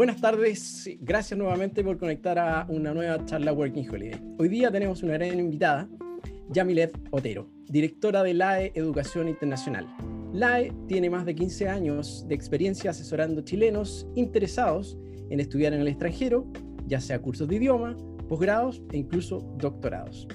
Buenas 0.00 0.18
tardes, 0.18 0.88
gracias 1.02 1.36
nuevamente 1.36 1.84
por 1.84 1.98
conectar 1.98 2.38
a 2.38 2.64
una 2.70 2.94
nueva 2.94 3.22
charla 3.26 3.52
Working 3.52 3.86
Holiday. 3.86 4.18
Hoy 4.38 4.48
día 4.48 4.70
tenemos 4.70 5.02
una 5.02 5.12
gran 5.12 5.38
invitada, 5.38 5.90
Yamilet 6.48 6.98
Otero, 7.10 7.50
directora 7.68 8.22
de 8.22 8.32
LAE 8.32 8.72
Educación 8.74 9.28
Internacional. 9.28 9.94
LAE 10.32 10.72
tiene 10.88 11.10
más 11.10 11.26
de 11.26 11.34
15 11.34 11.68
años 11.68 12.24
de 12.26 12.34
experiencia 12.34 12.92
asesorando 12.92 13.42
chilenos 13.42 14.08
interesados 14.14 14.96
en 15.28 15.38
estudiar 15.38 15.74
en 15.74 15.82
el 15.82 15.88
extranjero, 15.88 16.50
ya 16.86 16.98
sea 16.98 17.20
cursos 17.20 17.46
de 17.46 17.56
idioma, 17.56 17.94
posgrados 18.26 18.80
e 18.92 18.96
incluso 18.96 19.40
doctorados. 19.58 20.26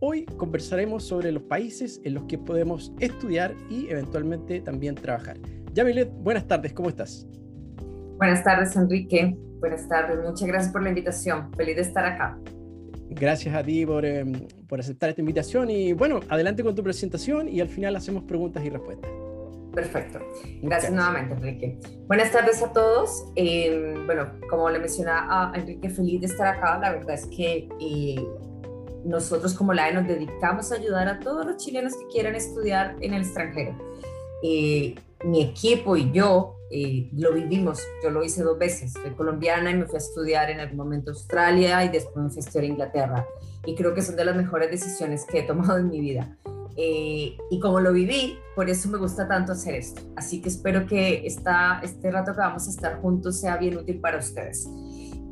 Hoy 0.00 0.24
conversaremos 0.38 1.04
sobre 1.04 1.30
los 1.30 1.42
países 1.42 2.00
en 2.04 2.14
los 2.14 2.24
que 2.24 2.38
podemos 2.38 2.90
estudiar 3.00 3.54
y 3.68 3.86
eventualmente 3.90 4.60
también 4.60 4.94
trabajar. 4.94 5.36
Yamilet, 5.74 6.10
buenas 6.10 6.46
tardes, 6.48 6.72
¿cómo 6.72 6.88
estás? 6.88 7.26
Buenas 8.16 8.44
tardes, 8.44 8.76
Enrique. 8.76 9.36
Buenas 9.58 9.88
tardes, 9.88 10.18
muchas 10.22 10.46
gracias 10.46 10.72
por 10.72 10.82
la 10.82 10.90
invitación. 10.90 11.52
Feliz 11.54 11.76
de 11.76 11.82
estar 11.82 12.04
acá. 12.04 12.38
Gracias 13.10 13.54
a 13.54 13.62
ti 13.62 13.84
por, 13.84 14.04
em, 14.04 14.46
por, 14.68 14.80
aceptar 14.80 15.10
esta 15.10 15.20
invitación 15.20 15.70
y 15.70 15.92
bueno, 15.92 16.20
adelante 16.28 16.62
con 16.62 16.74
tu 16.74 16.82
presentación 16.82 17.48
y 17.48 17.60
al 17.60 17.68
final 17.68 17.96
hacemos 17.96 18.24
preguntas 18.24 18.64
y 18.64 18.70
respuestas. 18.70 19.10
Perfecto. 19.74 20.20
Gracias 20.62 20.92
nuevamente, 20.92 21.34
Enrique. 21.34 21.78
Buenas 22.06 22.30
tardes 22.30 22.62
a 22.62 22.72
todos. 22.72 23.24
Em, 23.34 24.06
bueno, 24.06 24.28
como 24.48 24.70
le 24.70 24.78
mencionaba 24.78 25.52
a 25.52 25.58
Enrique, 25.58 25.90
feliz 25.90 26.20
de 26.20 26.26
estar 26.26 26.46
acá. 26.46 26.78
La 26.78 26.92
verdad 26.92 27.14
es 27.14 27.26
que 27.26 27.68
eh, 27.80 28.24
nosotros 29.04 29.54
como 29.54 29.72
LAE 29.74 29.94
nos 29.94 30.06
dedicamos 30.06 30.70
a 30.70 30.76
ayudar 30.76 31.08
a 31.08 31.18
todos 31.18 31.44
los 31.44 31.56
chilenos 31.56 31.96
que 31.96 32.06
quieran 32.12 32.34
estudiar 32.34 32.96
en 33.00 33.14
el 33.14 33.22
extranjero. 33.22 33.76
Eh, 34.42 34.94
mi 35.24 35.42
equipo 35.42 35.96
y 35.96 36.12
yo 36.12 36.56
eh, 36.76 37.08
lo 37.12 37.32
vivimos. 37.32 37.80
Yo 38.02 38.10
lo 38.10 38.24
hice 38.24 38.42
dos 38.42 38.58
veces. 38.58 38.92
Soy 38.92 39.12
colombiana 39.12 39.70
y 39.70 39.74
me 39.76 39.86
fui 39.86 39.94
a 39.94 39.98
estudiar 39.98 40.50
en 40.50 40.58
algún 40.58 40.78
momento 40.78 41.12
a 41.12 41.14
Australia 41.14 41.84
y 41.84 41.88
después 41.88 42.16
me 42.16 42.30
fui 42.30 42.38
a 42.38 42.40
estudiar 42.40 42.64
a 42.64 42.66
Inglaterra. 42.66 43.26
Y 43.64 43.76
creo 43.76 43.94
que 43.94 44.02
son 44.02 44.16
de 44.16 44.24
las 44.24 44.34
mejores 44.34 44.72
decisiones 44.72 45.24
que 45.24 45.38
he 45.38 45.42
tomado 45.44 45.78
en 45.78 45.88
mi 45.88 46.00
vida. 46.00 46.36
Eh, 46.76 47.36
y 47.48 47.60
como 47.60 47.78
lo 47.78 47.92
viví, 47.92 48.40
por 48.56 48.68
eso 48.68 48.88
me 48.88 48.98
gusta 48.98 49.28
tanto 49.28 49.52
hacer 49.52 49.76
esto. 49.76 50.02
Así 50.16 50.42
que 50.42 50.48
espero 50.48 50.84
que 50.84 51.24
esta, 51.24 51.80
este 51.84 52.10
rato 52.10 52.32
que 52.32 52.38
vamos 52.38 52.66
a 52.66 52.70
estar 52.70 53.00
juntos 53.00 53.38
sea 53.38 53.56
bien 53.56 53.78
útil 53.78 54.00
para 54.00 54.18
ustedes. 54.18 54.68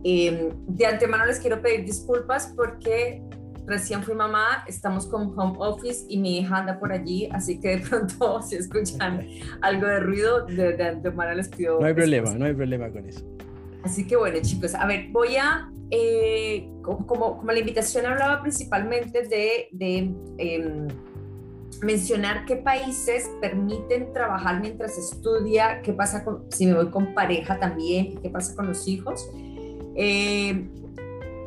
Eh, 0.04 0.52
de 0.68 0.86
antemano 0.86 1.26
les 1.26 1.40
quiero 1.40 1.60
pedir 1.60 1.84
disculpas 1.84 2.52
porque 2.54 3.20
recién 3.66 4.02
fui 4.02 4.14
mamá, 4.14 4.64
estamos 4.66 5.06
con 5.06 5.38
home 5.38 5.56
office 5.58 6.04
y 6.08 6.18
mi 6.18 6.38
hija 6.38 6.58
anda 6.58 6.78
por 6.78 6.92
allí, 6.92 7.28
así 7.32 7.60
que 7.60 7.76
de 7.76 7.78
pronto 7.78 8.42
si 8.48 8.56
escuchan 8.56 9.26
algo 9.60 9.86
de 9.86 10.00
ruido, 10.00 10.46
de, 10.46 10.74
de 10.74 11.34
les 11.36 11.48
pido... 11.48 11.80
No 11.80 11.86
hay 11.86 11.94
problema, 11.94 12.34
no 12.34 12.44
hay 12.44 12.54
problema 12.54 12.90
con 12.90 13.06
eso. 13.06 13.24
Así 13.84 14.06
que 14.06 14.16
bueno 14.16 14.38
chicos, 14.42 14.74
a 14.74 14.86
ver, 14.86 15.08
voy 15.10 15.36
a, 15.36 15.70
eh, 15.90 16.68
como, 16.82 17.06
como, 17.06 17.52
la 17.52 17.58
invitación 17.58 18.06
hablaba 18.06 18.40
principalmente 18.42 19.22
de, 19.28 19.68
de 19.72 20.14
em, 20.38 20.88
mencionar 21.82 22.44
qué 22.44 22.56
países 22.56 23.30
permiten 23.40 24.12
trabajar 24.12 24.60
mientras 24.60 24.96
estudia, 24.96 25.82
qué 25.82 25.92
pasa 25.92 26.24
con, 26.24 26.44
si 26.50 26.66
me 26.66 26.74
voy 26.74 26.90
con 26.90 27.12
pareja 27.14 27.58
también, 27.58 28.18
qué 28.22 28.30
pasa 28.30 28.54
con 28.54 28.68
los 28.68 28.86
hijos. 28.86 29.28
Eh, 29.96 30.68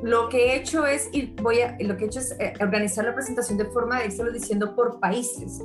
lo 0.03 0.29
que 0.29 0.47
he 0.47 0.55
hecho 0.57 0.85
es 0.85 1.09
ir, 1.13 1.35
voy 1.41 1.61
a, 1.61 1.77
lo 1.79 1.97
que 1.97 2.05
he 2.05 2.07
hecho 2.07 2.19
es 2.19 2.35
eh, 2.39 2.53
organizar 2.59 3.05
la 3.05 3.13
presentación 3.13 3.57
de 3.57 3.65
forma 3.65 3.99
de 3.99 4.05
irse 4.07 4.23
diciendo 4.31 4.75
por 4.75 4.99
países. 4.99 5.61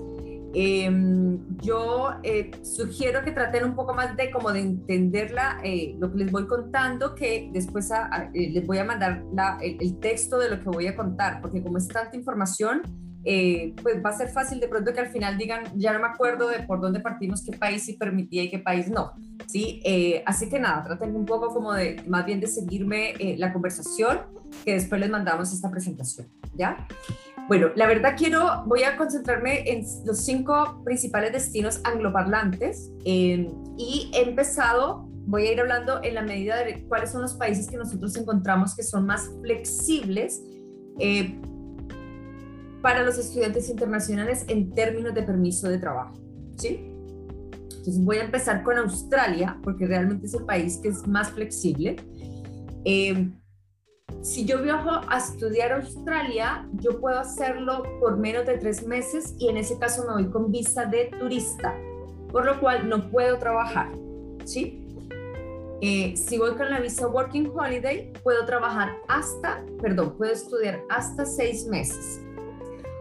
Em, 0.52 1.38
yo 1.58 2.10
eh, 2.24 2.50
sugiero 2.62 3.22
que 3.22 3.30
traten 3.30 3.64
un 3.64 3.76
poco 3.76 3.94
más 3.94 4.16
de 4.16 4.32
como 4.32 4.50
de 4.50 4.60
entenderla, 4.60 5.60
eh, 5.62 5.94
lo 5.98 6.10
que 6.10 6.18
les 6.18 6.32
voy 6.32 6.46
contando, 6.46 7.14
que 7.14 7.50
después 7.52 7.88
les 8.32 8.66
voy 8.66 8.78
a 8.78 8.84
mandar 8.84 9.22
el, 9.60 9.98
texto 10.00 10.38
de 10.38 10.50
lo 10.50 10.60
que 10.60 10.68
voy 10.68 10.88
a 10.88 10.96
contar, 10.96 11.40
porque 11.40 11.62
como 11.62 11.78
es 11.78 11.86
tanta 11.86 12.16
información, 12.16 12.82
pues 13.22 14.04
va 14.04 14.10
a 14.10 14.16
ser 14.16 14.28
fácil 14.28 14.60
de 14.60 14.68
pronto 14.68 14.92
que 14.92 15.00
al 15.00 15.08
final 15.08 15.36
digan, 15.36 15.64
ya 15.76 15.92
no 15.92 16.00
me 16.00 16.06
acuerdo 16.06 16.48
de 16.48 16.60
por 16.60 16.80
dónde 16.80 17.00
partimos, 17.00 17.44
qué 17.44 17.56
país 17.56 17.84
sí 17.84 17.94
permitía 17.94 18.42
y 18.42 18.50
qué 18.50 18.58
país 18.58 18.88
no. 18.88 19.12
¿sí? 19.46 19.80
Eh, 19.84 20.22
así 20.26 20.48
que 20.48 20.60
nada, 20.60 20.84
traten 20.84 21.14
un 21.16 21.26
poco 21.26 21.52
como 21.52 21.72
de, 21.72 22.02
más 22.06 22.24
bien 22.24 22.40
de 22.40 22.46
seguirme 22.46 23.10
eh, 23.18 23.36
la 23.38 23.52
conversación, 23.52 24.20
que 24.64 24.74
después 24.74 25.00
les 25.00 25.10
mandamos 25.10 25.52
esta 25.52 25.70
presentación, 25.70 26.28
¿ya? 26.54 26.86
Bueno, 27.48 27.70
la 27.74 27.86
verdad 27.86 28.14
quiero, 28.16 28.64
voy 28.66 28.84
a 28.84 28.96
concentrarme 28.96 29.68
en 29.68 29.84
los 30.04 30.24
cinco 30.24 30.82
principales 30.84 31.32
destinos 31.32 31.80
angloparlantes 31.84 32.92
eh, 33.04 33.50
y 33.76 34.10
he 34.14 34.22
empezado, 34.22 35.08
voy 35.26 35.46
a 35.46 35.52
ir 35.52 35.60
hablando 35.60 36.00
en 36.02 36.14
la 36.14 36.22
medida 36.22 36.64
de 36.64 36.84
cuáles 36.86 37.10
son 37.10 37.22
los 37.22 37.34
países 37.34 37.68
que 37.68 37.76
nosotros 37.76 38.16
encontramos 38.16 38.76
que 38.76 38.82
son 38.82 39.06
más 39.06 39.30
flexibles 39.40 40.42
para 42.82 43.02
los 43.02 43.18
estudiantes 43.18 43.68
internacionales 43.68 44.44
en 44.48 44.72
términos 44.72 45.14
de 45.14 45.22
permiso 45.22 45.68
de 45.68 45.78
trabajo, 45.78 46.14
¿sí? 46.56 46.86
Entonces 47.80 48.04
voy 48.04 48.18
a 48.18 48.24
empezar 48.24 48.62
con 48.62 48.76
Australia, 48.78 49.58
porque 49.62 49.86
realmente 49.86 50.26
es 50.26 50.34
el 50.34 50.44
país 50.44 50.78
que 50.82 50.88
es 50.88 51.06
más 51.06 51.30
flexible. 51.30 51.96
Eh, 52.84 53.30
si 54.22 54.44
yo 54.44 54.62
viajo 54.62 54.90
a 55.08 55.18
estudiar 55.18 55.72
a 55.72 55.76
Australia, 55.76 56.68
yo 56.74 57.00
puedo 57.00 57.18
hacerlo 57.18 57.82
por 58.00 58.18
menos 58.18 58.44
de 58.46 58.58
tres 58.58 58.86
meses 58.86 59.34
y 59.38 59.48
en 59.48 59.56
ese 59.56 59.78
caso 59.78 60.04
me 60.06 60.12
voy 60.12 60.30
con 60.30 60.52
visa 60.52 60.84
de 60.84 61.10
turista, 61.18 61.74
por 62.30 62.44
lo 62.44 62.60
cual 62.60 62.88
no 62.88 63.10
puedo 63.10 63.38
trabajar, 63.38 63.90
¿sí? 64.44 64.86
Eh, 65.80 66.14
si 66.14 66.36
voy 66.36 66.54
con 66.56 66.68
la 66.70 66.80
visa 66.80 67.08
Working 67.08 67.50
Holiday, 67.54 68.12
puedo 68.22 68.44
trabajar 68.44 68.90
hasta, 69.08 69.64
perdón, 69.80 70.14
puedo 70.18 70.32
estudiar 70.32 70.82
hasta 70.90 71.24
seis 71.24 71.66
meses. 71.66 72.20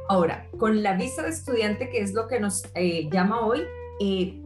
Ahora, 0.10 0.48
con 0.58 0.82
la 0.82 0.96
visa 0.96 1.22
de 1.22 1.30
estudiante, 1.30 1.88
que 1.92 2.02
es 2.02 2.14
lo 2.14 2.28
que 2.28 2.40
nos 2.40 2.64
eh, 2.74 3.08
llama 3.12 3.46
hoy, 3.46 3.62
eh, 4.02 4.42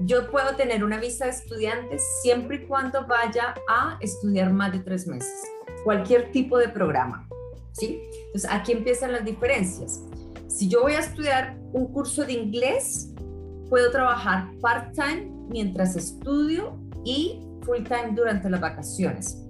yo 0.00 0.30
puedo 0.30 0.56
tener 0.56 0.84
una 0.84 1.00
visa 1.00 1.24
de 1.24 1.30
estudiante 1.30 1.96
siempre 2.20 2.56
y 2.56 2.66
cuando 2.66 3.06
vaya 3.06 3.54
a 3.66 3.96
estudiar 4.02 4.52
más 4.52 4.72
de 4.72 4.80
tres 4.80 5.06
meses, 5.06 5.32
cualquier 5.84 6.32
tipo 6.32 6.58
de 6.58 6.68
programa, 6.68 7.26
¿sí? 7.72 7.98
Entonces, 8.26 8.50
aquí 8.50 8.72
empiezan 8.72 9.12
las 9.12 9.24
diferencias. 9.24 10.02
Si 10.48 10.68
yo 10.68 10.82
voy 10.82 10.92
a 10.92 11.00
estudiar 11.00 11.56
un 11.72 11.90
curso 11.90 12.26
de 12.26 12.34
inglés, 12.34 13.14
puedo 13.70 13.90
trabajar 13.90 14.50
part-time 14.60 15.30
mientras 15.48 15.96
estudio 15.96 16.78
y 17.06 17.40
full-time 17.62 18.12
durante 18.14 18.50
las 18.50 18.60
vacaciones. 18.60 19.47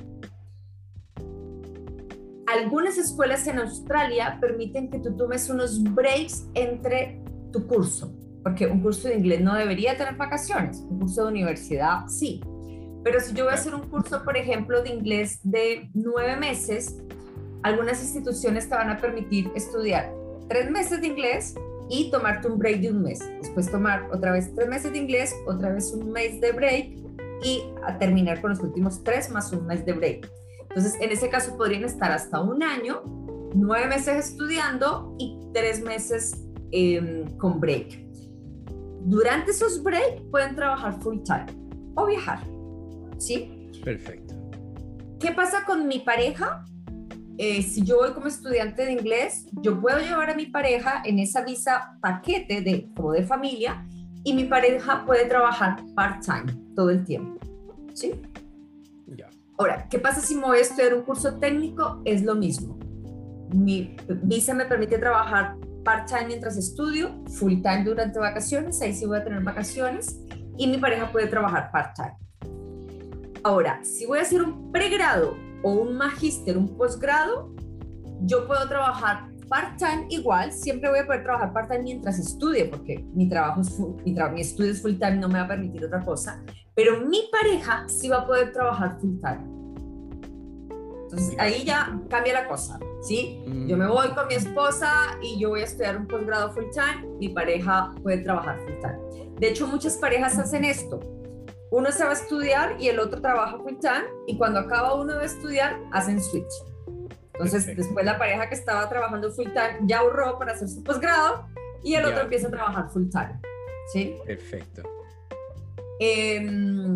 Algunas 2.55 2.97
escuelas 2.97 3.47
en 3.47 3.59
Australia 3.59 4.39
permiten 4.41 4.91
que 4.91 4.99
tú 4.99 5.17
tomes 5.17 5.51
unos 5.51 5.83
breaks 5.83 6.47
entre 6.55 7.21
tu 7.53 7.67
curso 7.67 8.13
porque 8.43 8.67
un 8.67 8.81
curso 8.81 9.09
de 9.09 9.17
inglés 9.17 9.41
no 9.41 9.55
debería 9.55 9.97
tener 9.97 10.15
vacaciones, 10.15 10.79
un 10.89 11.01
curso 11.01 11.25
de 11.25 11.29
universidad 11.33 12.07
sí. 12.09 12.41
Pero 13.05 13.21
si 13.21 13.35
yo 13.35 13.45
voy 13.45 13.53
a 13.53 13.57
hacer 13.57 13.75
un 13.75 13.83
curso, 13.89 14.25
por 14.25 14.37
ejemplo, 14.37 14.83
de 14.83 14.91
inglés 14.91 15.41
de 15.43 15.89
nueve 15.95 16.37
meses, 16.37 16.97
algunas 17.63 18.03
instituciones 18.03 18.69
te 18.69 18.75
van 18.75 18.91
a 18.91 18.99
permitir 18.99 19.51
estudiar 19.55 20.13
tres 20.49 20.71
meses 20.71 21.01
de 21.01 21.09
inglés 21.09 21.55
y 21.91 22.11
tomarte 22.11 22.49
un 22.49 22.59
break 22.59 22.81
de 22.81 22.91
un 22.91 23.03
mes. 23.03 23.21
Después 23.41 23.71
tomar 23.71 24.09
otra 24.13 24.33
vez 24.33 24.55
tres 24.55 24.69
meses 24.69 24.93
de 24.93 24.99
inglés, 24.99 25.35
otra 25.47 25.71
vez 25.71 25.93
un 25.93 26.11
mes 26.11 26.41
de 26.41 26.53
break 26.53 26.97
y 27.45 27.63
a 27.85 27.99
terminar 27.99 28.41
con 28.41 28.51
los 28.51 28.61
últimos 28.61 29.03
tres 29.05 29.31
más 29.31 29.53
un 29.53 29.67
mes 29.67 29.85
de 29.85 29.93
break. 29.93 30.31
Entonces, 30.69 30.97
en 31.01 31.11
ese 31.11 31.29
caso 31.29 31.56
podrían 31.56 31.84
estar 31.84 32.12
hasta 32.12 32.41
un 32.41 32.62
año, 32.62 33.03
nueve 33.55 33.87
meses 33.89 34.31
estudiando 34.31 35.15
y 35.19 35.39
tres 35.53 35.83
meses 35.83 36.47
em, 36.71 37.25
con 37.39 37.59
break. 37.61 38.06
Durante 39.05 39.53
esos 39.53 39.82
breaks 39.82 40.23
pueden 40.31 40.55
trabajar 40.55 41.00
full 41.00 41.19
time 41.23 41.47
o 41.94 42.06
viajar. 42.06 42.41
¿Sí? 43.19 43.70
Perfecto. 43.85 44.35
¿Qué 45.19 45.32
pasa 45.32 45.65
con 45.65 45.88
mi 45.88 46.00
pareja? 46.00 46.65
Eh, 47.38 47.62
si 47.62 47.85
yo 47.85 47.99
voy 47.99 48.12
como 48.12 48.26
estudiante 48.26 48.85
de 48.85 48.93
inglés, 48.93 49.47
yo 49.62 49.81
puedo 49.81 49.99
llevar 49.99 50.31
a 50.31 50.35
mi 50.35 50.47
pareja 50.47 51.03
en 51.05 51.20
esa 51.20 51.44
visa 51.44 51.97
paquete 52.00 52.62
de, 52.62 52.88
como 52.94 53.12
de 53.12 53.23
familia 53.23 53.87
y 54.25 54.35
mi 54.35 54.44
pareja 54.44 55.05
puede 55.06 55.26
trabajar 55.26 55.76
part-time 55.94 56.53
todo 56.75 56.91
el 56.91 57.05
tiempo. 57.05 57.38
¿Sí? 57.94 58.20
Ahora, 59.60 59.88
¿qué 59.90 59.99
pasa 59.99 60.20
si 60.20 60.37
me 60.37 60.43
voy 60.43 60.58
a 60.58 60.60
estudiar 60.60 60.94
un 60.94 61.02
curso 61.02 61.34
técnico? 61.40 62.00
Es 62.05 62.22
lo 62.22 62.37
mismo. 62.37 62.78
Mi 63.52 63.96
visa 64.22 64.55
me 64.55 64.66
permite 64.66 64.99
trabajar 64.99 65.56
part-time 65.84 66.26
mientras 66.28 66.56
estudio, 66.56 67.25
full-time 67.26 67.82
durante 67.82 68.20
vacaciones, 68.20 68.81
ahí 68.81 68.94
sí 68.94 69.05
voy 69.05 69.19
a 69.19 69.25
tener 69.25 69.43
vacaciones, 69.43 70.20
y 70.56 70.69
mi 70.69 70.78
pareja 70.78 71.10
puede 71.10 71.26
trabajar 71.26 71.72
part-time. 71.72 72.14
Ahora, 73.43 73.81
si 73.82 74.06
voy 74.06 74.20
a 74.20 74.22
hacer 74.22 74.43
un 74.43 74.70
pregrado 74.70 75.37
o 75.64 75.72
un 75.72 75.96
magíster, 75.96 76.56
un 76.56 76.76
posgrado, 76.76 77.52
yo 78.20 78.46
puedo 78.46 78.69
trabajar 78.69 79.28
part-time 79.49 80.06
igual, 80.10 80.52
siempre 80.52 80.88
voy 80.88 81.00
a 81.00 81.06
poder 81.06 81.25
trabajar 81.25 81.52
part-time 81.52 81.82
mientras 81.82 82.20
estudie, 82.20 82.66
porque 82.66 83.05
mi 83.12 83.28
trabajo 83.28 83.62
es 83.62 83.76
mi, 83.81 84.12
mi 84.12 84.40
estudio 84.40 84.70
es 84.70 84.81
full-time, 84.81 85.16
no 85.16 85.28
me 85.28 85.40
va 85.40 85.46
a 85.46 85.49
permitir 85.49 85.84
otra 85.84 86.05
cosa, 86.05 86.44
pero 86.79 87.01
mi 87.01 87.29
pareja 87.33 87.89
sí 87.89 88.09
va 88.09 88.19
a 88.19 88.27
poder 88.29 88.53
trabajar 88.53 89.01
full 89.01 89.19
time. 89.19 89.41
Entonces 91.03 91.35
ahí 91.37 91.65
ya 91.65 92.01
cambia 92.09 92.35
la 92.35 92.47
cosa, 92.47 92.79
¿sí? 93.03 93.43
Yo 93.67 93.77
me 93.77 93.89
voy 93.89 94.11
con 94.11 94.29
mi 94.29 94.35
esposa 94.35 95.19
y 95.21 95.41
yo 95.41 95.49
voy 95.49 95.63
a 95.63 95.65
estudiar 95.65 95.97
un 95.97 96.07
posgrado 96.07 96.53
full 96.53 96.67
time, 96.71 97.05
mi 97.19 97.31
pareja 97.31 97.93
puede 98.01 98.19
trabajar 98.19 98.61
full 98.61 98.79
time. 98.81 98.97
De 99.41 99.49
hecho, 99.49 99.67
muchas 99.67 99.97
parejas 99.97 100.39
hacen 100.39 100.65
esto. 100.65 101.01
Uno 101.73 101.91
se 101.91 102.05
va 102.05 102.11
a 102.11 102.13
estudiar 102.13 102.77
y 102.79 102.87
el 102.87 103.01
otro 103.01 103.21
trabaja 103.21 103.59
full 103.59 103.81
time 103.81 104.05
y 104.29 104.39
cuando 104.39 104.61
acaba 104.61 104.95
uno 104.95 105.17
de 105.17 105.27
estudiar, 105.27 105.81
hacen 105.91 106.23
switch. 106.23 106.53
Entonces, 107.33 107.67
después 107.77 108.05
la 108.05 108.19
pareja 108.19 108.49
que 108.49 108.55
estaba 108.55 108.89
trabajando 108.89 109.33
full 109.33 109.49
time 109.49 109.81
ya 109.83 109.99
ahorró 109.99 110.39
para 110.39 110.53
hacer 110.53 110.69
su 110.69 110.85
posgrado 110.85 111.45
y 111.83 111.95
el 111.95 112.05
otro 112.05 112.21
empieza 112.21 112.47
a 112.47 112.51
trabajar 112.53 112.89
full 112.89 113.09
time. 113.09 113.41
¿Sí? 113.93 114.17
Perfecto. 114.25 114.98
Em, 116.00 116.95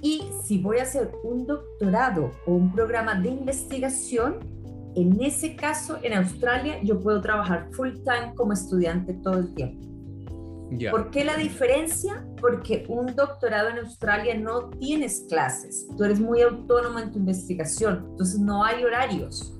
y 0.00 0.22
si 0.44 0.58
voy 0.58 0.78
a 0.78 0.82
hacer 0.82 1.10
un 1.24 1.46
doctorado 1.46 2.30
o 2.46 2.52
un 2.52 2.72
programa 2.72 3.14
de 3.14 3.30
investigación, 3.30 4.38
en 4.94 5.20
ese 5.20 5.54
caso, 5.56 5.98
en 6.02 6.14
Australia, 6.14 6.80
yo 6.82 7.00
puedo 7.00 7.20
trabajar 7.20 7.68
full 7.72 7.92
time 8.04 8.34
como 8.34 8.52
estudiante 8.52 9.14
todo 9.14 9.38
el 9.38 9.54
tiempo. 9.54 9.86
¿Por 10.90 11.10
qué 11.10 11.24
la 11.24 11.36
diferencia? 11.36 12.26
Porque 12.40 12.84
un 12.88 13.14
doctorado 13.14 13.70
en 13.70 13.78
Australia 13.78 14.36
no 14.36 14.68
tienes 14.70 15.24
clases, 15.28 15.86
tú 15.96 16.04
eres 16.04 16.20
muy 16.20 16.42
autónomo 16.42 16.98
en 16.98 17.10
tu 17.10 17.18
investigación, 17.18 18.06
entonces 18.10 18.38
no 18.38 18.64
hay 18.64 18.84
horarios. 18.84 19.54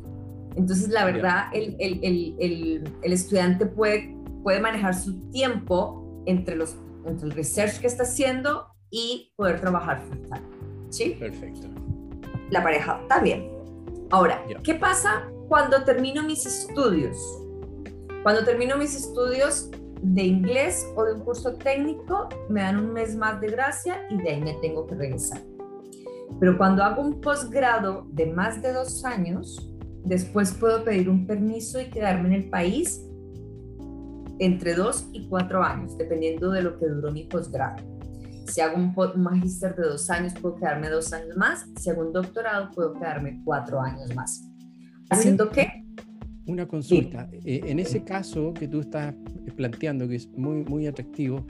Entonces, 0.54 0.88
la 0.88 1.04
verdad, 1.04 1.44
el, 1.52 1.76
el, 1.78 2.00
el, 2.02 2.84
el, 3.02 3.12
estudiante 3.12 3.64
puede, 3.64 4.14
puede 4.42 4.60
manejar 4.60 4.94
su 4.94 5.30
tiempo 5.30 6.22
entre, 6.26 6.56
los, 6.56 6.76
entre 7.06 7.26
el 7.26 7.32
research 7.32 7.80
que 7.80 7.86
está 7.86 8.02
haciendo 8.02 8.66
y 8.90 9.32
poder 9.36 9.60
trabajar 9.60 10.00
full 10.02 10.18
time. 10.22 10.42
¿Sí? 10.90 11.16
Perfecto. 11.18 11.68
La 12.50 12.62
pareja 12.62 12.98
está 13.02 13.20
bien. 13.20 13.50
Ahora, 14.10 14.42
¿qué 14.64 14.74
pasa 14.74 15.28
cuando 15.48 15.84
termino 15.84 16.22
mis 16.22 16.46
estudios? 16.46 17.16
Cuando 18.22 18.44
termino 18.44 18.76
mis 18.76 18.94
estudios 18.94 19.70
de 20.02 20.22
inglés 20.22 20.86
o 20.96 21.04
de 21.04 21.14
un 21.14 21.20
curso 21.20 21.54
técnico, 21.54 22.28
me 22.48 22.62
dan 22.62 22.78
un 22.78 22.92
mes 22.92 23.14
más 23.16 23.40
de 23.40 23.48
gracia 23.48 24.06
y 24.10 24.16
de 24.16 24.30
ahí 24.30 24.40
me 24.40 24.54
tengo 24.54 24.86
que 24.86 24.94
regresar. 24.94 25.42
Pero 26.40 26.56
cuando 26.56 26.82
hago 26.84 27.02
un 27.02 27.20
posgrado 27.20 28.06
de 28.10 28.26
más 28.26 28.62
de 28.62 28.72
dos 28.72 29.04
años, 29.04 29.70
después 30.04 30.52
puedo 30.52 30.84
pedir 30.84 31.08
un 31.10 31.26
permiso 31.26 31.80
y 31.80 31.90
quedarme 31.90 32.28
en 32.28 32.34
el 32.34 32.50
país 32.50 33.07
entre 34.38 34.74
dos 34.74 35.08
y 35.12 35.26
cuatro 35.28 35.62
años, 35.62 35.96
dependiendo 35.98 36.50
de 36.50 36.62
lo 36.62 36.78
que 36.78 36.86
duró 36.86 37.12
mi 37.12 37.24
posgrado. 37.24 37.84
Si 38.48 38.62
hago 38.62 38.76
un, 38.76 38.94
magíster 39.22 39.76
de 39.76 39.88
dos 39.88 40.08
años, 40.08 40.32
puedo 40.40 40.54
quedarme 40.56 40.88
dos 40.88 41.12
años 41.12 41.36
más. 41.36 41.66
Si 41.76 41.90
hago 41.90 42.02
un 42.02 42.12
doctorado, 42.12 42.70
puedo 42.70 42.94
quedarme 42.94 43.42
cuatro 43.44 43.80
años 43.80 44.14
más. 44.14 44.42
¿Haciendo 45.10 45.50
qué? 45.50 45.84
Una 46.46 46.66
consulta. 46.66 47.28
Eh, 47.44 47.60
en 47.66 47.78
ese 47.78 48.04
caso 48.04 48.54
que 48.54 48.66
tú 48.66 48.80
estás 48.80 49.14
planteando, 49.54 50.08
que 50.08 50.16
es 50.16 50.28
muy, 50.30 50.64
muy 50.64 50.86
atractivo, 50.86 51.44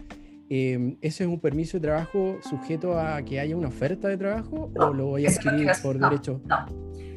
eh, 0.50 0.96
¿ese 1.00 1.24
es 1.24 1.30
un 1.30 1.38
permiso 1.38 1.76
de 1.78 1.82
trabajo 1.82 2.38
sujeto 2.42 2.98
a 2.98 3.22
que 3.22 3.38
haya 3.38 3.56
una 3.56 3.68
oferta 3.68 4.08
de 4.08 4.16
trabajo 4.16 4.72
o 4.76 4.92
lo 4.92 5.06
voy 5.06 5.26
a 5.26 5.30
adquirir 5.30 5.70
por 5.80 6.00
derecho? 6.00 6.40
No, 6.46 6.66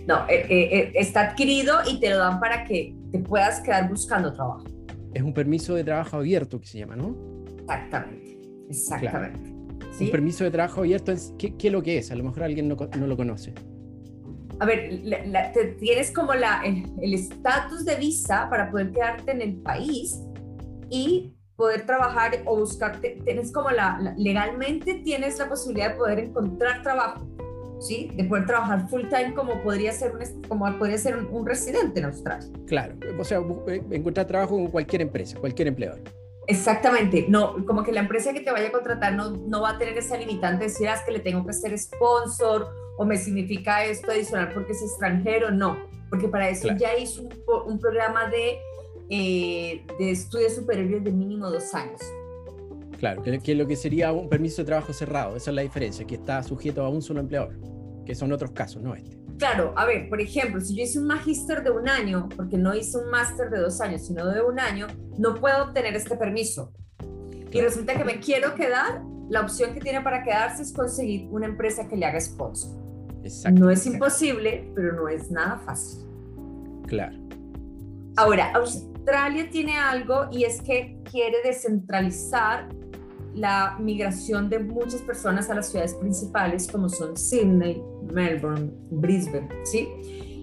no 0.07 0.25
eh, 0.29 0.91
está 0.93 1.29
adquirido 1.29 1.77
y 1.91 1.99
te 1.99 2.11
lo 2.11 2.17
dan 2.17 2.39
para 2.39 2.65
que 2.65 2.95
te 3.11 3.17
puedas 3.17 3.61
quedar 3.61 3.89
buscando 3.89 4.31
trabajo. 4.31 4.65
Es 5.13 5.21
un 5.23 5.33
permiso 5.33 5.75
de 5.75 5.83
trabajo 5.83 6.17
abierto 6.17 6.59
que 6.59 6.67
se 6.67 6.79
llama, 6.79 6.95
¿no? 6.95 7.15
Exactamente, 7.59 8.41
exactamente. 8.69 9.51
Un 9.99 10.09
permiso 10.09 10.43
de 10.43 10.51
trabajo 10.51 10.81
abierto, 10.81 11.13
¿qué, 11.37 11.55
¿qué, 11.57 11.67
es 11.67 11.73
lo 11.73 11.83
que 11.83 11.97
es? 11.97 12.11
A 12.11 12.15
lo 12.15 12.23
mejor 12.23 12.43
alguien 12.43 12.67
no, 12.67 12.75
no 12.75 13.07
lo 13.07 13.17
conoce. 13.17 13.53
A 14.59 14.65
ver, 14.65 15.01
tienes 15.79 16.11
como 16.11 16.33
la, 16.33 16.61
el 16.63 17.13
estatus 17.13 17.83
de 17.83 17.95
visa 17.95 18.47
para 18.49 18.69
poder 18.69 18.91
quedarte 18.91 19.31
en 19.31 19.41
el 19.41 19.57
país 19.57 20.19
y 20.89 21.35
poder 21.55 21.85
trabajar 21.85 22.31
o 22.45 22.57
buscarte, 22.57 23.19
tienes 23.23 23.51
como 23.51 23.69
la, 23.69 24.15
legalmente 24.17 24.95
tienes 25.03 25.37
la 25.37 25.47
posibilidad 25.47 25.91
de 25.91 25.95
poder 25.95 26.19
encontrar 26.19 26.81
trabajo, 26.81 27.27
¿sí? 27.81 28.11
De 28.15 28.23
poder 28.23 28.45
trabajar 28.45 28.87
full 28.87 29.07
time 29.09 29.33
como 29.33 29.61
podría 29.61 29.91
ser 29.91 30.13
un, 30.15 30.41
como 30.43 30.77
podría 30.77 30.97
ser 30.97 31.17
un, 31.17 31.45
residente 31.45 31.99
en 31.99 32.05
Australia. 32.05 32.47
Claro, 32.67 32.95
o 33.19 33.23
sea, 33.23 33.41
eh, 33.67 33.83
encontrar 33.91 34.27
trabajo 34.27 34.55
con 34.55 34.67
cualquier 34.67 35.01
empresa, 35.01 35.37
cualquier 35.39 35.67
empleador. 35.67 35.99
Exactamente, 36.47 37.25
no, 37.27 37.65
como 37.65 37.83
que 37.83 37.91
la 37.91 38.01
empresa 38.01 38.33
que 38.33 38.41
te 38.41 38.51
vaya 38.51 38.69
a 38.69 38.71
contratar 38.71 39.13
no, 39.13 39.31
no 39.31 39.61
va 39.61 39.71
a 39.71 39.77
tener 39.77 39.97
esa 39.97 40.17
limitante 40.17 40.65
de 40.65 40.69
decir, 40.71 40.87
ah, 40.87 40.95
es 40.95 41.01
que 41.01 41.11
le 41.11 41.19
tengo 41.19 41.45
que 41.45 41.53
ser 41.53 41.77
sponsor 41.77 42.67
o 42.97 43.05
me 43.05 43.17
significa 43.17 43.83
esto 43.85 44.11
adicional 44.11 44.51
porque 44.53 44.73
es 44.73 44.81
extranjero, 44.81 45.51
no, 45.51 45.77
porque 46.09 46.27
para 46.27 46.49
eso 46.49 46.69
ya 46.77 46.97
hizo 46.97 47.23
un, 47.65 47.79
programa 47.79 48.27
de, 48.29 48.59
eh, 49.09 49.85
de 49.97 50.11
estudios 50.11 50.55
superiores 50.55 51.03
de 51.03 51.11
mínimo 51.11 51.49
dos 51.49 51.73
años. 51.73 52.01
Claro, 53.01 53.23
que, 53.23 53.55
lo 53.55 53.65
que 53.65 53.75
sería 53.75 54.11
un 54.11 54.29
permiso 54.29 54.61
de 54.61 54.67
trabajo 54.67 54.93
cerrado, 54.93 55.35
esa 55.35 55.49
es 55.49 55.55
la 55.55 55.63
diferencia, 55.63 56.05
que 56.05 56.13
está 56.13 56.43
sujeto 56.43 56.83
a 56.83 56.89
un 56.89 57.01
solo 57.01 57.19
empleador, 57.19 57.59
que 58.05 58.13
son 58.13 58.31
otros 58.31 58.51
casos, 58.51 58.79
no 58.83 58.93
este 58.93 59.19
claro, 59.39 59.73
a 59.75 59.87
ver, 59.87 60.07
por 60.07 60.21
ejemplo, 60.21 60.61
si 60.61 60.75
yo 60.75 60.83
hice 60.83 60.99
un 60.99 61.07
magíster 61.07 61.63
de 61.63 61.71
un 61.71 61.89
año, 61.89 62.29
porque 62.35 62.59
no 62.59 62.75
hice 62.75 62.99
un 62.99 63.09
máster 63.09 63.49
de 63.49 63.59
dos 63.59 63.81
años, 63.81 64.05
sino 64.05 64.27
de 64.27 64.39
un 64.43 64.59
año, 64.59 64.85
no 65.17 65.33
puedo 65.33 65.63
obtener 65.63 65.95
este 65.95 66.15
permiso. 66.15 66.71
Y 67.51 67.59
resulta 67.59 67.97
que 67.97 68.05
me 68.05 68.19
quiero 68.19 68.53
quedar, 68.53 69.01
la 69.31 69.41
opción 69.41 69.73
que 69.73 69.79
tiene 69.79 70.01
para 70.01 70.21
quedarse 70.21 70.61
es 70.61 70.71
conseguir 70.71 71.27
una 71.31 71.47
empresa 71.47 71.87
que 71.87 71.97
le 71.97 72.05
haga 72.05 72.21
sponsor. 72.21 72.69
No 73.51 73.71
es 73.71 73.83
imposible, 73.87 74.71
pero 74.75 74.93
no 74.93 75.07
es 75.07 75.31
nada 75.31 75.57
fácil. 75.65 76.05
Claro. 76.85 77.17
Ahora, 78.17 78.51
Australia 78.53 79.49
tiene 79.49 79.75
algo 79.75 80.27
y 80.31 80.43
es 80.43 80.61
que 80.61 80.99
quiere 81.09 81.37
descentralizar 81.43 82.69
la 83.33 83.77
migración 83.79 84.49
de 84.49 84.59
muchas 84.59 85.01
personas 85.01 85.49
a 85.49 85.55
las 85.55 85.69
ciudades 85.69 85.93
principales 85.95 86.67
como 86.67 86.89
son 86.89 87.15
Sydney, 87.15 87.81
Melbourne, 88.11 88.71
Brisbane, 88.89 89.47
¿sí? 89.63 89.87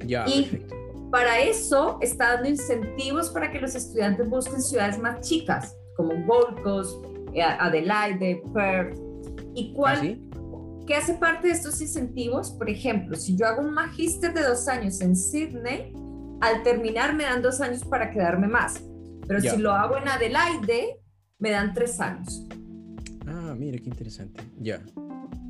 Ya, 0.07 0.27
y 0.29 0.65
para 1.11 1.41
eso 1.41 1.99
está 2.01 2.35
dando 2.35 2.49
incentivos 2.51 3.31
para 3.31 3.51
que 3.51 3.61
los 3.61 3.75
estudiantes 3.75 4.29
busquen 4.29 4.61
ciudades 4.63 4.99
más 4.99 5.27
chicas, 5.27 5.77
como 5.97 6.15
Gold 6.27 6.63
Coast, 6.63 7.05
eh, 7.35 7.43
Adelaide, 7.43 8.43
Perth. 8.53 8.99
¿Y 9.55 9.73
cuál? 9.73 10.19
¿Ah, 10.33 10.85
¿Qué 10.87 10.95
hace 10.95 11.15
parte 11.15 11.49
de 11.49 11.55
estos 11.55 11.81
incentivos? 11.81 12.51
Por 12.51 12.71
ejemplo, 12.71 13.17
si 13.17 13.37
yo 13.37 13.47
hago 13.47 13.63
un 13.63 13.73
magíster 13.73 14.33
de 14.33 14.43
dos 14.43 14.69
años 14.69 15.01
en 15.01 15.17
Sydney, 15.17 15.93
al 16.41 16.63
terminar 16.63 17.15
me 17.15 17.25
dan 17.25 17.43
dos 17.43 17.61
años 17.61 17.85
para 17.85 18.11
quedarme 18.11 18.47
más. 18.47 18.83
Pero 19.27 19.41
si 19.41 19.57
lo 19.59 19.73
hago 19.73 19.97
en 19.99 20.09
Adelaide, 20.09 21.01
me 21.39 21.51
dan 21.51 21.75
tres 21.75 22.01
años. 22.01 22.47
Ah, 23.29 23.55
mire, 23.57 23.79
qué 23.81 23.91
interesante. 23.91 24.43
Ya, 24.59 24.83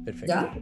perfecto. 0.05 0.35
¿Ya? 0.35 0.53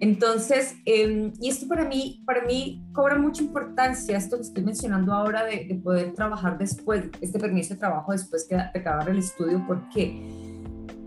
Entonces, 0.00 0.76
em, 0.84 1.32
y 1.40 1.48
esto 1.48 1.66
para 1.66 1.86
mí, 1.86 2.22
para 2.26 2.44
mí 2.44 2.84
cobra 2.92 3.16
mucha 3.18 3.42
importancia, 3.42 4.18
esto 4.18 4.36
que 4.36 4.42
estoy 4.42 4.62
mencionando 4.62 5.12
ahora 5.12 5.44
de, 5.44 5.80
poder 5.82 6.12
trabajar 6.12 6.58
después, 6.58 7.04
este 7.20 7.38
permiso 7.38 7.74
de 7.74 7.80
trabajo 7.80 8.12
después 8.12 8.46
que 8.48 8.56
de 8.56 8.62
acabar 8.62 9.08
el 9.08 9.18
estudio. 9.18 9.64
¿Por 9.66 9.88
qué? 9.88 10.22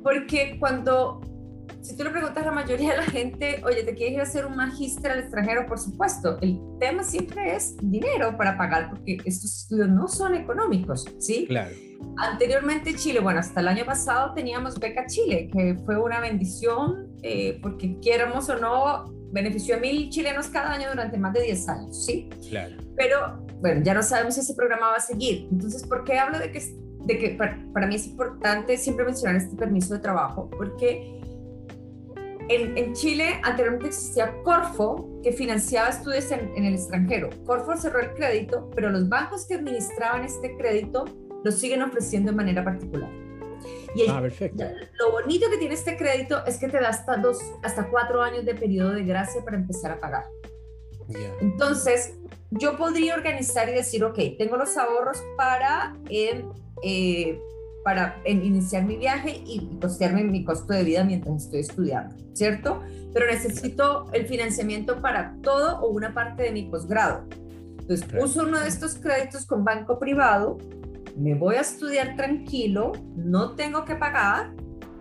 Porque 0.02 0.58
cuando, 0.60 1.22
si 1.82 1.96
tú 1.96 2.04
le 2.04 2.10
preguntas 2.10 2.44
a 2.44 2.46
la 2.48 2.52
mayoría 2.52 2.92
de 2.92 2.98
la 2.98 3.04
gente, 3.04 3.62
oye, 3.66 3.84
¿te 3.84 3.94
quieres 3.94 4.14
ir 4.14 4.20
a 4.20 4.24
hacer 4.24 4.46
un 4.46 4.56
magíster 4.56 5.12
al 5.12 5.20
extranjero? 5.20 5.66
Por 5.66 5.80
supuesto, 5.80 6.38
el 6.42 6.60
tema 6.80 7.04
siempre 7.04 7.56
es 7.56 7.76
dinero 7.82 8.36
para 8.38 8.58
pagar, 8.58 8.90
porque 8.90 9.18
estos 9.26 9.62
estudios 9.62 9.90
no 9.90 10.08
son 10.08 10.36
económicos, 10.36 11.06
¿sí? 11.20 11.46
Claro. 11.48 11.76
Anteriormente 12.18 12.96
Chile, 12.96 13.20
bueno, 13.20 13.40
hasta 13.40 13.60
el 13.60 13.68
año 13.68 13.86
pasado 13.86 14.34
teníamos 14.34 14.80
Beca 14.80 15.06
Chile, 15.06 15.50
que 15.52 15.76
fue 15.86 15.98
una 15.98 16.20
bendición, 16.20 17.08
eh, 17.24 17.60
porque 17.62 18.00
quieramos 18.00 18.50
o 18.50 18.58
no, 18.58 19.20
benefició 19.32 19.76
a 19.76 19.80
mil 19.80 20.10
chilenos 20.10 20.48
cada 20.48 20.74
año 20.74 20.90
durante 20.90 21.18
más 21.18 21.34
de 21.34 21.44
10 21.44 21.70
años, 21.70 22.06
¿sí? 22.06 22.30
Claro. 22.50 22.76
Pero, 22.96 23.46
bueno, 23.62 23.82
ya 23.84 23.94
no 23.94 24.04
sabemos 24.04 24.36
si 24.36 24.42
ese 24.42 24.54
programa 24.56 24.88
va 24.88 24.96
a 24.96 25.02
seguir. 25.02 25.48
Entonces, 25.52 25.86
¿por 25.86 26.04
qué 26.04 26.18
hablo 26.18 26.40
de 26.40 26.52
que, 26.52 26.62
de 27.06 27.18
que 27.18 27.30
para, 27.32 27.88
mí 27.88 27.96
es 27.96 28.08
importante 28.08 28.78
siempre 28.78 29.06
mencionar 29.06 29.36
este 29.36 29.56
permiso 29.56 29.94
de 29.94 30.00
trabajo? 30.00 30.50
Porque 30.50 31.22
en, 32.50 32.78
en, 32.78 32.94
Chile 32.94 33.40
anteriormente 33.44 33.88
existía 33.88 34.34
Corfo, 34.44 35.08
que 35.24 35.32
financiaba 35.32 35.90
estudios 35.90 36.32
en, 36.32 36.52
en, 36.56 36.66
el 36.66 36.74
extranjero. 36.74 37.30
Corfo 37.46 37.78
cerró 37.78 38.00
el 38.00 38.14
crédito, 38.14 38.70
pero 38.76 38.90
los 38.90 39.08
bancos 39.08 39.46
que 39.46 39.56
administraban 39.56 40.26
este 40.26 40.56
crédito 40.58 41.06
lo 41.44 41.52
siguen 41.52 41.82
ofreciendo 41.82 42.32
de 42.32 42.38
manera 42.38 42.64
particular. 42.64 43.10
Y 43.96 44.08
ah, 44.10 44.22
perfecto. 44.22 44.64
lo 45.00 45.12
bonito 45.12 45.50
que 45.50 45.58
tiene 45.58 45.74
este 45.74 45.98
crédito 45.98 46.46
es 46.46 46.58
que 46.58 46.68
te 46.68 46.80
da 46.80 46.90
hasta, 46.90 47.18
dos, 47.18 47.40
hasta 47.64 47.90
cuatro 47.90 48.22
años 48.22 48.46
de 48.46 48.56
periodo 48.56 48.92
de 48.92 49.04
gracia 49.04 49.44
para 49.44 49.58
empezar 49.58 49.92
a 49.92 50.00
pagar. 50.00 50.26
Entonces, 51.42 52.14
yo 52.52 52.78
podría 52.78 53.16
organizar 53.16 53.68
y 53.68 53.74
decir, 53.74 54.04
ok, 54.04 54.18
tengo 54.38 54.58
los 54.58 54.78
ahorros 54.78 55.24
para, 55.38 55.96
eh, 56.10 56.46
para 57.84 58.22
iniciar 58.26 58.84
mi 58.86 58.98
viaje 58.98 59.42
y 59.46 59.78
costearme 59.82 60.24
mi 60.24 60.44
costo 60.44 60.74
de 60.74 60.84
vida 60.84 61.04
mientras 61.04 61.46
estoy 61.46 61.62
estudiando, 61.62 62.16
¿cierto? 62.34 62.82
Pero 63.14 63.26
necesito 63.28 64.06
el 64.14 64.28
financiamiento 64.28 65.02
para 65.02 65.36
todo 65.42 65.80
o 65.80 65.90
una 65.90 66.14
parte 66.14 66.44
de 66.44 66.52
mi 66.52 66.64
posgrado. 66.64 67.26
Entonces, 67.80 68.08
uso 68.22 68.44
uno 68.44 68.60
de 68.60 68.68
estos 68.68 68.96
créditos 68.96 69.46
con 69.46 69.64
banco 69.64 69.98
privado, 69.98 70.58
me 71.18 71.34
voy 71.36 71.56
a 71.56 71.62
estudiar 71.62 72.16
tranquilo, 72.16 72.92
no 73.16 73.56
tengo 73.56 73.84
que 73.86 73.96
pagar, 73.96 74.52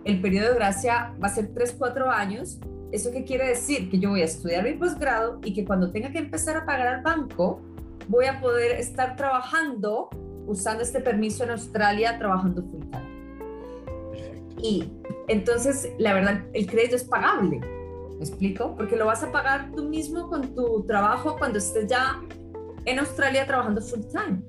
el 0.04 0.20
periodo 0.20 0.50
de 0.50 0.54
gracia 0.54 1.14
va 1.22 1.26
a 1.26 1.30
ser 1.30 1.52
3, 1.52 1.74
4 1.76 2.10
años. 2.10 2.58
¿Eso 2.92 3.10
qué 3.12 3.24
quiere 3.24 3.48
decir? 3.48 3.90
Que 3.90 3.98
yo 3.98 4.10
voy 4.10 4.22
a 4.22 4.24
estudiar 4.24 4.64
mi 4.64 4.72
posgrado 4.72 5.38
y 5.44 5.52
que 5.52 5.66
cuando 5.66 5.90
tenga 5.90 6.10
que 6.10 6.18
empezar 6.18 6.56
a 6.56 6.64
pagar 6.64 6.86
al 6.86 7.02
banco, 7.02 7.60
voy 8.08 8.24
a 8.24 8.40
poder 8.40 8.72
estar 8.72 9.16
trabajando 9.16 10.08
usando 10.48 10.82
este 10.82 11.00
permiso 11.00 11.44
en 11.44 11.50
Australia, 11.50 12.18
trabajando 12.18 12.62
full 12.62 12.82
time. 12.90 13.18
Y 14.60 14.90
entonces, 15.28 15.92
la 15.98 16.14
verdad, 16.14 16.42
el 16.52 16.66
crédito 16.66 16.96
es 16.96 17.04
pagable. 17.04 17.60
¿Me 17.60 18.24
explico? 18.24 18.74
Porque 18.76 18.96
lo 18.96 19.06
vas 19.06 19.22
a 19.22 19.30
pagar 19.30 19.70
tú 19.76 19.84
mismo 19.84 20.28
con 20.28 20.54
tu 20.54 20.84
trabajo 20.86 21.36
cuando 21.38 21.58
estés 21.58 21.86
ya 21.86 22.20
en 22.84 22.98
Australia 22.98 23.46
trabajando 23.46 23.80
full 23.80 24.00
time. 24.10 24.42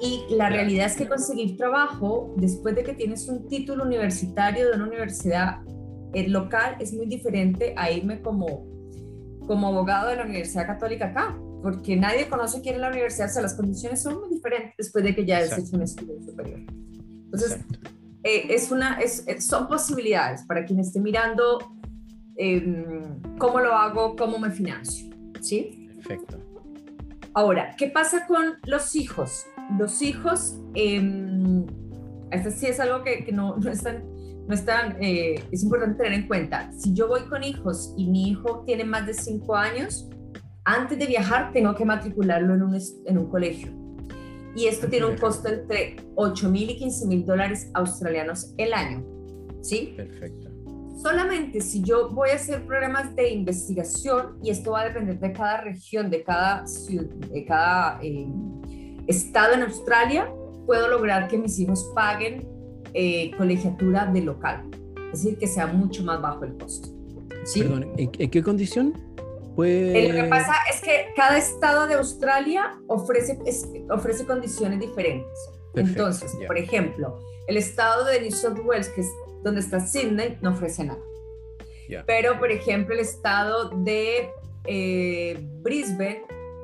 Y 0.00 0.24
la 0.30 0.48
realidad 0.48 0.86
es 0.86 0.96
que 0.96 1.08
conseguir 1.08 1.56
trabajo 1.56 2.32
después 2.36 2.74
de 2.74 2.84
que 2.84 2.94
tienes 2.94 3.28
un 3.28 3.48
título 3.48 3.84
universitario 3.84 4.68
de 4.68 4.76
una 4.76 4.86
universidad 4.86 5.58
eh, 6.14 6.28
local 6.28 6.76
es 6.80 6.92
muy 6.92 7.06
diferente 7.06 7.74
a 7.76 7.90
irme 7.90 8.22
como, 8.22 8.66
como 9.46 9.68
abogado 9.68 10.08
de 10.08 10.16
la 10.16 10.24
Universidad 10.24 10.66
Católica 10.66 11.06
acá, 11.06 11.38
porque 11.62 11.96
nadie 11.96 12.28
conoce 12.28 12.60
quién 12.60 12.76
es 12.76 12.80
la 12.80 12.88
universidad, 12.88 13.28
o 13.28 13.32
sea, 13.32 13.42
las 13.42 13.54
condiciones 13.54 14.02
son 14.02 14.20
muy 14.20 14.28
diferentes 14.30 14.74
después 14.76 15.04
de 15.04 15.14
que 15.14 15.24
ya 15.24 15.38
has 15.38 15.58
hecho 15.58 15.76
un 15.76 15.82
estudio 15.82 16.20
superior. 16.22 16.60
Entonces, 17.24 17.58
eh, 18.22 18.46
es 18.50 18.70
una, 18.70 18.98
es, 19.00 19.24
son 19.40 19.68
posibilidades 19.68 20.42
para 20.44 20.64
quien 20.64 20.80
esté 20.80 21.00
mirando 21.00 21.58
em, 22.36 23.20
cómo 23.38 23.60
lo 23.60 23.74
hago, 23.74 24.16
cómo 24.16 24.38
me 24.38 24.50
financio, 24.50 25.10
¿sí? 25.40 25.88
Perfecto. 25.96 26.38
Ahora, 27.34 27.74
¿qué 27.76 27.88
pasa 27.88 28.26
con 28.26 28.54
los 28.64 28.96
hijos? 28.96 29.46
Los 29.78 30.02
hijos, 30.02 30.56
eh, 30.74 31.00
esto 32.32 32.50
sí 32.50 32.66
es 32.66 32.80
algo 32.80 33.04
que, 33.04 33.30
no, 33.32 33.56
no 33.56 33.70
están, 33.70 34.04
no 34.48 34.54
están 34.54 34.96
eh, 35.00 35.44
es 35.52 35.62
importante 35.62 36.02
tener 36.02 36.18
en 36.18 36.26
cuenta. 36.26 36.72
Si 36.72 36.92
yo 36.92 37.06
voy 37.06 37.22
con 37.22 37.44
hijos 37.44 37.94
y 37.96 38.08
mi 38.08 38.30
hijo 38.30 38.64
tiene 38.66 38.84
más 38.84 39.06
de 39.06 39.14
5 39.14 39.54
años, 39.54 40.08
antes 40.74 40.98
de 40.98 41.06
viajar 41.06 41.52
tengo 41.52 41.74
que 41.74 41.84
matricularlo 41.84 42.54
en 42.54 42.62
un, 42.62 42.78
en 43.06 43.18
un 43.18 43.28
colegio. 43.28 43.72
Y 44.54 44.66
esto 44.66 44.88
tiene 44.88 45.06
un 45.06 45.16
costo 45.16 45.48
entre 45.48 45.96
8 46.16 46.50
mil 46.50 46.70
y 46.70 46.76
15 46.76 47.06
mil 47.06 47.24
dólares 47.24 47.70
australianos 47.74 48.52
el 48.58 48.72
año. 48.72 49.04
¿Sí? 49.62 49.94
Perfecto. 49.96 50.50
Solamente 51.02 51.60
si 51.60 51.82
yo 51.82 52.10
voy 52.10 52.30
a 52.30 52.34
hacer 52.34 52.66
programas 52.66 53.14
de 53.16 53.30
investigación, 53.30 54.38
y 54.42 54.50
esto 54.50 54.72
va 54.72 54.82
a 54.82 54.84
depender 54.86 55.18
de 55.18 55.32
cada 55.32 55.62
región, 55.62 56.10
de 56.10 56.22
cada, 56.22 56.64
de 57.32 57.44
cada 57.46 57.98
eh, 58.02 58.28
estado 59.06 59.54
en 59.54 59.62
Australia, 59.62 60.30
puedo 60.66 60.88
lograr 60.88 61.28
que 61.28 61.38
mis 61.38 61.58
hijos 61.58 61.90
paguen 61.94 62.46
eh, 62.92 63.30
colegiatura 63.38 64.06
de 64.06 64.20
local. 64.20 64.68
Es 65.12 65.22
decir, 65.22 65.38
que 65.38 65.46
sea 65.46 65.66
mucho 65.66 66.04
más 66.04 66.20
bajo 66.20 66.44
el 66.44 66.56
costo. 66.58 66.88
¿Sí? 67.44 67.62
Perdón, 67.62 67.86
¿en, 67.96 68.10
qué 68.10 68.42
condición? 68.42 68.92
Pues... 69.60 70.08
Lo 70.08 70.14
que 70.14 70.24
pasa 70.24 70.54
es 70.72 70.80
que 70.80 71.12
cada 71.14 71.36
estado 71.36 71.86
de 71.86 71.92
Australia 71.92 72.80
ofrece, 72.86 73.38
ofrece 73.90 74.24
condiciones 74.24 74.80
diferentes. 74.80 75.38
Entonces, 75.74 76.34
por 76.46 76.56
ejemplo, 76.56 77.20
el 77.46 77.58
estado 77.58 78.06
de 78.06 78.22
New 78.22 78.30
South 78.30 78.58
Wales, 78.64 78.88
que 78.88 79.02
es 79.02 79.08
donde 79.44 79.60
está 79.60 79.78
Sydney, 79.78 80.38
no 80.40 80.52
ofrece 80.52 80.84
nada. 80.84 81.02
Pero, 82.06 82.38
por 82.38 82.50
ejemplo, 82.50 82.94
el 82.94 83.00
estado 83.00 83.68
de 83.84 84.30
eh, 84.64 85.38
Brisbane, 85.60 86.22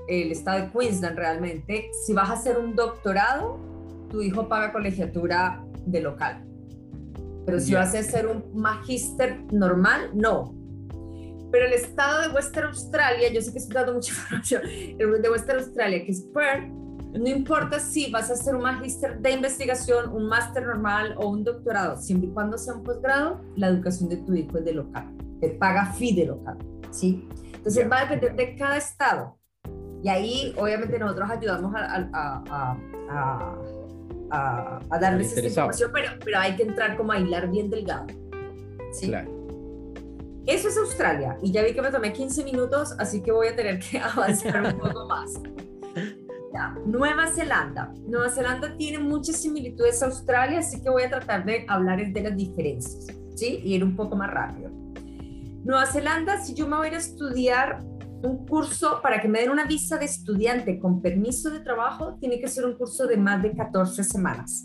el 0.09 0.33
estado 0.33 0.63
de 0.63 0.73
Queensland 0.73 1.19
realmente, 1.19 1.91
si 2.07 2.15
vas 2.15 2.31
a 2.31 2.33
hacer 2.33 2.57
un 2.57 2.75
doctorado, 2.75 3.59
tu 4.09 4.23
hijo 4.23 4.49
paga 4.49 4.73
colegiatura 4.73 5.63
de 5.85 6.01
local. 6.01 6.43
Pero 7.45 7.61
si 7.61 7.75
vas 7.75 7.95
a 7.95 7.99
hacer 7.99 8.27
un 8.27 8.59
magíster 8.59 9.39
normal, 9.53 10.13
no. 10.15 10.55
Pero 11.57 11.69
el 11.69 11.73
estado 11.73 12.21
de 12.21 12.29
Western 12.35 12.67
Australia, 12.67 13.33
yo 13.33 13.41
sé 13.41 13.51
que 13.51 13.61
estoy 13.61 13.75
dando 13.75 13.95
mucha 13.95 14.13
información, 14.15 14.63
el 14.67 15.23
de 15.23 15.31
Western 15.31 15.59
Australia, 15.61 16.05
que 16.05 16.13
es 16.13 16.21
Perth, 16.21 16.69
no 17.15 17.29
importa 17.29 17.81
si 17.81 18.11
vas 18.11 18.29
a 18.29 18.35
hacer 18.35 18.55
un 18.55 18.61
magíster 18.61 19.19
de 19.21 19.31
investigación, 19.31 20.13
un 20.13 20.29
máster 20.29 20.67
normal 20.67 21.15
o 21.17 21.29
un 21.29 21.45
doctorado, 21.45 21.97
siempre 21.97 22.29
y 22.29 22.33
cuando 22.33 22.59
sea 22.59 22.75
un 22.75 22.85
posgrado, 22.85 23.41
la 23.57 23.69
educación 23.69 24.11
de 24.11 24.19
tu 24.19 24.35
hijo 24.35 24.59
es 24.59 24.67
de 24.67 24.75
local, 24.75 25.09
te 25.41 25.49
paga 25.49 25.87
fee 25.95 26.15
de 26.15 26.27
local, 26.27 26.59
¿sí? 26.91 27.27
Entonces 27.55 27.91
va 27.91 28.01
a 28.01 28.05
depender 28.05 28.37
de 28.37 28.55
cada 28.55 28.77
estado. 28.77 29.39
Y 30.03 30.11
ahí, 30.11 30.55
obviamente, 30.59 30.99
nosotros 30.99 31.31
ayudamos 31.31 31.75
a, 31.75 32.07
a, 32.13 32.77
a, 34.31 34.81
a 34.91 34.99
darles 34.99 35.29
esta 35.33 35.49
información, 35.49 35.91
pero, 35.91 36.11
pero 36.23 36.39
hay 36.39 36.55
que 36.55 36.65
entrar 36.65 36.99
como 36.99 37.13
a 37.13 37.19
hilar 37.19 37.51
bien 37.51 37.71
delgado. 37.71 38.09
¿sí? 38.93 39.09
Claro. 39.09 39.36
Eso 40.47 40.69
es 40.69 40.77
Australia. 40.77 41.37
Y 41.43 41.51
ya 41.51 41.63
vi 41.63 41.75
que 41.75 41.83
me 41.83 41.91
tomé 41.91 42.13
15 42.13 42.45
minutos, 42.45 42.95
así 42.99 43.21
que 43.21 43.33
voy 43.33 43.49
a 43.49 43.57
tener 43.57 43.81
que 43.81 43.99
avanzar 44.17 44.63
un 44.63 44.79
poco 44.79 45.07
más. 45.07 45.33
Nueva 46.87 47.27
Zelanda. 47.27 47.93
Nueva 48.07 48.31
Zelanda 48.31 48.77
tiene 48.77 48.99
muchas 48.99 49.37
similitudes 49.37 50.03
a 50.03 50.07
Australia, 50.07 50.61
así 50.61 50.81
que 50.81 50.89
voy 50.89 51.03
a 51.03 51.11
tratar 51.11 51.45
de 51.45 51.67
hablar 51.69 52.13
de 52.13 52.21
las 52.23 52.37
diferencias, 52.37 53.07
¿sí? 53.35 53.61
Y 53.63 53.75
ir 53.75 53.85
un 53.85 53.97
poco 53.97 54.17
más 54.17 54.31
rápido. 54.31 54.71
Nueva 55.65 55.87
Zelanda, 55.87 56.41
si 56.41 56.55
yo 56.55 56.67
me 56.67 56.77
voy 56.77 56.89
a 56.89 56.99
estudiar 56.99 57.81
un 58.23 58.47
curso 58.47 59.01
para 59.03 59.21
que 59.21 59.29
me 59.29 59.41
den 59.41 59.51
una 59.51 59.67
visa 59.67 59.99
de 59.99 60.07
estudiante 60.07 60.79
con 60.79 61.03
permiso 61.03 61.51
de 61.51 61.61
trabajo, 61.61 62.17
tiene 62.21 62.41
que 62.41 62.49
ser 62.49 62.65
un 62.65 62.77
curso 62.77 63.07
de 63.07 63.17
más 63.17 63.43
de 63.43 63.53
14 63.53 64.03
semanas. 64.05 64.65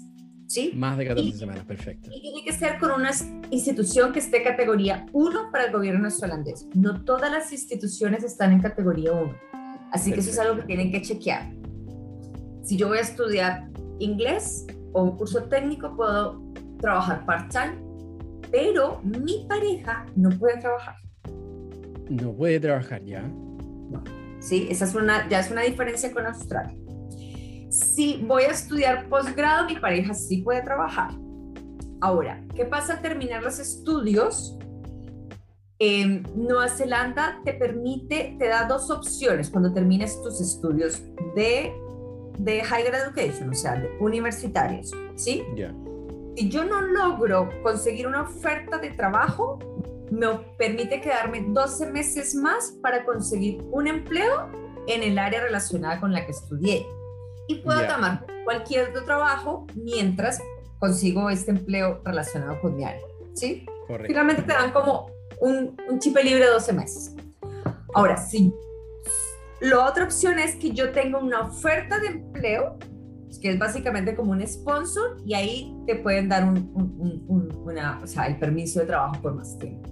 ¿Sí? 0.51 0.71
Más 0.75 0.97
de 0.97 1.07
14 1.07 1.37
semanas, 1.37 1.63
perfecto. 1.65 2.09
Y 2.13 2.21
tiene 2.21 2.43
que 2.43 2.51
ser 2.51 2.77
con 2.77 2.91
una 2.91 3.11
institución 3.51 4.11
que 4.11 4.19
esté 4.19 4.43
categoría 4.43 5.05
1 5.13 5.49
para 5.51 5.65
el 5.65 5.71
gobierno 5.71 6.01
neozelandés. 6.01 6.67
No 6.75 7.03
todas 7.03 7.31
las 7.31 7.51
instituciones 7.53 8.23
están 8.23 8.51
en 8.51 8.61
categoría 8.61 9.13
1. 9.13 9.33
Así 9.91 10.11
que 10.11 10.19
eso 10.19 10.29
es 10.29 10.39
algo 10.39 10.57
que 10.57 10.63
tienen 10.63 10.91
que 10.91 11.01
chequear 11.01 11.61
si 12.63 12.77
yo 12.77 12.87
voy 12.87 12.99
a 12.99 13.01
estudiar 13.01 13.69
inglés 13.99 14.65
o 14.93 15.03
un 15.03 15.17
curso 15.17 15.43
técnico, 15.43 15.95
puedo 15.95 16.41
trabajar 16.79 17.25
part-time, 17.25 17.75
pero 18.51 19.01
mi 19.03 19.45
pareja 19.47 20.05
no 20.15 20.29
puede 20.29 20.59
trabajar. 20.59 20.95
No 22.09 22.33
puede 22.33 22.59
trabajar 22.59 23.03
ya. 23.03 23.29
Sí, 24.39 24.67
esa 24.69 24.85
es 24.85 24.95
una, 24.95 25.27
ya 25.29 25.39
es 25.39 25.51
una 25.51 25.61
diferencia 25.61 26.11
con 26.11 26.25
Australia. 26.25 26.75
Si 27.71 28.21
voy 28.27 28.43
a 28.43 28.51
estudiar 28.51 29.07
posgrado, 29.09 29.65
mi 29.65 29.77
pareja 29.77 30.13
sí 30.13 30.43
puede 30.43 30.61
trabajar. 30.61 31.11
Ahora, 32.01 32.43
¿qué 32.55 32.65
pasa 32.65 32.93
al 32.93 33.01
terminar 33.01 33.41
los 33.41 33.57
estudios? 33.59 34.57
En 35.79 36.23
Nueva 36.35 36.67
Zelanda 36.67 37.39
te 37.43 37.53
permite, 37.53 38.35
te 38.37 38.47
da 38.47 38.65
dos 38.65 38.91
opciones 38.91 39.49
cuando 39.49 39.73
termines 39.73 40.21
tus 40.21 40.39
estudios 40.41 41.01
de 41.35 41.73
de 42.37 42.57
higher 42.57 42.93
education, 42.95 43.49
o 43.49 43.53
sea, 43.53 43.75
de 43.75 43.89
universitarios, 43.99 44.91
¿sí? 45.15 45.43
Si 46.35 46.49
yo 46.49 46.63
no 46.63 46.81
logro 46.81 47.49
conseguir 47.61 48.07
una 48.07 48.23
oferta 48.23 48.77
de 48.77 48.91
trabajo, 48.91 49.59
me 50.09 50.27
permite 50.57 51.01
quedarme 51.01 51.45
12 51.47 51.91
meses 51.91 52.35
más 52.35 52.77
para 52.81 53.05
conseguir 53.05 53.61
un 53.71 53.87
empleo 53.87 54.49
en 54.87 55.03
el 55.03 55.19
área 55.19 55.41
relacionada 55.41 55.99
con 55.99 56.11
la 56.11 56.25
que 56.25 56.31
estudié. 56.31 56.85
Y 57.51 57.55
puedo 57.55 57.85
tomar 57.87 58.25
cualquier 58.45 58.89
otro 58.89 59.03
trabajo 59.03 59.67
mientras 59.75 60.39
consigo 60.79 61.29
este 61.29 61.51
empleo 61.51 62.01
relacionado 62.03 62.59
con 62.61 62.75
mi 62.75 62.83
área, 62.83 63.01
¿sí? 63.33 63.65
Finalmente 64.07 64.43
te 64.43 64.53
dan 64.53 64.71
como 64.71 65.11
un, 65.41 65.75
un 65.89 65.99
chip 65.99 66.15
libre 66.23 66.45
de 66.45 66.51
12 66.51 66.73
meses. 66.73 67.15
Ahora, 67.93 68.15
si 68.15 68.53
la 69.59 69.85
otra 69.85 70.05
opción 70.05 70.39
es 70.39 70.55
que 70.55 70.71
yo 70.71 70.91
tenga 70.91 71.19
una 71.19 71.41
oferta 71.41 71.99
de 71.99 72.07
empleo, 72.07 72.77
que 73.41 73.51
es 73.51 73.59
básicamente 73.59 74.15
como 74.15 74.31
un 74.31 74.45
sponsor, 74.47 75.17
y 75.25 75.33
ahí 75.33 75.75
te 75.85 75.95
pueden 75.95 76.29
dar 76.29 76.45
un, 76.45 76.71
una, 77.63 77.99
o 78.01 78.07
sea, 78.07 78.27
el 78.27 78.39
permiso 78.39 78.79
de 78.79 78.85
trabajo 78.85 79.21
por 79.21 79.35
más 79.35 79.57
tiempo. 79.59 79.89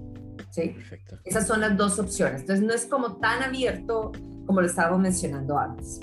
¿sí? 0.52 0.70
Perfecto. 0.70 1.20
Esas 1.26 1.46
son 1.46 1.62
las 1.62 1.76
dos 1.76 2.00
opciones. 2.00 2.42
Entonces 2.42 2.66
no 2.66 2.74
es 2.74 2.86
como 2.86 3.18
tan 3.18 3.44
abierto 3.44 4.12
como 4.46 4.62
lo 4.62 4.68
estábamos 4.68 5.02
mencionando 5.02 5.58
antes. 5.58 6.00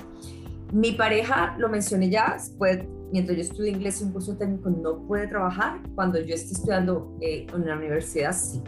Mi 0.73 0.93
pareja, 0.93 1.55
lo 1.59 1.69
mencioné 1.69 2.11
ya, 2.11 2.37
puede, 2.59 2.89
mientras 3.13 3.37
yo 3.37 3.43
estudio 3.43 3.71
inglés 3.71 4.01
y 4.01 4.05
un 4.05 4.13
curso 4.13 4.37
técnico, 4.37 4.71
no 4.71 5.07
puede 5.07 5.29
trabajar. 5.29 5.81
Cuando 5.95 6.19
yo 6.21 6.35
esté 6.35 6.55
estudiando 6.55 7.17
eh, 7.21 7.47
en 7.53 7.67
la 7.67 7.77
universidad, 7.77 8.33
sí. 8.33 8.63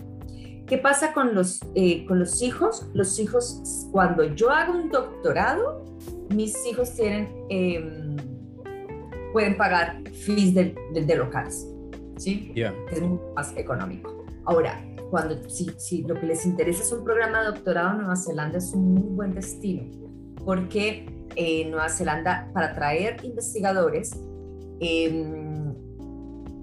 ¿Qué 0.67 0.76
pasa 0.76 1.12
con 1.14 1.35
los, 1.35 1.61
eh, 1.75 2.05
con 2.07 2.19
los 2.19 2.43
hijos? 2.43 2.88
Los 2.93 3.19
hijos, 3.19 3.88
cuando 3.90 4.25
yo 4.35 4.50
hago 4.50 4.75
un 4.75 4.90
doctorado, 4.90 5.85
mis 6.35 6.55
hijos 6.67 6.95
tienen, 6.95 7.28
em, 7.49 8.17
pueden 9.33 9.57
pagar 9.57 10.02
fees 10.12 10.55
de, 10.55 10.75
de, 10.93 11.17
locales, 11.17 11.67
¿sí? 12.19 12.52
Yeah. 12.55 12.75
Es 12.93 13.00
mucho 13.00 13.33
más 13.35 13.57
económico. 13.57 14.25
Ahora, 14.45 14.85
cuando 15.11 15.49
si, 15.49 15.71
si 15.78 16.02
lo 16.02 16.14
que 16.14 16.26
les 16.26 16.45
interesa 16.45 16.83
es 16.83 16.93
un 16.93 17.02
programa 17.02 17.40
de 17.40 17.47
doctorado 17.47 17.93
en 17.93 17.99
Nueva 17.99 18.17
Zelanda 18.17 18.59
es 18.59 18.73
un 18.75 18.93
muy 18.93 19.14
buen 19.14 19.35
destino, 19.35 19.85
porque 20.45 21.07
en 21.40 21.71
Nueva 21.71 21.88
Zelanda 21.88 22.50
para 22.52 22.73
atraer 22.73 23.25
investigadores 23.25 24.11
em, 24.80 25.73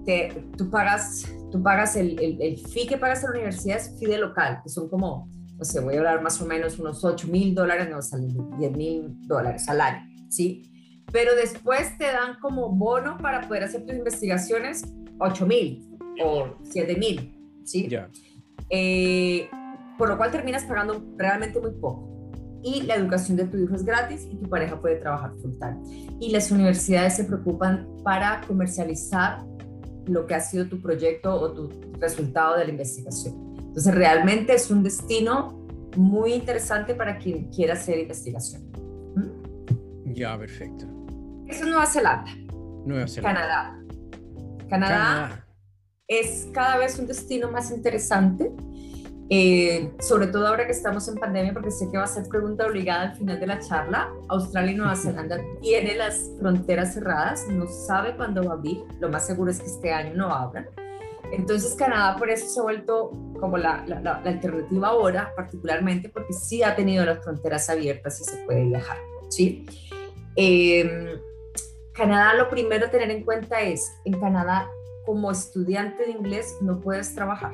te, 0.05 0.45
tú 0.57 0.69
pagas 0.69 1.25
tú 1.49 1.63
pagas 1.63 1.95
el, 1.95 2.19
el, 2.19 2.41
el, 2.41 2.57
fee 2.57 2.85
que 2.85 2.97
pagas 2.97 3.23
a 3.23 3.27
la 3.27 3.35
universidad 3.35 3.77
es 3.77 3.97
fee 3.97 4.07
de 4.07 4.17
local, 4.17 4.59
que 4.61 4.69
son 4.69 4.89
como, 4.89 5.29
no 5.57 5.63
sé, 5.63 5.79
voy 5.79 5.95
a 5.95 5.99
hablar 5.99 6.21
más 6.21 6.41
o 6.41 6.45
menos 6.45 6.77
unos 6.77 7.05
8 7.05 7.29
mil 7.29 7.55
dólares, 7.55 7.87
no, 7.89 7.99
10 8.57 8.71
mil 8.73 9.15
dólares 9.21 9.69
al 9.69 9.79
año, 9.79 10.05
¿sí? 10.29 11.03
Pero 11.13 11.33
después 11.33 11.97
te 11.97 12.05
dan 12.05 12.37
como 12.41 12.69
bono 12.69 13.17
para 13.17 13.47
poder 13.47 13.63
hacer 13.63 13.85
tus 13.85 13.95
investigaciones 13.95 14.83
8 15.19 15.45
mil 15.45 15.97
o 16.21 16.57
7 16.63 16.97
mil, 16.97 17.33
¿sí? 17.63 17.87
Ya. 17.87 18.09
Eh, 18.69 19.49
por 19.97 20.09
lo 20.09 20.17
cual 20.17 20.31
terminas 20.31 20.65
pagando 20.65 21.01
realmente 21.15 21.61
muy 21.61 21.71
poco. 21.71 22.14
Y 22.65 22.81
la 22.81 22.95
educación 22.95 23.37
de 23.37 23.45
tu 23.45 23.57
hijo 23.57 23.75
es 23.75 23.85
gratis 23.85 24.27
y 24.27 24.37
tu 24.37 24.49
pareja 24.49 24.81
puede 24.81 24.95
trabajar 24.95 25.31
full 25.39 25.51
time. 25.59 25.77
Y 26.19 26.31
las 26.31 26.49
universidades 26.49 27.15
se 27.15 27.23
preocupan 27.25 27.87
para 28.03 28.41
comercializar 28.47 29.45
lo 30.07 30.25
que 30.25 30.33
ha 30.33 30.39
sido 30.39 30.65
tu 30.65 30.81
proyecto 30.81 31.31
o 31.31 31.51
tu 31.53 31.69
resultado 31.99 32.57
de 32.57 32.65
la 32.65 32.71
investigación. 32.71 33.35
Entonces, 33.59 33.93
realmente 33.93 34.55
es 34.55 34.71
un 34.71 34.81
destino 34.81 35.63
muy 35.95 36.33
interesante 36.33 36.95
para 36.95 37.19
quien 37.19 37.51
quiera 37.51 37.73
hacer 37.73 37.99
investigación. 37.99 38.63
¿Mm? 39.15 40.13
Ya, 40.13 40.35
perfecto. 40.35 40.87
Eso 41.45 41.65
es 41.65 41.69
Nueva 41.69 41.85
Zelanda. 41.85 42.31
Nueva 42.83 43.07
Zelanda. 43.07 43.41
Canadá. 43.41 43.79
Canadá. 44.67 44.95
Canadá. 44.97 45.47
es 46.07 46.47
cada 46.51 46.77
vez 46.79 46.97
un 46.97 47.05
destino 47.05 47.51
más 47.51 47.69
interesante 47.69 48.51
eh, 49.29 49.91
sobre 49.99 50.27
todo 50.27 50.47
ahora 50.47 50.67
que 50.67 50.71
estamos 50.71 51.07
en 51.07 51.15
pandemia, 51.15 51.51
porque 51.51 51.71
sé 51.71 51.89
que 51.89 51.97
va 51.97 52.03
a 52.03 52.07
ser 52.07 52.27
pregunta 52.27 52.67
obligada 52.67 53.09
al 53.09 53.15
final 53.15 53.39
de 53.39 53.47
la 53.47 53.59
charla, 53.59 54.09
Australia 54.29 54.71
y 54.71 54.75
Nueva 54.75 54.95
Zelanda 54.95 55.39
tiene 55.61 55.95
las 55.95 56.29
fronteras 56.39 56.93
cerradas, 56.93 57.47
no 57.47 57.67
sabe 57.67 58.15
cuándo 58.15 58.43
va 58.43 58.51
a 58.51 58.53
abrir, 58.55 58.83
lo 58.99 59.09
más 59.09 59.25
seguro 59.25 59.49
es 59.49 59.59
que 59.59 59.65
este 59.65 59.91
año 59.91 60.13
no 60.15 60.31
abran. 60.31 60.67
Entonces 61.31 61.73
Canadá 61.73 62.15
por 62.17 62.29
eso 62.29 62.47
se 62.47 62.59
ha 62.59 62.63
vuelto 62.63 63.09
como 63.39 63.57
la, 63.57 63.83
la, 63.87 64.17
alternativa 64.17 64.89
ahora, 64.89 65.33
particularmente 65.35 66.07
porque 66.09 66.33
sí 66.33 66.61
ha 66.61 66.75
tenido 66.75 67.03
las 67.03 67.23
fronteras 67.23 67.67
abiertas 67.69 68.21
y 68.21 68.25
se 68.25 68.37
puede 68.45 68.65
viajar, 68.65 68.97
¿sí? 69.29 69.65
Eh, 70.35 71.19
Canadá 71.93 72.35
lo 72.35 72.47
primero 72.49 72.85
a 72.85 72.91
tener 72.91 73.09
en 73.09 73.23
cuenta 73.23 73.59
es, 73.61 73.91
en 74.05 74.19
Canadá 74.19 74.69
como 75.03 75.31
estudiante 75.31 76.05
de 76.05 76.11
inglés 76.11 76.57
no 76.61 76.79
puedes 76.79 77.15
trabajar 77.15 77.53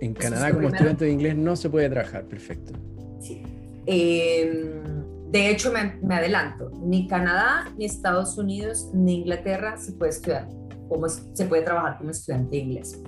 en 0.00 0.14
Canadá 0.14 0.52
como 0.52 0.68
estudiante 0.68 1.04
de 1.04 1.12
inglés 1.12 1.36
no 1.36 1.56
se 1.56 1.70
puede 1.70 1.88
trabajar, 1.88 2.24
perfecto. 2.26 2.72
Sí. 3.20 3.42
Em, 3.86 5.30
de 5.30 5.50
hecho, 5.50 5.72
me, 5.72 6.14
adelanto, 6.14 6.70
ni 6.82 7.06
Canadá, 7.06 7.72
ni 7.76 7.84
Estados 7.84 8.38
Unidos, 8.38 8.90
ni 8.94 9.20
Inglaterra 9.20 9.76
se 9.76 9.92
puede 9.92 10.10
estudiar, 10.10 10.48
como 10.88 11.08
se 11.08 11.44
puede 11.46 11.62
trabajar 11.62 11.98
como 11.98 12.10
estudiante 12.10 12.50
de 12.50 12.62
inglés. 12.62 13.02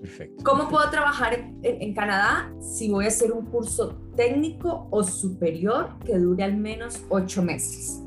Perfecto. 0.00 0.42
¿Cómo 0.44 0.68
puedo 0.68 0.90
trabajar 0.90 1.34
en, 1.34 1.60
en, 1.62 1.94
Canadá 1.94 2.52
si 2.60 2.90
voy 2.90 3.04
a 3.04 3.08
hacer 3.08 3.30
un 3.32 3.46
curso 3.46 4.00
técnico 4.16 4.88
o 4.90 5.04
superior 5.04 5.96
que 6.04 6.18
dure 6.18 6.42
al 6.42 6.56
menos 6.56 7.04
ocho 7.08 7.42
meses? 7.42 8.02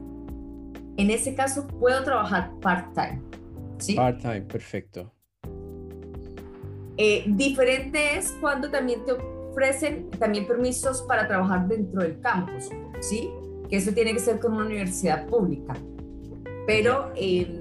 En 0.98 1.10
ese 1.10 1.36
caso, 1.36 1.68
puedo 1.68 2.04
trabajar 2.04 2.52
part-time. 2.62 3.22
¿sí? 3.78 3.96
Part-time, 3.96 4.42
perfecto. 4.42 5.15
Eh, 6.98 7.25
diferente 7.28 8.18
es 8.18 8.34
cuando 8.40 8.72
también 8.72 9.04
te 9.04 9.14
ofrecen 9.55 10.10
también 10.12 10.48
permisos 10.48 11.01
para 11.03 11.27
trabajar 11.27 11.68
dentro 11.68 12.01
del 12.01 12.20
campus, 12.22 12.70
¿sí? 13.01 13.29
Que 13.70 13.77
eso 13.77 13.92
tiene 13.92 14.14
que 14.14 14.20
ser 14.20 14.40
con 14.40 14.53
una 14.53 14.66
universidad 14.66 15.27
pública. 15.27 15.74
Pero, 16.66 17.12
em, 17.16 17.60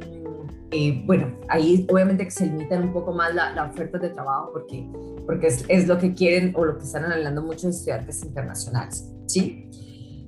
eh, 0.70 1.02
bueno, 1.04 1.36
ahí 1.48 1.86
obviamente 1.90 2.24
que 2.24 2.30
se 2.30 2.46
limitan 2.46 2.84
un 2.84 2.92
poco 2.92 3.12
más 3.12 3.34
las 3.34 3.54
la 3.54 3.64
ofertas 3.66 4.02
de 4.02 4.10
trabajo 4.10 4.50
porque, 4.52 4.88
porque 5.26 5.48
es, 5.48 5.64
es, 5.68 5.86
lo 5.86 5.98
que 5.98 6.14
quieren 6.14 6.52
o 6.56 6.64
lo 6.64 6.78
que 6.78 6.84
están 6.84 7.04
anhelando 7.04 7.42
muchos 7.42 7.76
estudiantes 7.76 8.22
internacionales, 8.24 9.08
¿sí? 9.26 9.70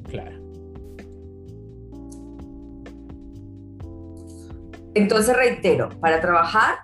Claro. 0.09 0.37
Entonces, 4.95 5.37
reitero, 5.37 5.91
para 6.01 6.21
trabajar 6.21 6.79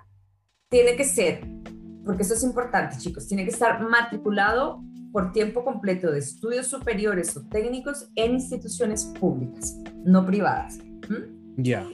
tiene 0.69 0.95
que 0.95 1.03
ser 1.03 1.52
porque 2.05 2.23
eso 2.23 2.33
es 2.33 2.43
importante, 2.43 2.97
chicos, 2.97 3.27
tiene 3.27 3.43
que 3.43 3.51
estar 3.51 3.81
matriculado 3.81 4.83
por 5.11 5.31
tiempo 5.31 5.63
completo 5.63 6.11
de 6.11 6.19
estudios 6.19 6.67
superiores 6.67 7.37
o 7.37 7.43
técnicos 7.47 8.09
en 8.15 8.33
instituciones 8.33 9.05
públicas, 9.19 9.77
no 10.03 10.25
privadas. 10.25 10.79
Ya. 11.57 11.87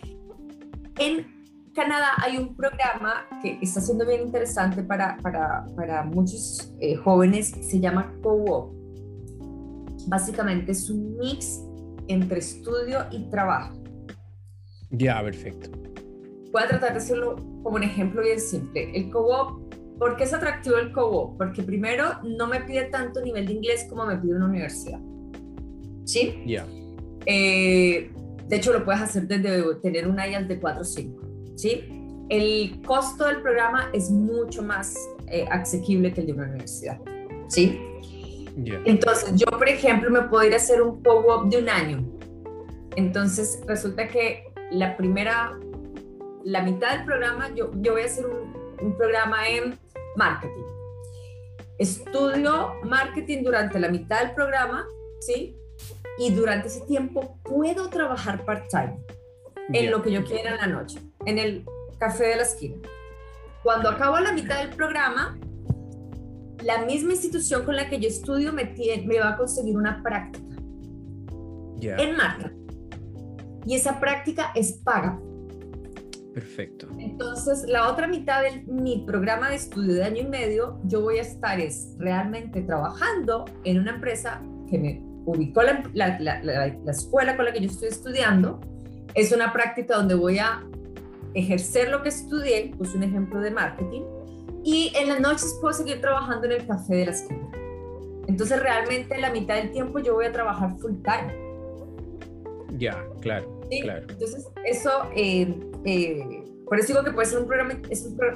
En 0.98 1.28
Canadá 1.76 2.08
hay 2.18 2.38
un 2.38 2.56
programa 2.56 3.26
que 3.42 3.60
está 3.62 3.82
siendo 3.82 4.06
bien 4.06 4.22
interesante 4.22 4.84
para, 4.84 5.18
para, 5.18 5.66
para 5.76 6.04
muchos 6.04 6.74
eh, 6.80 6.96
jóvenes, 6.96 7.54
se 7.62 7.80
llama 7.80 8.14
Co-op. 8.24 8.74
Básicamente 10.08 10.72
es 10.72 10.90
un 10.90 11.18
mix 11.18 11.62
entre 12.08 12.40
estudio 12.40 13.06
y 13.12 13.30
trabajo. 13.30 13.76
Ya, 14.92 15.22
perfecto. 15.22 15.70
Voy 16.52 16.64
a 16.64 16.68
tratar 16.68 16.94
de 16.94 16.98
hacerlo 16.98 17.36
como 17.64 17.76
un 17.76 17.84
ejemplo 17.84 18.24
bien 18.24 18.40
simple. 18.40 18.90
El 18.98 19.12
co-op 19.12 19.69
¿Por 20.00 20.16
qué 20.16 20.24
es 20.24 20.34
atractivo 20.34 20.78
el 20.78 20.94
co 20.94 21.36
Porque 21.38 21.62
primero 21.62 22.06
no 22.24 22.48
me 22.48 22.62
pide 22.62 22.86
tanto 22.86 23.22
nivel 23.22 23.46
de 23.46 23.54
inglés 23.54 23.86
como 23.90 24.06
me 24.06 24.18
pide 24.18 24.36
una 24.36 24.46
universidad. 24.46 25.00
¿Sí? 26.06 26.42
Ya. 26.48 26.66
Eh, 27.26 28.10
de 28.48 28.56
hecho, 28.56 28.72
lo 28.72 28.84
puedes 28.86 29.02
hacer 29.02 29.28
desde 29.28 29.76
tener 29.76 30.08
un 30.08 30.18
IELTS 30.18 30.48
de 30.48 30.60
4 30.60 30.82
o 30.82 30.84
5. 30.84 31.22
¿Sí? 31.56 31.84
El 32.30 32.82
costo 32.86 33.26
del 33.26 33.42
programa 33.42 33.90
es 33.94 34.10
mucho 34.10 34.64
más 34.64 34.96
eh, 35.28 35.46
asequible 35.52 36.14
que 36.14 36.22
el 36.22 36.28
de 36.28 36.34
una 36.34 36.44
universidad. 36.44 36.98
¿Sí? 37.50 37.80
Entonces, 38.86 39.34
yo, 39.36 39.46
por 39.48 39.68
ejemplo, 39.68 40.10
me 40.10 40.22
puedo 40.24 40.46
ir 40.46 40.54
a 40.54 40.58
hacer 40.58 40.82
un 40.82 41.04
co-op 41.04 41.50
de 41.50 41.58
un 41.58 41.70
año. 41.70 42.06
Entonces, 42.96 43.62
resulta 43.68 44.08
que 44.08 44.44
la 44.72 44.96
primera, 44.98 45.58
la 46.44 46.64
mitad 46.64 46.96
del 46.96 47.06
programa, 47.06 47.54
yo, 47.56 47.72
yo 47.82 47.94
voy 47.94 48.02
a 48.02 48.06
hacer 48.06 48.26
un, 48.26 48.54
un 48.82 48.98
programa 48.98 49.48
en 49.48 49.78
marketing. 50.20 50.68
Estudio 51.78 52.74
marketing 52.84 53.42
durante 53.42 53.80
la 53.80 53.88
mitad 53.88 54.20
del 54.20 54.36
programa, 54.36 54.86
¿sí? 55.22 55.56
Y 56.18 56.32
durante 56.32 56.68
ese 56.68 56.82
tiempo 56.82 57.40
puedo 57.44 57.90
trabajar 57.90 58.44
part-time 58.44 59.00
en 59.72 59.90
lo 59.90 60.02
que 60.02 60.12
yo 60.12 60.26
quiera 60.26 60.52
en 60.52 60.58
la 60.58 60.68
noche, 60.68 61.00
en 61.26 61.38
el 61.38 61.66
café 61.98 62.28
de 62.28 62.36
la 62.36 62.44
esquina. 62.44 62.76
Cuando 63.64 63.90
acabo 63.90 64.20
la 64.20 64.34
mitad 64.34 64.60
del 64.60 64.76
programa, 64.76 65.38
la 66.64 66.86
misma 66.86 67.14
institución 67.14 67.64
con 67.64 67.78
la 67.78 67.90
que 67.90 68.00
yo 68.00 68.10
estudio 68.10 68.52
me, 68.52 68.76
me 69.06 69.20
va 69.20 69.30
a 69.30 69.38
conseguir 69.38 69.78
una 69.78 70.04
práctica 70.04 70.56
en 71.82 72.18
marketing. 72.18 72.58
Y 73.66 73.76
esa 73.76 74.02
práctica 74.02 74.52
es 74.54 74.74
paga 74.74 75.18
Perfecto. 76.34 76.88
Entonces, 76.98 77.66
la 77.68 77.90
otra 77.92 78.08
mitad 78.08 78.44
de 78.44 78.64
mi 78.72 79.04
programa 79.06 79.50
de 79.50 79.56
estudio 79.56 79.96
de 79.96 80.04
año 80.04 80.22
y 80.22 80.28
medio, 80.28 80.80
yo 80.84 81.02
voy 81.02 81.18
a 81.18 81.22
estar 81.22 81.60
es 81.60 81.96
realmente 81.98 82.62
trabajando 82.62 83.46
en 83.64 83.80
una 83.80 83.96
empresa 83.96 84.42
que 84.70 84.78
me 84.78 85.02
ubicó 85.26 85.64
la, 85.64 85.84
la, 85.94 86.20
la, 86.20 86.42
la 86.44 86.92
escuela 86.92 87.36
con 87.36 87.46
la 87.46 87.54
que 87.54 87.62
yo 87.62 87.68
estoy 87.68 87.90
estudiando. 87.90 88.60
Es 89.16 89.32
una 89.32 89.52
práctica 89.52 89.98
donde 89.98 90.16
voy 90.16 90.38
a 90.38 90.64
ejercer 91.34 91.90
lo 91.90 92.04
que 92.04 92.10
estudié, 92.10 92.74
puse 92.78 92.98
un 92.98 93.04
ejemplo 93.04 93.40
de 93.42 93.52
marketing, 93.52 94.04
y 94.64 94.92
en 94.96 95.10
las 95.10 95.20
noches 95.20 95.58
puedo 95.62 95.74
seguir 95.74 96.02
trabajando 96.02 96.46
en 96.46 96.54
el 96.54 96.68
café 96.68 96.96
de 96.96 97.06
la 97.06 97.12
esquina. 97.12 97.50
Entonces, 98.28 98.60
realmente 98.62 99.18
la 99.18 99.32
mitad 99.32 99.56
del 99.56 99.72
tiempo 99.72 100.00
yo 100.00 100.14
voy 100.14 100.26
a 100.26 100.32
trabajar 100.32 100.78
full 100.78 100.94
time. 101.04 101.34
Ya, 102.78 103.04
claro, 103.22 103.60
claro. 103.82 104.06
Entonces, 104.10 104.48
eso, 104.66 104.92
eh, 105.16 105.60
eh, 105.86 106.46
por 106.66 106.80
eso 106.80 106.88
digo 106.90 107.04
que 107.04 107.12
puede 107.12 107.28
ser 107.28 107.40
un 107.40 107.48
programa, 107.48 107.74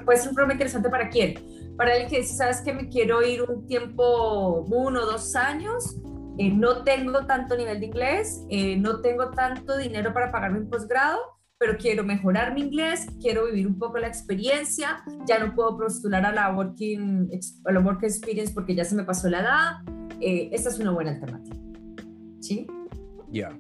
puede 0.06 0.20
ser 0.20 0.30
un 0.30 0.36
programa 0.36 0.54
interesante 0.54 0.90
para 0.90 1.10
quién. 1.10 1.36
Para 1.78 1.96
el 1.96 2.08
que 2.08 2.20
dice, 2.20 2.36
sabes 2.36 2.62
que 2.62 2.74
me 2.74 2.90
quiero 2.90 3.22
ir 3.22 3.42
un 3.44 3.66
tiempo, 3.68 4.66
uno 4.68 5.02
o 5.02 5.06
dos 5.06 5.36
años, 5.36 5.98
eh, 6.38 6.52
no 6.52 6.84
tengo 6.84 7.26
tanto 7.26 7.56
nivel 7.56 7.80
de 7.80 7.86
inglés, 7.88 8.46
no 8.80 9.02
tengo 9.02 9.30
tanto 9.32 9.78
dinero 9.78 10.14
para 10.14 10.32
pagarme 10.32 10.60
un 10.60 10.70
posgrado, 10.70 11.20
pero 11.60 11.78
quiero 11.78 12.04
mejorar 12.04 12.54
mi 12.54 12.62
inglés, 12.62 13.08
quiero 13.22 13.46
vivir 13.46 13.68
un 13.68 13.78
poco 13.78 13.98
la 13.98 14.08
experiencia, 14.08 15.04
ya 15.26 15.40
no 15.40 15.54
puedo 15.56 15.78
postular 15.78 16.26
a 16.26 16.34
la 16.34 16.56
Working, 16.56 17.30
a 17.66 17.72
la 17.72 17.80
work 17.80 18.04
Experience 18.04 18.54
porque 18.54 18.76
ya 18.76 18.84
se 18.84 18.96
me 18.96 19.04
pasó 19.04 19.30
la 19.30 19.42
edad. 19.42 19.72
esta 20.20 20.70
es 20.70 20.80
una 20.80 20.92
buena 20.92 21.12
alternativa. 21.12 21.56
¿Sí? 22.42 22.68
Ya. 23.32 23.58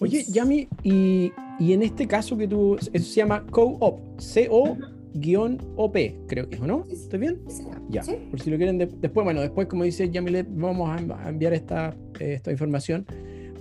Oye, 0.00 0.24
Yami, 0.28 0.66
y, 0.82 1.30
y 1.58 1.74
en 1.74 1.82
este 1.82 2.06
caso 2.06 2.36
que 2.36 2.48
tú, 2.48 2.76
eso 2.76 2.90
se 2.92 3.16
llama 3.16 3.44
co-op, 3.50 4.18
C-O-OP, 4.18 5.96
creo 6.26 6.48
que 6.48 6.56
es, 6.56 6.62
¿no? 6.62 6.86
¿Estoy 6.90 7.18
bien? 7.18 7.38
Ya, 7.90 8.02
por 8.30 8.40
si 8.40 8.50
lo 8.50 8.56
quieren 8.56 8.78
después, 8.78 9.24
bueno, 9.24 9.42
después 9.42 9.68
como 9.68 9.84
dice 9.84 10.08
Yamilet, 10.08 10.46
vamos 10.50 10.88
a, 10.88 11.28
enviar 11.28 11.52
esta, 11.52 11.94
esta 12.18 12.50
información. 12.50 13.04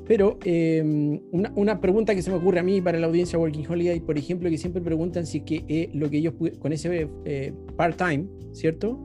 Pero 0.08 0.40
em, 0.44 1.20
una, 1.32 1.82
pregunta 1.82 2.16
que 2.16 2.22
se 2.22 2.32
me 2.32 2.38
ocurre 2.38 2.62
a 2.62 2.64
mí 2.64 2.82
para 2.82 2.98
la 3.00 3.06
audiencia 3.06 3.38
Working 3.38 3.68
Holiday, 3.70 4.00
por 4.00 4.18
ejemplo, 4.18 4.50
que 4.50 4.58
siempre 4.58 4.82
preguntan 4.82 5.28
si 5.28 5.40
es 5.40 5.44
que 5.44 5.66
eh, 5.68 5.90
lo 5.94 6.10
que 6.10 6.18
ellos 6.18 6.34
con 6.58 6.74
ese 6.74 7.10
eh, 7.26 7.54
part-time, 7.76 8.26
¿cierto? 8.54 8.98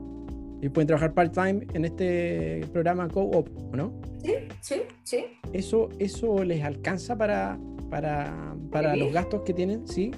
Ellos 0.65 0.73
pueden 0.73 0.87
trabajar 0.87 1.13
part-time 1.13 1.67
en 1.75 1.85
este 1.85 2.65
programa 2.73 3.07
Co-op, 3.07 3.47
¿o 3.71 3.75
no? 3.75 4.01
Sí, 4.23 4.33
sí, 4.61 4.81
sí. 5.03 5.27
¿Eso, 5.53 5.89
eso 5.99 6.43
les 6.43 6.63
alcanza 6.63 7.15
para, 7.15 7.59
para, 7.91 8.55
para 8.71 8.95
los 8.95 9.13
gastos 9.13 9.43
que 9.43 9.53
tienen? 9.53 9.87
Sí. 9.87 10.09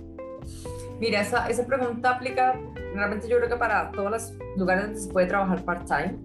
Mira, 1.01 1.19
esa, 1.19 1.49
esa, 1.49 1.67
pregunta 1.67 2.11
aplica 2.11 2.57
realmente 2.93 3.27
yo 3.27 3.35
creo 3.39 3.49
que 3.49 3.57
para 3.57 3.91
todos 3.91 4.09
los 4.09 4.33
lugares 4.55 4.85
donde 4.85 5.01
se 5.01 5.09
puede 5.09 5.27
trabajar 5.27 5.65
part-time. 5.65 6.17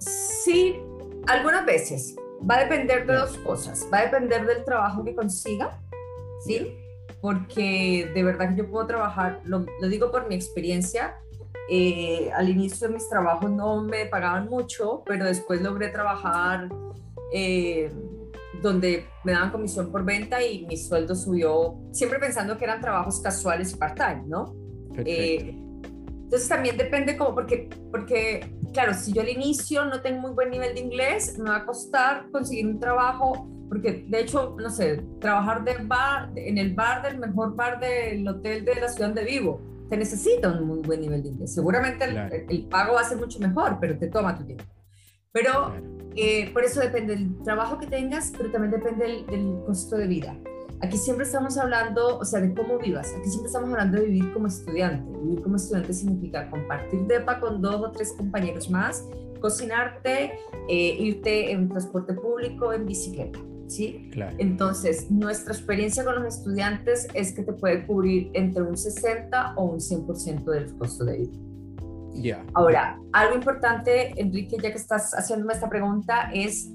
sí, 0.00 0.74
algunas 1.28 1.64
veces 1.64 2.16
va 2.50 2.56
a 2.56 2.64
depender 2.64 3.06
de 3.06 3.14
dos 3.14 3.38
cosas. 3.38 3.88
Va 3.94 3.98
a 3.98 4.02
depender 4.06 4.44
del 4.44 4.64
trabajo 4.64 5.04
que 5.04 5.14
consiga, 5.14 5.80
¿sí? 6.44 6.76
Porque 7.24 8.10
de 8.14 8.22
verdad 8.22 8.50
que 8.50 8.56
yo 8.56 8.70
puedo 8.70 8.86
trabajar, 8.86 9.40
lo, 9.46 9.64
digo 9.88 10.10
por 10.10 10.28
mi 10.28 10.34
experiencia, 10.34 11.16
eh, 11.70 12.30
al 12.34 12.50
inicio 12.50 12.86
de 12.86 12.92
mis 12.92 13.08
trabajos 13.08 13.50
no 13.50 13.82
me 13.82 14.04
pagaban 14.04 14.46
mucho, 14.46 15.02
pero 15.06 15.24
después 15.24 15.62
logré 15.62 15.88
trabajar 15.88 16.68
eh, 17.32 17.90
donde 18.60 19.06
me 19.24 19.32
daban 19.32 19.52
comisión 19.52 19.90
por 19.90 20.04
venta 20.04 20.42
y 20.44 20.66
mi 20.66 20.76
sueldo 20.76 21.14
subió, 21.14 21.78
siempre 21.92 22.18
pensando 22.18 22.58
que 22.58 22.64
eran 22.64 22.82
trabajos 22.82 23.18
casuales 23.22 23.72
y 23.72 23.76
part-time, 23.76 24.24
¿no? 24.26 24.54
Eh, 24.98 25.56
entonces 26.24 26.46
también 26.46 26.76
depende 26.76 27.16
como, 27.16 27.34
porque, 27.34 27.70
porque 27.90 28.54
claro, 28.74 28.92
si 28.92 29.14
yo 29.14 29.22
al 29.22 29.30
inicio 29.30 29.86
no 29.86 30.02
tengo 30.02 30.20
muy 30.20 30.32
buen 30.32 30.50
nivel 30.50 30.74
de 30.74 30.80
inglés, 30.82 31.38
me 31.38 31.48
va 31.48 31.56
a 31.56 31.64
costar 31.64 32.30
conseguir 32.30 32.66
un 32.66 32.78
trabajo, 32.78 33.48
porque 33.74 34.04
de 34.08 34.20
hecho, 34.20 34.56
no 34.56 34.70
sé, 34.70 35.02
trabajar 35.20 35.64
de 35.64 35.74
bar, 35.84 36.30
en 36.36 36.58
el 36.58 36.74
bar 36.74 37.02
del 37.02 37.18
mejor 37.18 37.56
bar 37.56 37.80
del 37.80 38.26
hotel 38.28 38.64
de 38.64 38.76
la 38.76 38.88
ciudad 38.88 39.08
donde 39.08 39.24
vivo, 39.24 39.60
te 39.90 39.96
necesita 39.96 40.48
un 40.48 40.64
muy 40.64 40.78
buen 40.78 41.00
nivel 41.00 41.24
de 41.24 41.30
inglés. 41.30 41.54
Seguramente 41.54 42.04
el, 42.04 42.66
pago 42.68 42.94
va 42.94 43.00
a 43.00 43.04
ser 43.04 43.18
mucho 43.18 43.40
mejor, 43.40 43.78
pero 43.80 43.98
te 43.98 44.06
toma 44.06 44.38
tu 44.38 44.44
tiempo. 44.44 44.64
Pero 45.32 45.74
eh, 46.14 46.52
por 46.52 46.62
eso 46.62 46.78
depende 46.78 47.16
del 47.16 47.36
trabajo 47.42 47.78
que 47.78 47.88
tengas, 47.88 48.32
pero 48.36 48.52
también 48.52 48.70
depende 48.70 49.06
del, 49.06 49.26
del 49.26 49.64
costo 49.66 49.96
de 49.96 50.06
vida. 50.06 50.36
Aquí 50.80 50.96
siempre 50.96 51.26
estamos 51.26 51.58
hablando, 51.58 52.18
o 52.18 52.24
sea, 52.24 52.40
de 52.40 52.54
cómo 52.54 52.78
vivas. 52.78 53.12
Aquí 53.18 53.28
siempre 53.28 53.48
estamos 53.48 53.70
hablando 53.70 53.98
de 53.98 54.06
vivir 54.06 54.32
como 54.32 54.46
estudiante. 54.46 55.18
Vivir 55.18 55.42
como 55.42 55.56
estudiante 55.56 55.92
significa 55.92 56.48
compartir 56.48 57.00
depa 57.08 57.40
con 57.40 57.60
dos 57.60 57.76
o 57.76 57.90
tres 57.90 58.12
compañeros 58.12 58.70
más, 58.70 59.04
cocinarte, 59.40 60.38
eh, 60.68 60.96
irte 61.00 61.50
en 61.50 61.68
transporte 61.68 62.14
público, 62.14 62.72
en 62.72 62.86
bicicleta. 62.86 63.40
¿Sí? 63.68 64.08
Claro. 64.12 64.36
Entonces, 64.38 65.10
nuestra 65.10 65.54
experiencia 65.54 66.04
con 66.04 66.16
los 66.16 66.36
estudiantes 66.36 67.08
es 67.14 67.32
que 67.32 67.42
te 67.42 67.52
puede 67.52 67.86
cubrir 67.86 68.30
entre 68.34 68.62
un 68.62 68.76
60 68.76 69.54
o 69.56 69.64
un 69.64 69.78
100% 69.80 70.44
del 70.44 70.76
costo 70.76 71.04
de 71.04 71.18
vida. 71.18 71.38
Ya. 72.14 72.44
Ahora, 72.54 73.00
algo 73.12 73.34
importante, 73.34 74.12
Enrique, 74.20 74.56
ya 74.62 74.70
que 74.70 74.78
estás 74.78 75.12
haciéndome 75.12 75.52
esta 75.52 75.68
pregunta, 75.68 76.30
es 76.32 76.70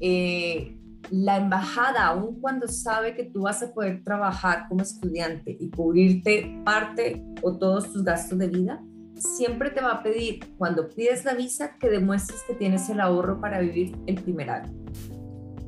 eh, 0.00 0.76
la 1.10 1.36
embajada, 1.38 2.06
aun 2.06 2.40
cuando 2.40 2.68
sabe 2.68 3.14
que 3.14 3.24
tú 3.24 3.42
vas 3.42 3.62
a 3.62 3.72
poder 3.72 4.02
trabajar 4.02 4.66
como 4.68 4.82
estudiante 4.82 5.56
y 5.58 5.70
cubrirte 5.70 6.60
parte 6.64 7.24
o 7.42 7.56
todos 7.56 7.92
tus 7.92 8.04
gastos 8.04 8.38
de 8.38 8.48
vida, 8.48 8.82
siempre 9.14 9.70
te 9.70 9.80
va 9.80 9.92
a 9.92 10.02
pedir, 10.02 10.40
cuando 10.58 10.88
pides 10.88 11.24
la 11.24 11.34
visa, 11.34 11.76
que 11.78 11.88
demuestres 11.88 12.42
que 12.46 12.54
tienes 12.54 12.88
el 12.90 13.00
ahorro 13.00 13.40
para 13.40 13.60
vivir 13.60 13.96
el 14.06 14.16
primer 14.16 14.50
año. 14.50 14.72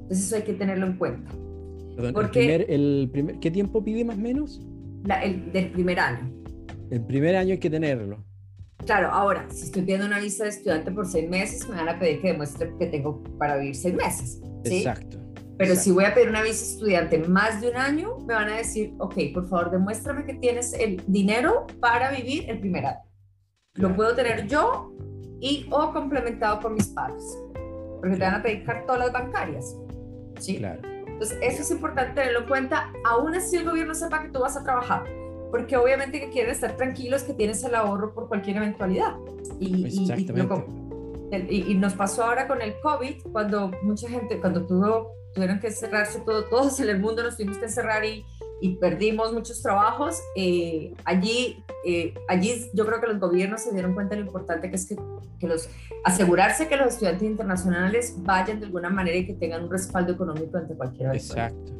Entonces 0.06 0.26
eso 0.26 0.36
hay 0.36 0.42
que 0.42 0.54
tenerlo 0.54 0.86
en 0.86 0.96
cuenta. 0.96 1.32
Porque, 2.12 2.66
el, 2.68 3.08
primer, 3.10 3.40
¿Qué 3.40 3.50
tiempo 3.50 3.82
pide 3.82 4.04
más 4.04 4.16
o 4.16 4.20
menos? 4.20 4.60
el 5.22 5.52
del 5.52 5.70
primer 5.70 5.98
año. 5.98 6.30
El 6.90 7.00
primer 7.02 7.34
año 7.36 7.52
hay 7.52 7.58
que 7.58 7.70
tenerlo. 7.70 8.24
Claro, 8.84 9.08
ahora, 9.08 9.46
si 9.50 9.64
estoy 9.64 9.82
pidiendo 9.82 10.06
una 10.06 10.20
visa 10.20 10.44
de 10.44 10.50
estudiante 10.50 10.92
por 10.92 11.06
seis 11.06 11.28
meses, 11.28 11.68
me 11.68 11.76
van 11.76 11.88
a 11.88 11.98
pedir 11.98 12.20
que 12.20 12.28
demuestre 12.28 12.72
que 12.78 12.86
tengo 12.86 13.22
para 13.38 13.56
vivir 13.56 13.74
seis 13.74 13.94
meses. 13.94 14.40
Exacto. 14.64 15.18
Pero 15.58 15.74
si 15.74 15.90
voy 15.90 16.04
a 16.04 16.14
pedir 16.14 16.28
una 16.28 16.42
visa 16.42 16.64
estudiante 16.64 17.18
más 17.18 17.60
de 17.60 17.70
un 17.70 17.76
año, 17.76 18.18
me 18.26 18.34
van 18.34 18.50
a 18.50 18.56
decir, 18.58 18.94
ok, 18.98 19.14
por 19.32 19.48
favor, 19.48 19.70
demuéstrame 19.70 20.24
que 20.24 20.34
tienes 20.34 20.74
el 20.74 21.02
dinero 21.06 21.66
para 21.80 22.10
vivir 22.10 22.48
el 22.50 22.60
primer 22.60 22.86
año. 22.86 23.00
Lo 23.74 23.96
puedo 23.96 24.14
tener 24.14 24.46
yo 24.46 24.92
y 25.40 25.66
o 25.70 25.92
complementado 25.92 26.60
por 26.60 26.72
mis 26.72 26.88
padres, 26.88 27.24
porque 28.00 28.16
te 28.16 28.22
van 28.22 28.34
a 28.34 28.42
pedir 28.42 28.64
cartolas 28.64 29.12
bancarias. 29.12 29.76
¿Sí? 30.38 30.58
Claro. 30.58 30.80
Entonces, 31.06 31.38
eso 31.42 31.62
es 31.62 31.70
importante 31.70 32.14
tenerlo 32.14 32.40
en 32.40 32.46
cuenta, 32.46 32.92
aún 33.04 33.34
así 33.34 33.56
el 33.56 33.64
gobierno 33.64 33.94
sepa 33.94 34.22
que 34.22 34.28
tú 34.28 34.40
vas 34.40 34.56
a 34.56 34.62
trabajar, 34.62 35.04
porque 35.50 35.76
obviamente 35.76 36.20
que 36.20 36.28
quieren 36.28 36.52
estar 36.52 36.76
tranquilos 36.76 37.22
que 37.22 37.32
tienes 37.32 37.64
el 37.64 37.74
ahorro 37.74 38.12
por 38.12 38.28
cualquier 38.28 38.58
eventualidad. 38.58 39.14
Y, 39.58 39.86
y, 41.48 41.70
y, 41.70 41.74
nos 41.74 41.94
pasó 41.94 42.24
ahora 42.24 42.46
con 42.46 42.60
el 42.60 42.78
COVID, 42.80 43.22
cuando 43.32 43.70
mucha 43.82 44.08
gente, 44.08 44.38
cuando 44.40 44.66
tuvo 44.66 45.16
tuvieron 45.36 45.60
que 45.60 45.70
cerrarse 45.70 46.20
todo, 46.20 46.44
todos 46.44 46.80
en 46.80 46.88
el 46.88 46.98
mundo 46.98 47.22
nos 47.22 47.36
tuvimos 47.36 47.58
que 47.58 47.68
cerrar 47.68 48.04
y, 48.04 48.24
y 48.60 48.76
perdimos 48.76 49.32
muchos 49.32 49.62
trabajos. 49.62 50.20
Eh, 50.34 50.94
allí, 51.04 51.62
eh, 51.84 52.14
allí 52.28 52.70
yo 52.72 52.86
creo 52.86 53.00
que 53.00 53.06
los 53.06 53.20
gobiernos 53.20 53.62
se 53.62 53.72
dieron 53.72 53.94
cuenta 53.94 54.14
de 54.14 54.22
lo 54.22 54.26
importante 54.26 54.70
que 54.70 54.76
es 54.76 54.86
que, 54.86 54.96
que, 55.38 55.46
los, 55.46 55.68
asegurarse 56.04 56.68
que 56.68 56.76
los 56.76 56.94
estudiantes 56.94 57.28
internacionales 57.28 58.14
vayan 58.18 58.60
de 58.60 58.66
alguna 58.66 58.90
manera 58.90 59.16
y 59.16 59.26
que 59.26 59.34
tengan 59.34 59.64
un 59.64 59.70
respaldo 59.70 60.12
económico 60.12 60.56
ante 60.56 60.74
cualquier 60.74 61.14
Exacto, 61.14 61.72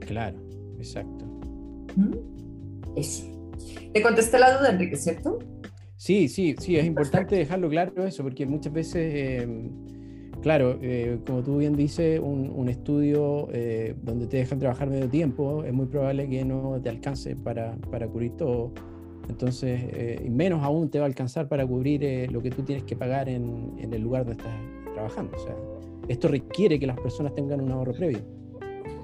claro, 0.00 0.38
exacto. 0.78 1.24
¿Mm? 1.96 2.96
Eso. 2.96 3.24
Te 3.92 4.02
contesté 4.02 4.38
la 4.38 4.58
duda, 4.58 4.70
Enrique, 4.70 4.96
¿cierto? 4.96 5.38
Sí, 5.96 6.28
sí, 6.28 6.54
sí, 6.58 6.76
es 6.76 6.84
importante 6.84 7.36
dejarlo 7.36 7.68
claro 7.68 8.04
eso, 8.04 8.22
porque 8.22 8.44
muchas 8.46 8.72
veces... 8.72 9.12
Eh, 9.14 9.70
claro, 10.44 10.78
eh, 10.82 11.18
como 11.26 11.42
tú 11.42 11.56
bien 11.56 11.74
dices, 11.74 12.20
un, 12.22 12.68
estudio 12.68 13.48
eh, 13.50 13.94
donde 14.02 14.26
te 14.26 14.36
dejan 14.36 14.58
trabajar 14.58 14.88
medio 14.90 15.08
tiempo, 15.08 15.64
es 15.64 15.72
muy 15.72 15.86
probable 15.86 16.28
que 16.28 16.44
no 16.44 16.78
te 16.82 16.90
alcance 16.90 17.34
para, 17.34 17.74
para 17.90 18.06
cubrir 18.06 18.36
todo. 18.36 18.70
Entonces, 19.30 19.80
eh, 19.94 20.22
y 20.22 20.28
menos 20.28 20.62
aún 20.62 20.90
te 20.90 20.98
va 20.98 21.06
a 21.06 21.08
alcanzar 21.08 21.48
para 21.48 21.66
cubrir 21.66 22.30
lo 22.30 22.42
que 22.42 22.50
tú 22.50 22.62
tienes 22.62 22.84
que 22.84 22.94
pagar 22.94 23.26
en, 23.30 23.72
en, 23.78 23.94
el 23.94 24.02
lugar 24.02 24.26
donde 24.26 24.42
estás 24.42 24.54
trabajando. 24.92 25.34
O 25.34 25.40
sea, 25.40 25.54
esto 26.08 26.28
requiere 26.28 26.78
que 26.78 26.86
las 26.86 27.00
personas 27.00 27.34
tengan 27.34 27.62
un 27.62 27.72
ahorro 27.72 27.94
previo. 27.94 28.20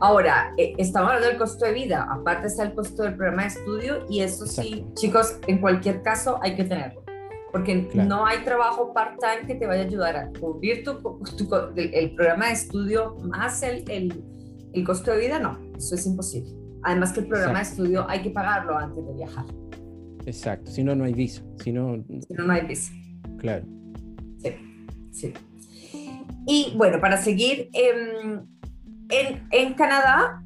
Ahora, 0.01 0.53
estamos 0.59 1.09
hablando 1.09 1.29
del 1.29 1.39
costo 1.39 1.65
de 1.65 1.73
vida, 1.73 2.07
aparte 2.11 2.49
está 2.49 2.65
el 2.65 2.75
costo 2.75 3.03
del 3.03 3.15
programa 3.17 3.43
de 3.43 3.49
estudio 3.49 4.05
y 4.11 4.21
eso 4.21 4.45
sí, 4.45 4.85
chicos, 4.93 5.39
en 5.47 5.59
cualquier 5.59 6.03
caso 6.03 6.39
hay 6.43 6.55
que 6.55 6.65
tenerlo 6.65 7.10
porque 7.51 7.89
no 7.95 8.27
hay 8.27 8.45
trabajo 8.45 8.93
part-time 8.93 9.47
que 9.47 9.55
te 9.55 9.67
vaya 9.67 9.83
a 9.83 9.85
ayudar 9.87 10.17
a 10.17 10.31
cubrir 10.39 10.85
tu, 10.85 11.21
el, 11.77 12.15
programa 12.15 12.47
de 12.47 12.53
estudio 12.53 13.17
más 13.23 13.63
el, 13.63 13.85
el, 13.89 14.85
costo 14.85 15.11
de 15.13 15.19
vida, 15.19 15.39
no, 15.39 15.59
eso 15.77 15.95
es 15.95 16.07
imposible. 16.07 16.53
Además 16.83 17.13
que 17.13 17.21
el 17.21 17.27
programa 17.29 17.59
de 17.59 17.65
estudio 17.65 18.07
hay 18.09 18.23
que 18.23 18.31
pagarlo 18.31 18.77
antes 18.77 19.05
de 19.07 19.13
viajar. 19.15 19.45
Exacto, 20.27 20.71
si 20.71 20.85
no, 20.85 20.95
no 20.95 21.05
hay 21.05 21.15
visa. 21.15 21.43
Si 21.63 21.73
no, 21.73 22.03
si 22.27 22.35
no, 22.35 22.45
no 22.45 22.53
hay 22.53 22.67
visa. 22.67 22.93
Claro. 23.39 23.65
Sí, 24.39 24.55
sí. 25.11 25.35
Y 26.47 26.75
bueno, 26.77 27.01
para 27.01 27.17
seguir, 27.17 27.69
em, 27.73 28.47
en, 29.11 29.47
en 29.51 29.75
Canadá 29.75 30.43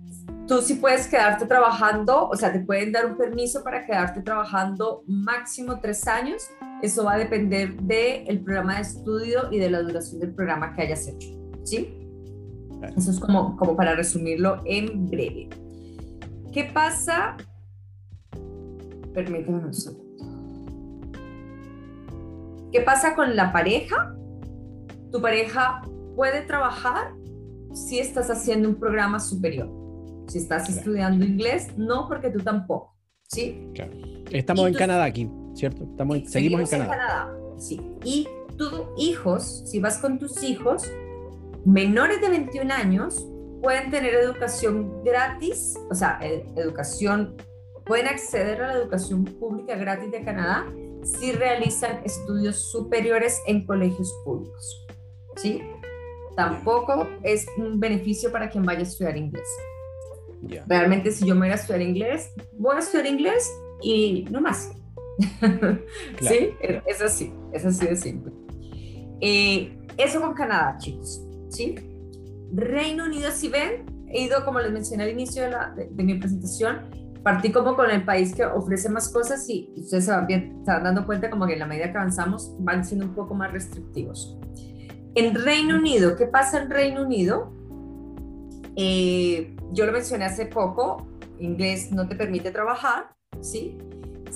tú 0.47 0.61
sí 0.61 0.75
puedes 0.75 1.07
quedarte 1.07 1.47
trabajando, 1.47 2.29
o 2.29 2.37
sea, 2.37 2.53
te 2.53 2.61
pueden 2.61 2.93
dar 2.93 3.07
un 3.07 3.17
permiso 3.17 3.62
para 3.62 3.85
quedarte 3.85 4.23
trabajando 4.23 5.03
máximo 5.07 5.81
tres 5.81 6.07
años. 6.07 6.51
Eso 6.85 7.05
va 7.05 7.14
a 7.14 7.18
depender 7.18 7.75
del 7.77 8.40
programa 8.40 8.77
de 8.77 8.83
estudio 8.83 9.51
y 9.51 9.59
de 9.59 9.70
la 9.70 9.81
duración 9.81 10.20
del 10.20 10.35
programa 10.35 10.75
que 10.75 10.83
hayas 10.83 11.09
hecho. 11.09 11.29
¿Sí? 11.64 11.99
Eso 12.94 13.11
es 13.11 13.18
como, 13.18 13.57
como 13.57 13.75
para 13.75 13.94
resumirlo 13.94 14.61
en 14.66 15.09
breve. 15.09 15.49
¿Qué 16.53 16.64
pasa? 16.64 17.38
Permíteme 19.14 19.64
un 19.64 19.73
segundo. 19.73 20.05
¿Qué 22.70 22.81
pasa 22.83 23.14
con 23.14 23.35
la 23.35 23.51
pareja? 23.51 24.14
Tu 25.11 25.23
pareja 25.23 25.81
puede 26.14 26.42
trabajar 26.42 27.14
si 27.73 27.99
estás 27.99 28.29
haciendo 28.29 28.68
un 28.68 28.75
programa 28.75 29.20
superior 29.20 29.70
si 30.27 30.38
estás 30.38 30.68
estudiando 30.68 31.25
inglés, 31.25 31.68
no 31.77 32.09
porque 32.09 32.31
tú 32.31 32.40
tampoco, 32.40 32.97
¿sí? 33.29 33.68
Claro. 33.75 33.92
Estamos 34.31 34.66
en 34.68 34.75
Canadá 34.75 35.05
aquí, 35.05 35.31
¿cierto? 35.55 35.85
Estamos, 35.85 36.19
seguimos, 36.27 36.73
en 36.73 36.81
Canadá. 36.81 36.97
Canadá. 36.97 37.35
Sí. 37.59 37.81
Y 38.05 38.29
tus 38.57 38.83
hijos, 38.99 39.62
si 39.67 39.81
vas 39.81 39.99
con 39.99 40.19
tus 40.19 40.43
hijos 40.43 40.90
menores 41.64 42.21
de 42.21 42.29
21 42.29 42.73
años, 42.73 43.27
pueden 43.62 43.90
tener 43.90 44.14
educación 44.14 45.03
gratis, 45.05 45.75
o 45.90 45.95
sea, 45.95 46.21
educación, 46.57 47.37
pueden 47.87 48.07
acceder 48.07 48.62
a 48.62 48.69
la 48.69 48.75
educación 48.75 49.25
pública 49.25 49.75
gratis 49.77 50.11
de 50.11 50.23
Canadá 50.23 50.67
si 51.03 51.33
realizan 51.33 52.03
estudios 52.05 52.57
superiores 52.57 53.40
en 53.47 53.67
colegios 53.67 54.12
públicos. 54.25 54.87
¿Sí? 55.37 55.62
Tampoco 56.37 57.09
es 57.23 57.47
un 57.57 57.79
beneficio 57.79 58.31
para 58.33 58.49
quien 58.49 58.64
vaya 58.64 58.81
a 58.81 58.83
estudiar 58.83 59.17
inglés. 59.17 59.49
Realmente 60.67 61.11
si 61.11 61.27
yo 61.27 61.35
me 61.35 61.47
voy 61.47 61.51
a 61.51 61.55
estudiar 61.55 61.83
inglés, 61.83 62.33
voy 62.53 62.77
a 62.77 62.81
estudiar 62.81 63.07
inglés 63.07 63.51
y 63.83 64.27
no 64.31 64.40
más. 64.40 64.71
¿Sí? 66.20 66.50
Es 66.87 67.03
así, 67.03 67.33
es 67.53 67.64
así 67.64 67.87
de 67.87 67.96
simple. 67.96 68.33
Eh, 69.20 69.79
eso 69.96 70.20
con 70.20 70.35
Canadá, 70.35 70.77
chicos. 70.79 71.22
¿Sí? 71.50 71.77
Reino 72.53 73.05
Unido, 73.05 73.31
si 73.31 73.48
ven, 73.48 74.07
he 74.09 74.22
ido, 74.22 74.44
como 74.44 74.61
les 74.61 74.72
mencioné 74.72 75.05
al 75.05 75.11
inicio 75.11 75.42
de, 75.42 75.50
la, 75.50 75.74
de, 75.74 76.05
mi 76.05 76.14
presentación, 76.14 76.83
partí 77.22 77.50
como 77.50 77.74
con 77.74 77.90
el 77.90 78.05
país 78.05 78.35
que 78.35 78.44
ofrece 78.44 78.88
más 78.88 79.09
cosas 79.09 79.48
y 79.48 79.72
ustedes 79.77 80.05
se 80.05 80.11
van, 80.11 80.27
bien, 80.27 80.62
se 80.64 80.70
van 80.70 80.85
dando 80.85 81.07
cuenta 81.07 81.31
como 81.31 81.46
que 81.46 81.55
en 81.55 81.61
la 81.61 81.66
medida 81.66 81.90
que 81.90 81.98
avanzamos 81.98 82.55
van 82.61 82.85
siendo 82.85 83.07
un 83.07 83.14
poco 83.14 83.35
más 83.35 83.53
restrictivos. 83.53 84.38
En 85.14 85.35
Reino 85.35 85.77
Unido, 85.77 86.16
¿qué 86.16 86.27
pasa 86.27 86.61
en 86.62 86.70
Reino 86.70 87.03
Unido? 87.03 87.53
Eh, 88.77 89.57
yo 89.72 89.87
lo 89.87 89.92
mencioné 89.92 90.24
hace 90.24 90.46
poco, 90.46 91.07
inglés 91.38 91.92
no 91.92 92.09
te 92.09 92.16
permite 92.16 92.50
trabajar, 92.50 93.14
¿sí? 93.40 93.79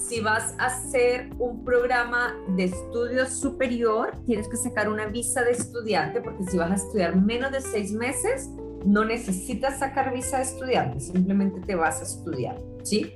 Si 0.07 0.21
vas 0.21 0.55
a 0.59 0.67
hacer 0.67 1.29
un 1.39 1.65
programa 1.65 2.35
de 2.57 2.65
estudio 2.65 3.27
superior, 3.27 4.13
tienes 4.25 4.49
que 4.49 4.57
sacar 4.57 4.89
una 4.89 5.07
visa 5.07 5.43
de 5.43 5.51
estudiante, 5.51 6.21
porque 6.21 6.45
si 6.45 6.57
vas 6.57 6.71
a 6.71 6.75
estudiar 6.77 7.17
menos 7.17 7.53
de 7.53 7.61
seis 7.61 7.93
meses, 7.93 8.49
no 8.87 9.05
necesitas 9.05 9.81
sacar 9.81 10.15
visa 10.15 10.39
de 10.39 10.45
estudiante, 10.45 11.01
simplemente 11.01 11.61
te 11.61 11.75
vas 11.75 12.01
a 12.01 12.05
estudiar, 12.05 12.57
¿sí? 12.85 13.13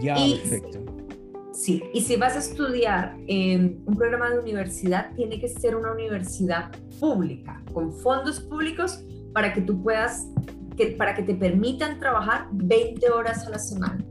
Ya, 0.00 0.16
perfecto. 0.16 0.80
Sí, 1.52 1.82
y 1.94 2.02
si 2.02 2.16
vas 2.16 2.36
a 2.36 2.40
estudiar 2.40 3.16
en 3.26 3.82
un 3.86 3.96
programa 3.96 4.30
de 4.30 4.38
universidad, 4.38 5.12
tiene 5.14 5.40
que 5.40 5.48
ser 5.48 5.76
una 5.76 5.92
universidad 5.92 6.70
pública, 7.00 7.62
con 7.72 7.92
fondos 7.92 8.40
públicos, 8.40 9.02
para 9.32 9.54
que 9.54 9.62
tú 9.62 9.82
puedas, 9.82 10.26
que, 10.76 10.88
para 10.88 11.14
que 11.14 11.22
te 11.22 11.34
permitan 11.34 11.98
trabajar 11.98 12.48
20 12.52 13.08
horas 13.10 13.46
a 13.46 13.50
la 13.50 13.58
semana. 13.58 14.04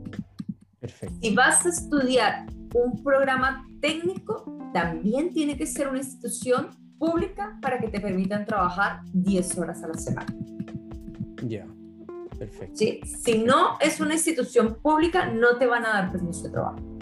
Perfecto. 0.80 1.16
Si 1.20 1.34
vas 1.34 1.66
a 1.66 1.68
estudiar 1.70 2.46
un 2.74 3.02
programa 3.02 3.66
técnico, 3.80 4.44
también 4.72 5.32
tiene 5.32 5.56
que 5.56 5.66
ser 5.66 5.88
una 5.88 5.98
institución 5.98 6.68
pública 6.98 7.58
para 7.62 7.78
que 7.78 7.88
te 7.88 8.00
permitan 8.00 8.44
trabajar 8.44 9.00
10 9.12 9.58
horas 9.58 9.82
a 9.82 9.88
la 9.88 9.94
semana. 9.94 10.26
Ya, 11.44 11.66
perfecto. 12.38 12.76
¿Sí? 12.76 13.00
Si 13.04 13.38
no 13.38 13.78
es 13.80 14.00
una 14.00 14.14
institución 14.14 14.78
pública, 14.82 15.26
no 15.26 15.56
te 15.56 15.66
van 15.66 15.84
a 15.86 15.90
dar 15.90 16.12
permiso 16.12 16.44
de 16.44 16.50
trabajo. 16.50 16.98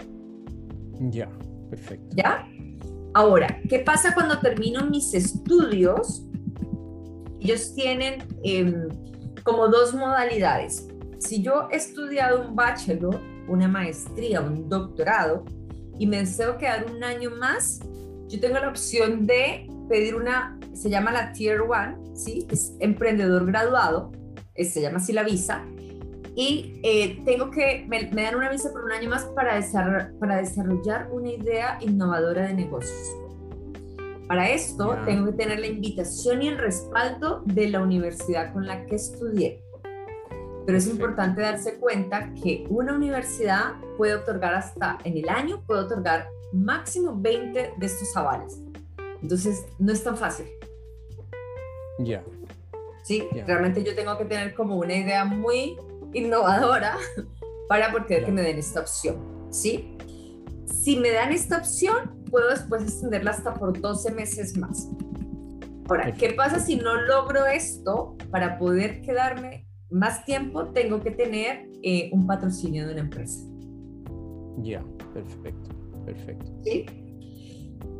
Ya, 0.99 1.29
perfecto. 1.69 2.15
¿Ya? 2.15 2.47
Ahora, 3.13 3.59
¿qué 3.67 3.79
pasa 3.79 4.13
cuando 4.13 4.39
termino 4.39 4.85
mis 4.85 5.13
estudios? 5.13 6.23
Ellos 7.39 7.73
tienen 7.73 8.23
em, 8.43 8.87
como 9.43 9.67
dos 9.67 9.93
modalidades. 9.93 10.87
Si 11.19 11.41
yo 11.41 11.67
he 11.71 11.77
estudiado 11.77 12.47
un 12.47 12.55
bachelor, 12.55 13.19
una 13.47 13.67
maestría, 13.67 14.41
un 14.41 14.69
doctorado, 14.69 15.45
y 15.99 16.07
me 16.07 16.17
deseo 16.19 16.57
quedar 16.57 16.85
un 16.91 17.03
año 17.03 17.31
más, 17.31 17.79
yo 18.27 18.39
tengo 18.39 18.59
la 18.59 18.69
opción 18.69 19.25
de 19.25 19.67
pedir 19.89 20.15
una, 20.15 20.59
se 20.73 20.89
llama 20.89 21.11
la 21.11 21.31
Tier 21.31 21.61
1, 21.61 22.15
¿sí? 22.15 22.45
Es 22.51 22.73
emprendedor 22.79 23.45
graduado, 23.45 24.11
se 24.55 24.81
llama 24.81 24.97
así 24.97 25.13
la 25.13 25.23
visa, 25.23 25.65
y 26.37 26.79
eh, 26.83 27.19
tengo 27.25 27.49
que, 27.49 27.83
me, 27.87 28.03
dan 28.11 28.35
una 28.35 28.51
visa 28.51 28.71
por 28.71 28.83
un 28.83 28.91
año 28.91 29.09
más 29.09 29.25
para 29.25 29.55
desarrollar, 29.55 30.13
para 30.19 30.37
desarrollar 30.37 31.09
una 31.11 31.31
idea 31.31 31.79
innovadora 31.81 32.45
de 32.45 32.53
negocios. 32.53 33.17
Para 34.27 34.47
esto 34.51 34.97
tengo 35.03 35.25
que 35.25 35.31
tener 35.31 35.59
la 35.59 35.65
invitación 35.65 36.43
y 36.43 36.49
el 36.49 36.59
respaldo 36.59 37.41
de 37.45 37.69
la 37.69 37.81
universidad 37.81 38.53
con 38.53 38.67
la 38.67 38.85
que 38.85 38.97
estudié. 38.97 39.63
Pero 40.67 40.79
es 40.79 40.87
importante 40.87 41.39
darse 41.39 41.79
cuenta 41.79 42.33
que 42.43 42.65
una 42.67 42.93
universidad 42.93 43.75
puede 43.95 44.15
otorgar 44.15 44.53
hasta, 44.53 44.97
en 45.05 45.15
el 45.15 45.29
año, 45.29 45.63
puede 45.65 45.79
otorgar 45.79 46.27
máximo 46.51 47.13
20 47.15 47.75
de 47.77 47.85
estos 47.85 48.17
avales. 48.17 48.59
Entonces, 49.21 49.65
no 49.79 49.93
es 49.93 50.03
tan 50.03 50.17
fácil. 50.17 50.45
Ya. 51.99 52.21
Sí, 53.01 53.29
realmente 53.45 53.81
yo 53.81 53.95
tengo 53.95 54.17
que 54.17 54.25
tener 54.25 54.53
como 54.55 54.75
una 54.75 54.93
idea 54.93 55.23
muy 55.23 55.77
innovadora 56.11 56.97
para 57.69 57.89
poder 57.89 58.25
que 58.25 58.31
me 58.33 58.41
den 58.41 58.57
esta 58.57 58.81
opción. 58.81 59.47
¿Sí? 59.49 59.97
Si 60.65 60.97
me 60.97 61.11
dan 61.11 61.31
esta 61.31 61.59
opción, 61.59 62.25
puedo 62.29 62.49
después 62.49 62.83
extenderla 62.83 63.31
hasta 63.31 63.53
por 63.53 63.79
12 63.79 64.11
meses 64.11 64.57
más. 64.57 64.89
Ahora, 65.87 66.11
¿qué 66.11 66.33
pasa 66.33 66.59
si 66.59 66.75
no 66.75 66.93
logro 67.03 67.45
esto? 67.45 68.17
Para 68.29 68.57
poder 68.59 69.01
quedarme 69.01 69.66
más 69.89 70.25
tiempo, 70.25 70.65
tengo 70.69 71.01
que 71.01 71.11
tener 71.11 71.69
eh, 71.83 72.09
un 72.13 72.27
patrocinio 72.27 72.85
de 72.85 72.93
una 72.93 73.01
empresa. 73.01 73.45
Ya, 74.57 74.83
perfecto, 75.13 75.69
perfecto. 76.05 76.51
¿Sí? 76.63 76.85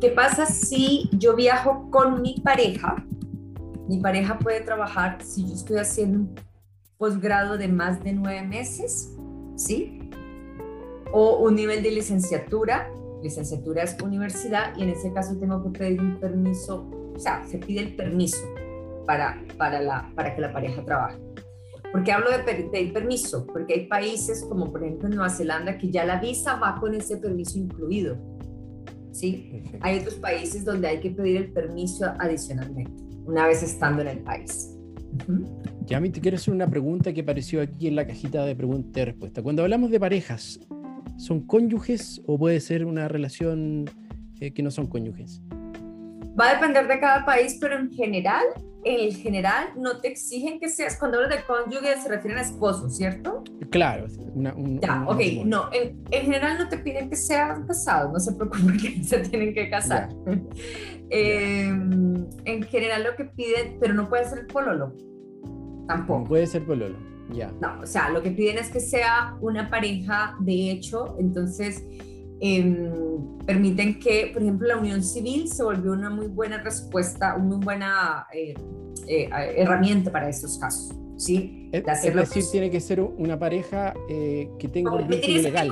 ¿Qué 0.01 0.09
pasa 0.09 0.45
si 0.45 1.09
yo 1.13 1.35
viajo 1.35 1.89
con 1.89 2.21
mi 2.21 2.35
pareja? 2.43 3.03
Mi 3.87 3.99
pareja 3.99 4.37
puede 4.37 4.61
trabajar, 4.61 5.21
si 5.23 5.47
yo 5.47 5.53
estoy 5.53 5.77
haciendo 5.77 6.19
un 6.19 6.35
posgrado 6.97 7.57
de 7.57 7.67
más 7.67 8.03
de 8.03 8.13
nueve 8.13 8.41
meses, 8.45 9.15
¿sí? 9.55 10.09
O 11.11 11.37
un 11.37 11.55
nivel 11.55 11.83
de 11.83 11.91
licenciatura, 11.91 12.91
licenciatura 13.23 13.83
es 13.83 13.97
universidad 14.01 14.75
y 14.77 14.83
en 14.83 14.89
ese 14.89 15.11
caso 15.13 15.37
tengo 15.37 15.63
que 15.63 15.79
pedir 15.79 16.01
un 16.01 16.19
permiso, 16.19 16.89
o 17.15 17.19
sea, 17.19 17.43
se 17.47 17.57
pide 17.57 17.81
el 17.81 17.95
permiso 17.95 18.45
para, 19.05 19.41
para, 19.57 19.81
la, 19.81 20.11
para 20.15 20.35
que 20.35 20.41
la 20.41 20.51
pareja 20.51 20.83
trabaje. 20.83 21.17
¿Por 21.91 22.03
qué 22.03 22.11
hablo 22.11 22.29
de 22.31 22.39
pedir 22.39 22.93
permiso? 22.93 23.47
Porque 23.47 23.73
hay 23.73 23.87
países 23.87 24.45
como 24.47 24.71
por 24.71 24.83
ejemplo 24.83 25.07
en 25.07 25.15
Nueva 25.15 25.29
Zelanda 25.29 25.77
que 25.77 25.89
ya 25.89 26.05
la 26.05 26.19
visa 26.19 26.55
va 26.57 26.79
con 26.79 26.93
ese 26.93 27.17
permiso 27.17 27.57
incluido. 27.57 28.17
¿Sí? 29.11 29.63
Hay 29.81 29.99
otros 29.99 30.15
países 30.15 30.63
donde 30.63 30.87
hay 30.87 30.99
que 30.99 31.09
pedir 31.09 31.37
el 31.37 31.51
permiso 31.51 32.05
adicionalmente, 32.19 33.03
una 33.25 33.47
vez 33.47 33.63
estando 33.63 34.01
en 34.01 34.09
el 34.09 34.19
país. 34.19 34.77
Ya, 35.85 35.99
mí 35.99 36.09
te 36.09 36.19
quiero 36.19 36.35
hacer 36.35 36.53
una 36.53 36.69
pregunta 36.69 37.13
que 37.13 37.21
apareció 37.21 37.61
aquí 37.61 37.87
en 37.87 37.95
la 37.95 38.05
cajita 38.05 38.45
de 38.45 38.55
pregunta 38.55 38.99
y 38.99 39.05
respuesta. 39.05 39.41
Cuando 39.41 39.63
hablamos 39.63 39.89
de 39.89 39.99
parejas, 39.99 40.59
¿son 41.17 41.41
cónyuges 41.47 42.21
o 42.27 42.37
puede 42.37 42.59
ser 42.59 42.85
una 42.85 43.07
relación 43.07 43.85
eh, 44.39 44.53
que 44.53 44.61
no 44.61 44.69
son 44.69 44.87
cónyuges? 44.87 45.41
Va 46.39 46.49
a 46.49 46.53
depender 46.55 46.87
de 46.87 46.99
cada 46.99 47.25
país, 47.25 47.57
pero 47.59 47.79
en 47.79 47.89
general, 47.91 48.43
en 48.87 49.11
general 49.11 49.69
no 49.75 49.99
te 49.99 50.07
exigen 50.07 50.59
que 50.59 50.69
seas, 50.69 50.97
cuando 50.97 51.17
hablas 51.17 51.37
de 51.37 51.43
cónyuge 51.45 52.01
se 52.01 52.09
refieren 52.09 52.39
a 52.39 52.41
esposo, 52.41 52.89
¿cierto? 52.89 53.43
Claro. 53.69 54.07
Una, 54.33 54.53
ya, 54.81 55.03
ok, 55.07 55.21
no, 55.45 55.69
en, 55.73 56.05
general 56.09 56.57
no 56.57 56.69
te 56.69 56.77
piden 56.77 57.09
que 57.09 57.15
sean 57.15 57.65
casados, 57.67 58.13
no 58.13 58.19
se 58.19 58.33
preocupen 58.33 58.77
que 58.81 59.03
se 59.03 59.19
tienen 59.19 59.53
que 59.53 59.69
casar. 59.69 60.09
Em, 61.09 62.27
en 62.43 62.63
general 62.63 63.03
lo 63.05 63.15
que 63.15 63.23
piden, 63.23 63.77
pero 63.79 63.93
no 63.93 64.09
puede 64.09 64.25
ser 64.25 64.45
pololo, 64.47 64.93
tampoco. 65.87 66.19
No 66.19 66.25
puede 66.25 66.47
ser 66.47 66.65
pololo, 66.65 66.97
ya. 67.31 67.49
No, 67.61 67.79
o 67.81 67.85
sea, 67.85 68.09
lo 68.09 68.21
que 68.21 68.31
piden 68.31 68.57
es 68.57 68.69
que 68.69 68.81
sea 68.81 69.37
una 69.39 69.69
pareja 69.69 70.35
de 70.41 70.69
hecho, 70.69 71.15
entonces 71.17 71.85
Em, 72.39 73.37
permiten 73.45 73.99
que, 73.99 74.29
por 74.31 74.43
ejemplo, 74.43 74.67
la 74.67 74.77
unión 74.77 75.03
civil 75.03 75.47
se 75.47 75.63
volvió 75.63 75.93
una 75.93 76.09
muy 76.09 76.27
buena 76.27 76.61
respuesta, 76.61 77.35
una 77.35 77.45
muy 77.45 77.65
buena 77.65 78.27
eh, 78.31 78.53
eh, 79.07 79.29
herramienta 79.55 80.11
para 80.11 80.29
estos 80.29 80.57
casos. 80.59 80.95
¿sí? 81.17 81.69
Es, 81.71 81.83
decir, 82.13 82.43
tiene 82.51 82.69
que 82.69 82.79
ser 82.79 83.01
una 83.01 83.39
pareja 83.39 83.93
eh, 84.07 84.49
que 84.59 84.67
tenga 84.67 84.93
un 84.93 85.07
vínculo 85.07 85.41
legal. 85.41 85.71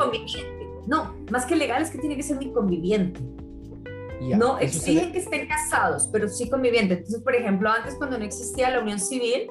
No, 0.88 1.16
más 1.32 1.46
que 1.46 1.56
legal 1.56 1.84
es 1.84 1.92
que 1.92 2.00
tiene 2.00 2.16
que 2.16 2.24
ser 2.24 2.38
muy 2.38 2.52
conviviente. 2.52 3.20
no 4.38 4.58
exigen 4.60 5.12
que 5.12 5.20
estén 5.20 5.48
casados, 5.48 6.10
pero 6.12 6.28
sí 6.28 6.50
convivientes. 6.50 6.98
Entonces, 6.98 7.22
por 7.22 7.36
ejemplo, 7.36 7.70
antes 7.70 7.94
cuando 7.96 8.18
no 8.18 8.26
existía 8.26 8.72
la 8.72 8.80
unión 8.80 9.00
civil 9.00 9.48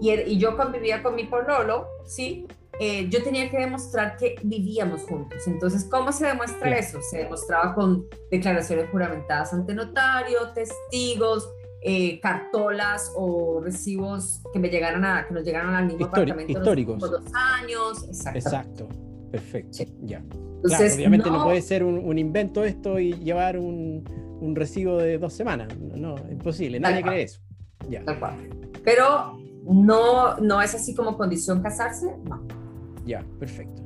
y, 0.00 0.12
y 0.12 0.38
yo 0.38 0.56
convivía 0.56 1.02
con 1.02 1.16
mi 1.16 1.24
pololo, 1.24 1.86
¿sí? 2.06 2.46
Eh, 2.84 3.08
yo 3.08 3.22
tenía 3.22 3.48
que 3.48 3.58
demostrar 3.58 4.16
que 4.16 4.34
vivíamos 4.42 5.02
juntos. 5.02 5.46
Entonces, 5.46 5.84
¿cómo 5.88 6.10
se 6.10 6.26
demuestra 6.26 6.76
eso? 6.76 6.98
Se 7.00 7.18
demostraba 7.18 7.76
con 7.76 8.08
declaraciones 8.28 8.90
juramentadas 8.90 9.52
ante 9.52 9.72
notario, 9.72 10.52
testigos, 10.52 11.48
eh, 11.80 12.18
cartolas 12.18 13.12
o 13.14 13.60
recibos 13.62 14.42
que 14.52 14.58
me 14.58 14.68
llegaran 14.68 15.04
a 15.04 15.28
que 15.28 15.32
nos 15.32 15.44
llegaran 15.44 15.76
al 15.76 15.86
mismo 15.86 16.06
apartamento 16.06 16.50
históricos. 16.50 16.98
por 16.98 17.10
dos 17.10 17.32
años. 17.32 18.04
Exacto. 18.34 18.88
Perfecto. 19.30 19.84
Ya. 20.00 20.18
Entonces, 20.18 20.96
obviamente 20.96 21.30
no, 21.30 21.44
puede 21.44 21.62
ser 21.62 21.84
un, 21.84 22.18
invento 22.18 22.64
esto 22.64 22.98
y 22.98 23.12
llevar 23.12 23.60
un, 23.60 24.02
un, 24.40 24.56
recibo 24.56 24.98
de 24.98 25.18
dos 25.18 25.34
semanas. 25.34 25.68
No, 25.78 26.16
no 26.16 26.32
imposible. 26.32 26.80
Nadie 26.80 27.02
cree 27.02 27.22
eso. 27.22 27.40
Ya. 27.88 28.04
Tal 28.04 28.18
cual. 28.18 28.34
Pero 28.82 29.38
no, 29.66 30.36
no 30.38 30.60
es 30.60 30.74
así 30.74 30.96
como 30.96 31.16
condición 31.16 31.62
casarse, 31.62 32.16
no. 32.24 32.61
Ya, 33.04 33.24
perfecto. 33.38 33.82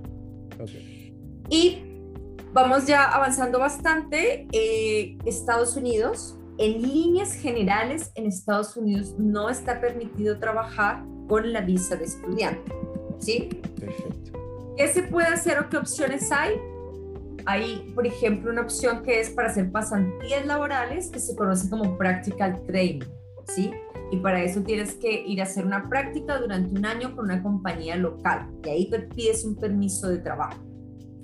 Okay. 0.60 1.14
Y 1.48 1.82
vamos 2.52 2.86
ya 2.86 3.04
avanzando 3.04 3.58
bastante. 3.58 4.46
Eh, 4.52 5.18
Estados 5.24 5.76
Unidos, 5.76 6.38
en 6.58 6.82
líneas 6.82 7.34
generales, 7.34 8.10
en 8.14 8.26
Estados 8.26 8.76
Unidos 8.76 9.14
no 9.18 9.50
está 9.50 9.80
permitido 9.80 10.38
trabajar 10.38 11.04
con 11.28 11.52
la 11.52 11.60
visa 11.60 11.96
de 11.96 12.04
estudiante. 12.04 12.72
¿Sí? 13.18 13.48
Perfecto. 13.78 14.32
¿Qué 14.76 14.88
se 14.88 15.02
puede 15.02 15.28
hacer 15.28 15.58
o 15.58 15.68
qué 15.68 15.78
opciones 15.78 16.30
hay? 16.30 16.54
Hay, 17.46 17.92
por 17.94 18.06
ejemplo, 18.06 18.50
una 18.50 18.62
opción 18.62 19.02
que 19.02 19.20
es 19.20 19.30
para 19.30 19.48
hacer 19.48 19.70
pasantías 19.70 20.44
laborales 20.46 21.10
que 21.10 21.20
se 21.20 21.34
conoce 21.36 21.70
como 21.70 21.96
practical 21.96 22.60
training, 22.66 23.06
¿sí? 23.46 23.70
Y 24.10 24.18
para 24.18 24.42
eso 24.42 24.62
tienes 24.62 24.94
que 24.94 25.24
ir 25.26 25.40
a 25.40 25.44
hacer 25.44 25.66
una 25.66 25.88
práctica 25.88 26.38
durante 26.38 26.78
un 26.78 26.86
año 26.86 27.16
con 27.16 27.24
una 27.24 27.42
compañía 27.42 27.96
local 27.96 28.48
y 28.64 28.68
ahí 28.68 28.90
pides 29.14 29.44
un 29.44 29.56
permiso 29.56 30.08
de 30.08 30.18
trabajo, 30.18 30.62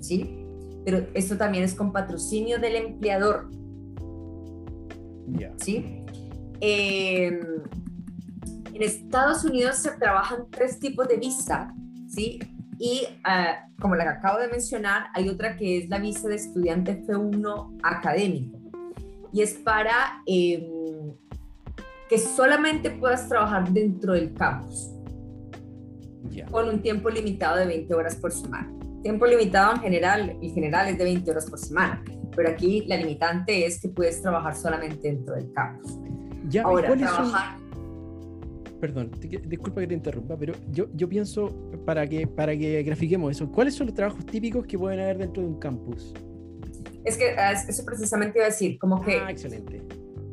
¿sí? 0.01 0.45
Pero 0.83 1.05
esto 1.13 1.37
también 1.37 1.63
es 1.63 1.75
con 1.75 1.93
patrocinio 1.93 2.59
del 2.59 2.75
empleador, 2.75 3.49
¿sí? 5.57 6.03
Em, 6.59 7.39
en 8.73 8.81
Estados 8.81 9.45
Unidos 9.45 9.77
se 9.77 9.91
trabajan 9.91 10.47
tres 10.49 10.79
tipos 10.79 11.07
de 11.07 11.17
visa, 11.17 11.73
¿sí? 12.07 12.39
Y 12.79 13.07
ah, 13.23 13.67
como 13.79 13.95
la 13.95 14.03
que 14.03 14.09
acabo 14.09 14.39
de 14.39 14.49
mencionar, 14.49 15.07
hay 15.13 15.29
otra 15.29 15.55
que 15.55 15.77
es 15.77 15.89
la 15.89 15.99
visa 15.99 16.27
de 16.27 16.35
estudiante 16.35 17.03
F1 17.05 17.79
académico. 17.83 18.57
Y 19.31 19.41
es 19.41 19.53
para 19.53 20.21
em, 20.25 20.63
que 22.09 22.17
solamente 22.17 22.91
puedas 22.91 23.27
trabajar 23.27 23.69
dentro 23.71 24.13
del 24.13 24.33
campus. 24.33 24.89
Con 26.49 26.69
un 26.69 26.81
tiempo 26.81 27.09
limitado 27.09 27.57
de 27.57 27.65
20 27.65 27.93
horas 27.93 28.15
por 28.15 28.31
semana. 28.31 28.71
Tiempo 29.01 29.25
limitado 29.25 29.73
en 29.75 29.81
general, 29.81 30.37
en 30.41 30.53
general 30.53 30.87
es 30.87 30.97
de 30.97 31.03
20 31.03 31.31
horas 31.31 31.49
por 31.49 31.59
semana. 31.59 32.03
Pero 32.35 32.49
aquí 32.49 32.85
la 32.87 32.97
limitante 32.97 33.65
es 33.65 33.79
que 33.79 33.89
puedes 33.89 34.21
trabajar 34.21 34.55
solamente 34.55 35.07
dentro 35.07 35.35
del 35.35 35.51
campus. 35.51 35.99
Ahora, 36.63 36.95
trabajar 36.95 37.63
perdón, 38.83 39.11
disculpa 39.45 39.79
que 39.79 39.87
te 39.87 39.93
interrumpa, 39.93 40.35
pero 40.35 40.53
yo, 40.69 40.87
yo 40.93 41.07
pienso, 41.07 41.47
para 41.85 42.05
que, 42.05 42.27
para 42.27 42.53
que 42.57 42.83
grafiquemos 42.83 43.31
eso, 43.31 43.49
¿cuáles 43.49 43.75
son 43.75 43.87
los 43.87 43.95
trabajos 43.95 44.25
típicos 44.25 44.67
que 44.67 44.77
pueden 44.77 44.99
haber 44.99 45.19
dentro 45.19 45.41
de 45.41 45.47
un 45.47 45.57
campus? 45.57 46.13
Es 47.05 47.15
que 47.15 47.29
ah, 47.29 47.53
eso 47.53 47.85
precisamente 47.85 48.39
iba 48.39 48.45
a 48.45 48.49
decir, 48.49 48.77
como 48.77 49.01
que... 49.01 49.19
Ah, 49.19 49.31
excelente. 49.31 49.81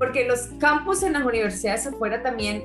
Porque 0.01 0.27
los 0.27 0.49
campus 0.59 1.03
en 1.03 1.13
las 1.13 1.25
universidades 1.25 1.87
afuera 1.87 2.23
también, 2.23 2.65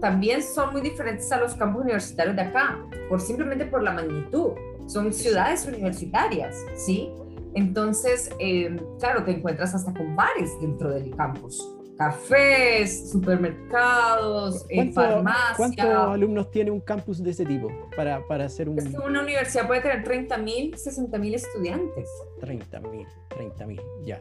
también 0.00 0.44
son 0.44 0.70
muy 0.72 0.80
diferentes 0.80 1.30
a 1.32 1.40
los 1.40 1.56
campus 1.56 1.82
universitarios 1.82 2.36
de 2.36 2.42
acá, 2.42 2.78
por 3.08 3.20
simplemente 3.20 3.66
por 3.66 3.82
la 3.82 3.90
magnitud. 3.90 4.52
Son 4.86 5.12
ciudades 5.12 5.66
universitarias, 5.66 6.56
¿sí? 6.76 7.10
Entonces, 7.54 8.30
eh, 8.38 8.80
claro, 9.00 9.24
te 9.24 9.32
encuentras 9.32 9.74
hasta 9.74 9.92
con 9.92 10.14
bares 10.14 10.52
dentro 10.60 10.90
del 10.90 11.14
campus 11.16 11.68
cafés, 11.98 13.10
supermercados, 13.10 14.64
en 14.68 14.92
farmacias. 14.92 15.56
¿Cuántos 15.56 15.84
alumnos 15.84 16.48
tiene 16.52 16.70
un 16.70 16.80
campus 16.80 17.20
de 17.20 17.30
ese 17.30 17.44
tipo 17.44 17.72
para, 17.96 18.24
para 18.28 18.44
hacer 18.44 18.68
un... 18.68 18.78
Una 19.04 19.20
universidad 19.20 19.66
puede 19.66 19.80
tener 19.80 20.04
30 20.04 20.38
mil, 20.38 20.78
60 20.78 21.18
mil 21.18 21.34
estudiantes. 21.34 22.08
30 22.40 22.80
mil, 22.82 23.06
30 23.30 23.66
mil, 23.66 23.80
ya. 24.04 24.20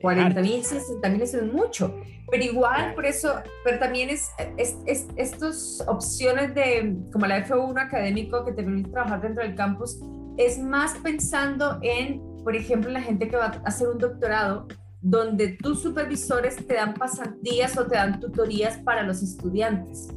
40 0.00 0.40
mil, 0.40 0.64
60 0.64 1.08
mil 1.08 1.22
es 1.22 1.42
mucho, 1.52 1.94
pero 2.30 2.44
igual 2.44 2.94
por 2.94 3.04
eso, 3.04 3.34
pero 3.64 3.78
también 3.78 4.08
es, 4.10 4.30
es, 4.56 4.76
es 4.86 5.06
estas 5.16 5.84
opciones 5.86 6.54
de, 6.54 6.96
como 7.12 7.26
la 7.26 7.46
F1 7.46 7.80
académico 7.80 8.44
que 8.44 8.52
te 8.52 8.62
permite 8.62 8.90
trabajar 8.90 9.20
dentro 9.20 9.42
del 9.42 9.54
campus, 9.54 10.00
es 10.36 10.58
más 10.58 10.94
pensando 11.02 11.78
en, 11.82 12.22
por 12.44 12.56
ejemplo, 12.56 12.90
la 12.90 13.02
gente 13.02 13.28
que 13.28 13.36
va 13.36 13.46
a 13.46 13.62
hacer 13.64 13.88
un 13.88 13.98
doctorado, 13.98 14.68
donde 15.02 15.48
tus 15.48 15.82
supervisores 15.82 16.56
te 16.66 16.74
dan 16.74 16.94
pasantías 16.94 17.76
o 17.76 17.86
te 17.86 17.96
dan 17.96 18.20
tutorías 18.20 18.78
para 18.78 19.02
los 19.02 19.22
estudiantes. 19.22 20.08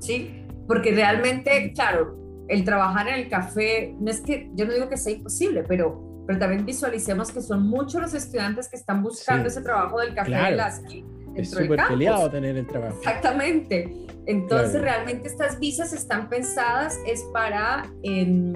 ¿Sí? 0.00 0.44
Porque 0.66 0.92
realmente, 0.92 1.72
claro, 1.74 2.16
el 2.48 2.64
trabajar 2.64 3.08
en 3.08 3.14
el 3.14 3.28
café, 3.28 3.94
no 3.98 4.10
es 4.10 4.20
que, 4.20 4.50
yo 4.54 4.66
no 4.66 4.72
digo 4.72 4.88
que 4.88 4.96
sea 4.96 5.12
imposible, 5.12 5.62
pero, 5.62 6.05
pero 6.26 6.38
también 6.38 6.66
visualicemos 6.66 7.30
que 7.30 7.40
son 7.40 7.66
muchos 7.66 8.00
los 8.00 8.14
estudiantes 8.14 8.68
que 8.68 8.76
están 8.76 9.02
buscando 9.02 9.48
ese 9.48 9.62
trabajo 9.62 10.00
del 10.00 10.14
café 10.14 10.30
claro. 10.30 10.56
de 10.56 11.04
Es 11.36 11.50
súper 11.50 11.80
peleado 11.88 12.30
tener 12.30 12.56
el 12.56 12.66
trabajo. 12.66 12.96
Exactamente. 12.98 14.06
Entonces, 14.26 14.80
realmente 14.80 15.28
estas 15.28 15.60
visas 15.60 15.92
están 15.92 16.28
pensadas 16.28 16.98
es 17.06 17.22
para, 17.32 17.84
em, 18.02 18.54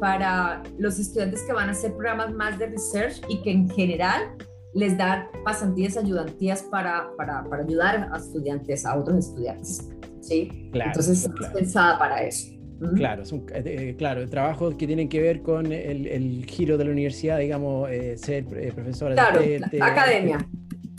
para 0.00 0.62
los 0.78 0.98
estudiantes 0.98 1.42
que 1.42 1.52
van 1.52 1.68
a 1.68 1.72
hacer 1.72 1.92
programas 1.92 2.32
más 2.32 2.58
de 2.58 2.68
research 2.68 3.20
y 3.28 3.42
que 3.42 3.50
en 3.50 3.68
general 3.68 4.34
les 4.72 4.96
dan 4.96 5.26
pasantías, 5.44 5.96
ayudantías 5.98 6.62
para, 6.62 7.10
para, 7.16 7.44
para, 7.44 7.64
ayudar 7.64 8.08
a 8.10 8.16
estudiantes, 8.16 8.86
a 8.86 8.96
otros 8.96 9.18
estudiantes. 9.18 9.90
¿sí? 10.22 10.70
Claro, 10.72 10.90
Entonces, 10.90 11.24
es 11.24 11.48
pensada 11.48 11.98
para 11.98 12.22
eso. 12.22 12.59
Claro, 12.96 13.26
son, 13.26 13.44
eh, 13.52 13.62
eh, 13.64 13.94
claro, 13.96 14.26
trabajos 14.28 14.74
que 14.76 14.86
tienen 14.86 15.08
que 15.08 15.20
ver 15.20 15.42
con 15.42 15.66
el, 15.66 16.06
el 16.06 16.46
giro 16.46 16.78
de 16.78 16.84
la 16.86 16.90
universidad, 16.90 17.38
digamos, 17.38 17.90
eh, 17.90 18.16
ser 18.16 18.46
profesora 18.74 19.14
claro, 19.14 19.40
de, 19.40 19.60
academia. 19.82 20.38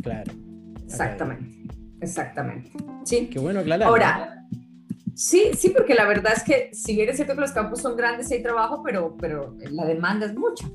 Claro. 0.03 0.31
Exactamente, 0.85 1.73
exactamente. 1.99 2.71
Sí. 3.03 3.27
Qué 3.31 3.39
bueno 3.39 3.61
aclarar. 3.61 3.87
Ahora, 3.87 4.45
sí, 5.15 5.51
sí, 5.57 5.69
porque 5.69 5.95
la 5.95 6.05
verdad 6.05 6.33
es 6.35 6.43
que 6.43 6.69
si 6.73 6.95
bien 6.95 7.09
es 7.09 7.15
cierto 7.15 7.33
que 7.33 7.41
los 7.41 7.51
campos 7.51 7.81
son 7.81 7.97
grandes 7.97 8.29
y 8.29 8.35
hay 8.35 8.43
trabajo, 8.43 8.83
pero, 8.83 9.17
pero 9.17 9.55
la 9.71 9.85
demanda 9.85 10.27
es 10.27 10.35
mucha. 10.35 10.67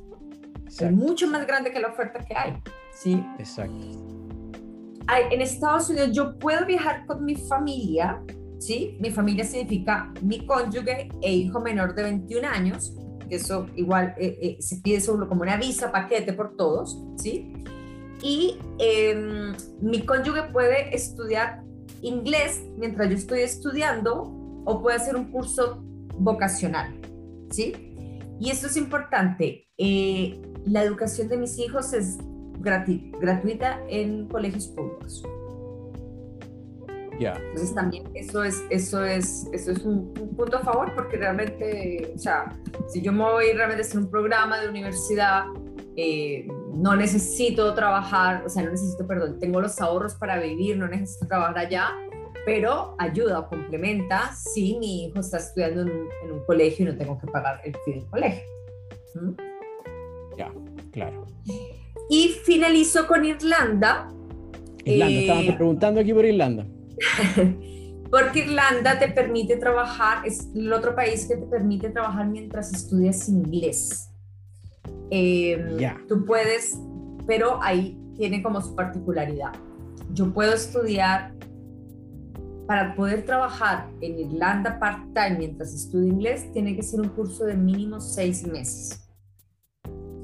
Es 0.66 0.92
mucho 0.92 1.28
más 1.28 1.46
grande 1.46 1.70
que 1.70 1.78
la 1.78 1.88
oferta 1.88 2.18
que 2.24 2.34
hay. 2.36 2.52
¿sí? 2.92 3.24
Exacto. 3.38 3.86
en 5.30 5.40
Estados 5.40 5.88
Unidos 5.88 6.10
yo 6.12 6.36
puedo 6.38 6.66
viajar 6.66 7.06
con 7.06 7.24
mi 7.24 7.36
familia, 7.36 8.20
¿sí? 8.58 8.96
Mi 9.00 9.10
familia 9.10 9.44
significa 9.44 10.12
mi 10.22 10.46
cónyuge 10.46 11.08
e 11.22 11.32
hijo 11.32 11.60
menor 11.60 11.94
de 11.94 12.02
21 12.02 12.48
años, 12.48 12.94
que 13.28 13.36
eso 13.36 13.66
igual 13.76 14.14
eh, 14.18 14.38
eh, 14.40 14.56
se 14.60 14.76
pide 14.76 15.00
solo 15.00 15.28
como 15.28 15.42
una 15.42 15.56
visa, 15.56 15.90
paquete 15.90 16.32
por 16.32 16.56
todos, 16.56 16.98
¿sí? 17.16 17.52
Y 18.22 18.58
em, 18.78 19.54
mi 19.80 20.02
cónyuge 20.02 20.44
puede 20.52 20.94
estudiar 20.94 21.62
inglés 22.02 22.62
mientras 22.76 23.08
yo 23.08 23.16
estoy 23.16 23.40
estudiando 23.40 24.22
o 24.64 24.82
puede 24.82 24.96
hacer 24.96 25.16
un 25.16 25.30
curso 25.30 25.82
vocacional, 26.18 26.94
¿sí? 27.50 27.72
Y 28.40 28.50
esto 28.50 28.66
es 28.66 28.76
importante. 28.76 29.68
Eh, 29.78 30.40
la 30.64 30.82
educación 30.82 31.28
de 31.28 31.36
mis 31.36 31.58
hijos 31.58 31.92
es 31.92 32.18
gratuita 32.60 33.80
en 33.88 34.26
colegios 34.28 34.68
públicos. 34.68 35.22
Ya. 37.18 37.34
Entonces 37.34 37.74
también 37.74 38.04
eso 38.14 38.44
es, 38.44 38.62
eso 38.70 39.04
es, 39.04 39.48
eso 39.52 39.72
es 39.72 39.84
un, 39.84 40.12
punto 40.12 40.58
a 40.58 40.60
favor 40.60 40.94
porque 40.94 41.16
realmente, 41.16 42.12
o 42.14 42.18
sea, 42.18 42.52
si 42.88 43.00
yo 43.00 43.12
me 43.12 43.24
voy 43.24 43.52
realmente 43.52 43.82
a 43.82 43.86
hacer 43.86 43.98
un 43.98 44.10
programa 44.10 44.60
de 44.60 44.68
universidad, 44.68 45.44
eh, 45.96 46.46
no 46.74 46.94
necesito 46.94 47.72
trabajar, 47.74 48.44
o 48.44 48.48
sea, 48.50 48.62
no 48.62 48.70
necesito, 48.70 49.06
perdón, 49.06 49.38
tengo 49.38 49.60
los 49.60 49.80
ahorros 49.80 50.14
para 50.14 50.38
vivir, 50.38 50.76
no 50.76 50.86
necesito 50.88 51.26
trabajar 51.26 51.58
allá, 51.58 51.88
pero 52.44 52.94
ayuda 52.98 53.40
o 53.40 53.48
complementa 53.48 54.30
si 54.34 54.76
mi 54.78 55.06
hijo 55.06 55.20
está 55.20 55.38
estudiando 55.38 55.82
en 55.82 55.90
un, 55.90 56.44
colegio 56.46 56.86
y 56.86 56.92
no 56.92 56.96
tengo 56.96 57.18
que 57.18 57.26
pagar 57.28 57.60
el 57.64 57.74
fee 57.84 57.94
del 57.94 58.06
colegio. 58.06 58.44
¿Mm? 59.14 59.30
Ya, 60.36 60.52
claro. 60.92 61.26
Y 62.08 62.28
finalizo 62.44 63.06
con 63.06 63.24
Irlanda. 63.24 64.08
Irlanda, 64.84 65.40
eh, 65.40 65.54
preguntando 65.56 66.00
aquí 66.00 66.12
por 66.12 66.24
Irlanda. 66.24 66.66
porque 68.10 68.40
Irlanda 68.40 68.98
te 68.98 69.08
permite 69.08 69.56
trabajar, 69.56 70.26
es 70.26 70.48
el 70.54 70.72
otro 70.72 70.94
país 70.94 71.26
que 71.26 71.36
te 71.36 71.46
permite 71.46 71.90
trabajar 71.90 72.26
mientras 72.26 72.72
estudias 72.72 73.28
inglés. 73.28 74.10
Eh, 75.10 75.96
Tú 76.08 76.24
puedes, 76.24 76.78
pero 77.26 77.62
ahí 77.62 77.98
tiene 78.16 78.42
como 78.42 78.60
su 78.60 78.74
particularidad. 78.74 79.52
Yo 80.12 80.32
puedo 80.32 80.54
estudiar, 80.54 81.34
para 82.66 82.96
poder 82.96 83.24
trabajar 83.24 83.88
en 84.00 84.18
Irlanda 84.18 84.78
part-time 84.80 85.38
mientras 85.38 85.72
estudio 85.72 86.08
inglés, 86.08 86.50
tiene 86.52 86.74
que 86.74 86.82
ser 86.82 87.00
un 87.00 87.08
curso 87.10 87.44
de 87.44 87.54
mínimo 87.54 88.00
seis 88.00 88.46
meses. 88.46 89.08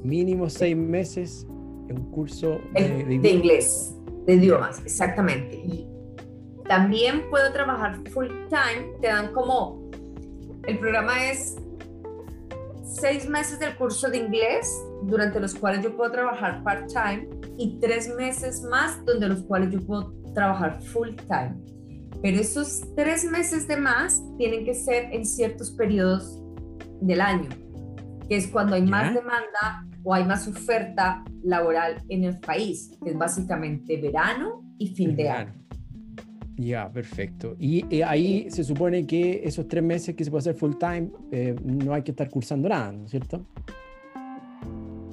Mínimo 0.03 0.49
seis 0.49 0.75
meses 0.75 1.47
un 1.93 2.11
curso 2.11 2.59
de, 2.73 3.29
inglés, 3.29 3.95
de 4.25 4.33
idiomas, 4.33 4.81
exactamente. 4.85 5.55
Y 5.55 5.87
también 6.73 7.29
puedo 7.29 7.53
trabajar 7.53 7.99
full 8.09 8.25
time, 8.49 8.97
te 8.99 9.05
dan 9.05 9.31
como, 9.31 9.91
el 10.65 10.79
programa 10.79 11.29
es 11.29 11.55
seis 12.83 13.29
meses 13.29 13.59
del 13.59 13.75
curso 13.75 14.09
de 14.09 14.17
inglés, 14.17 14.67
durante 15.03 15.39
los 15.39 15.53
cuales 15.53 15.83
yo 15.83 15.95
puedo 15.95 16.11
trabajar 16.11 16.63
part 16.63 16.87
time, 16.87 17.29
y 17.59 17.79
tres 17.79 18.11
meses 18.15 18.63
más, 18.63 19.05
donde 19.05 19.27
los 19.27 19.43
cuales 19.43 19.71
yo 19.71 19.85
puedo 19.85 20.15
trabajar 20.33 20.81
full 20.81 21.09
time. 21.27 21.55
pero 22.23 22.39
esos 22.39 22.81
tres 22.95 23.23
meses 23.23 23.67
de 23.67 23.77
más 23.77 24.23
tienen 24.39 24.65
que 24.65 24.73
ser 24.73 25.13
en 25.13 25.27
ciertos 25.27 25.69
periodos 25.69 26.41
del 27.01 27.21
año, 27.21 27.49
que 28.27 28.37
es 28.37 28.47
cuando 28.47 28.73
hay 28.73 28.81
más 28.81 29.13
demanda 29.13 29.85
o 30.03 30.11
hay 30.11 30.23
más 30.23 30.47
oferta 30.47 31.23
laboral 31.43 32.01
en 32.09 32.23
el 32.23 32.39
país, 32.39 32.97
que 33.03 33.11
es 33.11 33.17
básicamente 33.17 34.01
verano 34.01 34.63
y 34.79 34.87
fin 34.87 35.15
de 35.15 35.29
año. 35.29 35.62
Ya, 36.57 36.91
perfecto. 36.91 37.55
Y 37.59 37.85
eh, 37.89 38.03
ahí 38.03 38.49
se 38.49 38.63
supone 38.63 39.07
que 39.07 39.41
esos 39.43 39.67
tres 39.67 39.83
meses 39.83 40.15
que 40.15 40.23
se 40.23 40.29
puede 40.29 40.41
hacer 40.41 40.55
full 40.55 40.73
time, 40.79 41.09
eh, 41.31 41.55
no 41.63 41.93
hay 41.93 42.03
que 42.03 42.11
estar 42.11 42.29
cursando 42.29 42.69
nada, 42.69 42.91
¿no 42.91 43.05
es 43.05 43.11
cierto? 43.11 43.45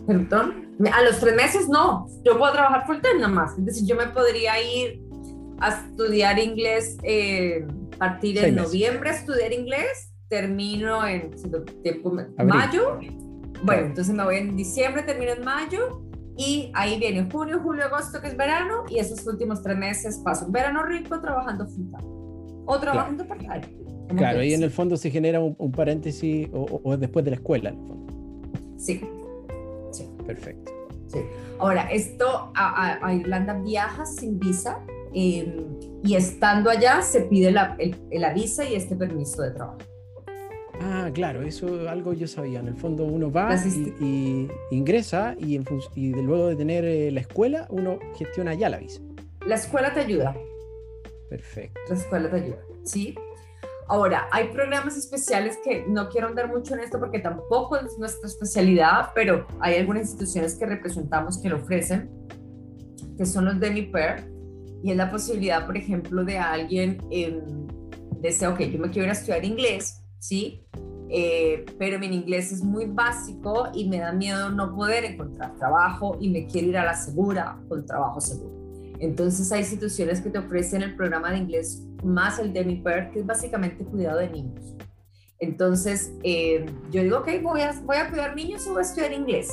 Perdón. 0.07 0.68
A 0.93 1.03
los 1.03 1.18
tres 1.20 1.34
meses 1.34 1.68
no, 1.68 2.07
yo 2.24 2.38
puedo 2.38 2.53
trabajar 2.53 2.86
full 2.86 2.99
time 3.01 3.20
nada 3.20 3.28
más. 3.28 3.59
Es 3.59 3.64
decir, 3.64 3.86
yo 3.86 3.97
me 3.97 4.07
podría 4.09 4.61
ir 4.62 5.03
a 5.59 5.68
estudiar 5.68 6.38
inglés 6.38 6.97
eh, 7.03 7.66
a 7.95 7.99
partir 7.99 8.41
de 8.41 8.53
noviembre 8.53 9.11
a 9.11 9.12
estudiar 9.12 9.53
inglés, 9.53 10.12
termino 10.28 11.07
en 11.07 11.30
mayo. 12.47 12.99
Bueno, 13.62 13.86
entonces 13.86 14.14
me 14.14 14.24
voy 14.24 14.36
en 14.36 14.57
diciembre, 14.57 15.03
termino 15.03 15.32
en 15.32 15.45
mayo 15.45 16.09
y 16.41 16.70
ahí 16.74 16.99
viene 16.99 17.28
junio, 17.30 17.61
julio, 17.62 17.84
agosto, 17.84 18.20
que 18.20 18.28
es 18.28 18.36
verano, 18.36 18.84
y 18.88 18.99
esos 18.99 19.26
últimos 19.26 19.62
tres 19.62 19.76
meses 19.76 20.20
paso 20.24 20.47
un 20.47 20.53
verano 20.53 20.82
rico 20.84 21.20
trabajando 21.20 21.66
full 21.66 21.86
o 22.66 22.78
trabajando 22.78 23.26
claro. 23.26 23.45
part-time. 23.47 24.16
Claro, 24.16 24.41
ahí 24.41 24.55
en 24.55 24.62
el 24.62 24.70
fondo 24.70 24.97
se 24.97 25.11
genera 25.11 25.41
un, 25.41 25.72
paréntesis 25.72 26.49
o, 26.53 26.97
después 26.97 27.24
de 27.24 27.30
la 27.32 27.36
escuela, 27.36 27.70
en 27.70 27.78
el 27.78 27.86
fondo. 27.86 28.12
Sí. 28.76 29.01
sí. 29.93 30.09
Perfecto. 30.26 30.72
Sí. 31.07 31.18
Ahora, 31.59 31.82
esto 31.91 32.51
a, 32.55 32.99
a 33.07 33.14
Irlanda 33.14 33.55
viajas 33.55 34.16
sin 34.16 34.38
visa 34.38 34.80
Em, 35.12 35.80
y 36.05 36.14
estando 36.14 36.70
allá 36.70 37.03
se 37.03 37.22
pide 37.22 37.51
la, 37.51 37.76
el, 37.78 37.97
visa 38.34 38.64
y 38.64 38.74
este 38.74 38.95
permiso 38.97 39.43
de 39.43 39.51
trabajo. 39.51 39.78
Ah, 40.83 41.11
claro, 41.12 41.43
eso 41.43 41.89
algo 41.89 42.12
yo 42.12 42.26
sabía. 42.26 42.61
En 42.61 42.68
el 42.68 42.76
fondo 42.76 43.05
uno 43.05 43.31
va 43.31 43.55
y, 44.01 44.49
ingresa 44.70 45.35
y, 45.39 45.61
y 45.95 46.12
luego 46.12 46.49
de 46.49 46.57
tener 46.57 46.85
eh, 46.85 47.11
la 47.11 47.20
escuela 47.20 47.66
uno 47.70 47.99
gestiona 48.16 48.55
ya 48.55 48.68
la 48.68 48.78
visa. 48.78 49.01
La 49.47 49.57
escuela 49.57 49.93
te 49.93 50.01
ayuda. 50.01 50.35
Perfecto. 51.28 51.81
La 51.89 51.95
escuela 51.95 52.31
te 52.31 52.37
ayuda, 52.37 52.59
¿sí? 52.85 53.14
Ahora, 53.89 54.28
hay 54.31 54.49
programas 54.53 54.97
especiales 54.97 55.59
que 55.64 55.85
no 55.89 56.09
quiero 56.09 56.28
andar 56.28 56.49
mucho 56.49 56.74
en 56.74 56.81
esto 56.81 57.01
porque 57.01 57.18
tampoco 57.18 57.76
es 57.76 57.99
nuestra 57.99 58.28
especialidad, 58.28 59.11
pero 59.14 59.49
hay 59.59 59.76
algunas 59.76 60.03
instituciones 60.03 60.55
que 60.55 60.64
representamos 60.64 61.43
que 61.43 61.49
lo 61.49 61.57
ofrecen, 61.57 62.09
que 63.18 63.26
son 63.26 63.47
los 63.47 63.59
Demi-Pair, 63.59 64.31
y 64.85 64.93
es 64.93 64.97
la 64.97 65.11
posibilidad, 65.11 65.66
por 65.66 65.76
ejemplo, 65.76 66.24
de 66.24 66.39
alguien 66.39 66.99
eh, 67.11 67.43
desea, 68.20 68.51
ok, 68.51 68.61
yo 68.61 68.78
me 68.78 68.91
quiero 68.91 69.07
ir 69.07 69.11
a 69.11 69.14
estudiar 69.14 69.45
inglés, 69.45 70.01
¿sí? 70.20 70.64
Eh, 71.12 71.66
pero 71.76 71.98
mi 71.98 72.06
inglés 72.06 72.52
es 72.52 72.62
muy 72.62 72.86
básico 72.86 73.68
y 73.74 73.88
me 73.88 73.98
da 73.98 74.12
miedo 74.12 74.50
no 74.50 74.76
poder 74.76 75.04
encontrar 75.04 75.56
trabajo 75.56 76.16
y 76.20 76.30
me 76.30 76.46
quiero 76.46 76.68
ir 76.68 76.78
a 76.78 76.84
la 76.84 76.94
segura 76.94 77.60
con 77.68 77.84
trabajo 77.84 78.20
seguro. 78.20 78.60
Entonces 79.00 79.50
hay 79.50 79.60
instituciones 79.60 80.20
que 80.20 80.30
te 80.30 80.38
ofrecen 80.38 80.82
el 80.82 80.94
programa 80.94 81.32
de 81.32 81.38
inglés 81.38 81.82
más 82.04 82.38
el 82.38 82.52
DemiPer, 82.52 83.10
que 83.10 83.20
es 83.20 83.26
básicamente 83.26 83.84
cuidado 83.84 84.18
de 84.18 84.30
niños. 84.30 84.76
Entonces 85.40 86.12
eh, 86.22 86.64
yo 86.92 87.02
digo, 87.02 87.18
ok, 87.18 87.28
voy 87.42 87.62
a, 87.62 87.72
voy 87.82 87.96
cuidar 88.08 88.36
niños 88.36 88.64
y 88.66 88.70
voy 88.70 88.78
a 88.78 88.82
estudiar 88.82 89.12
inglés. 89.12 89.50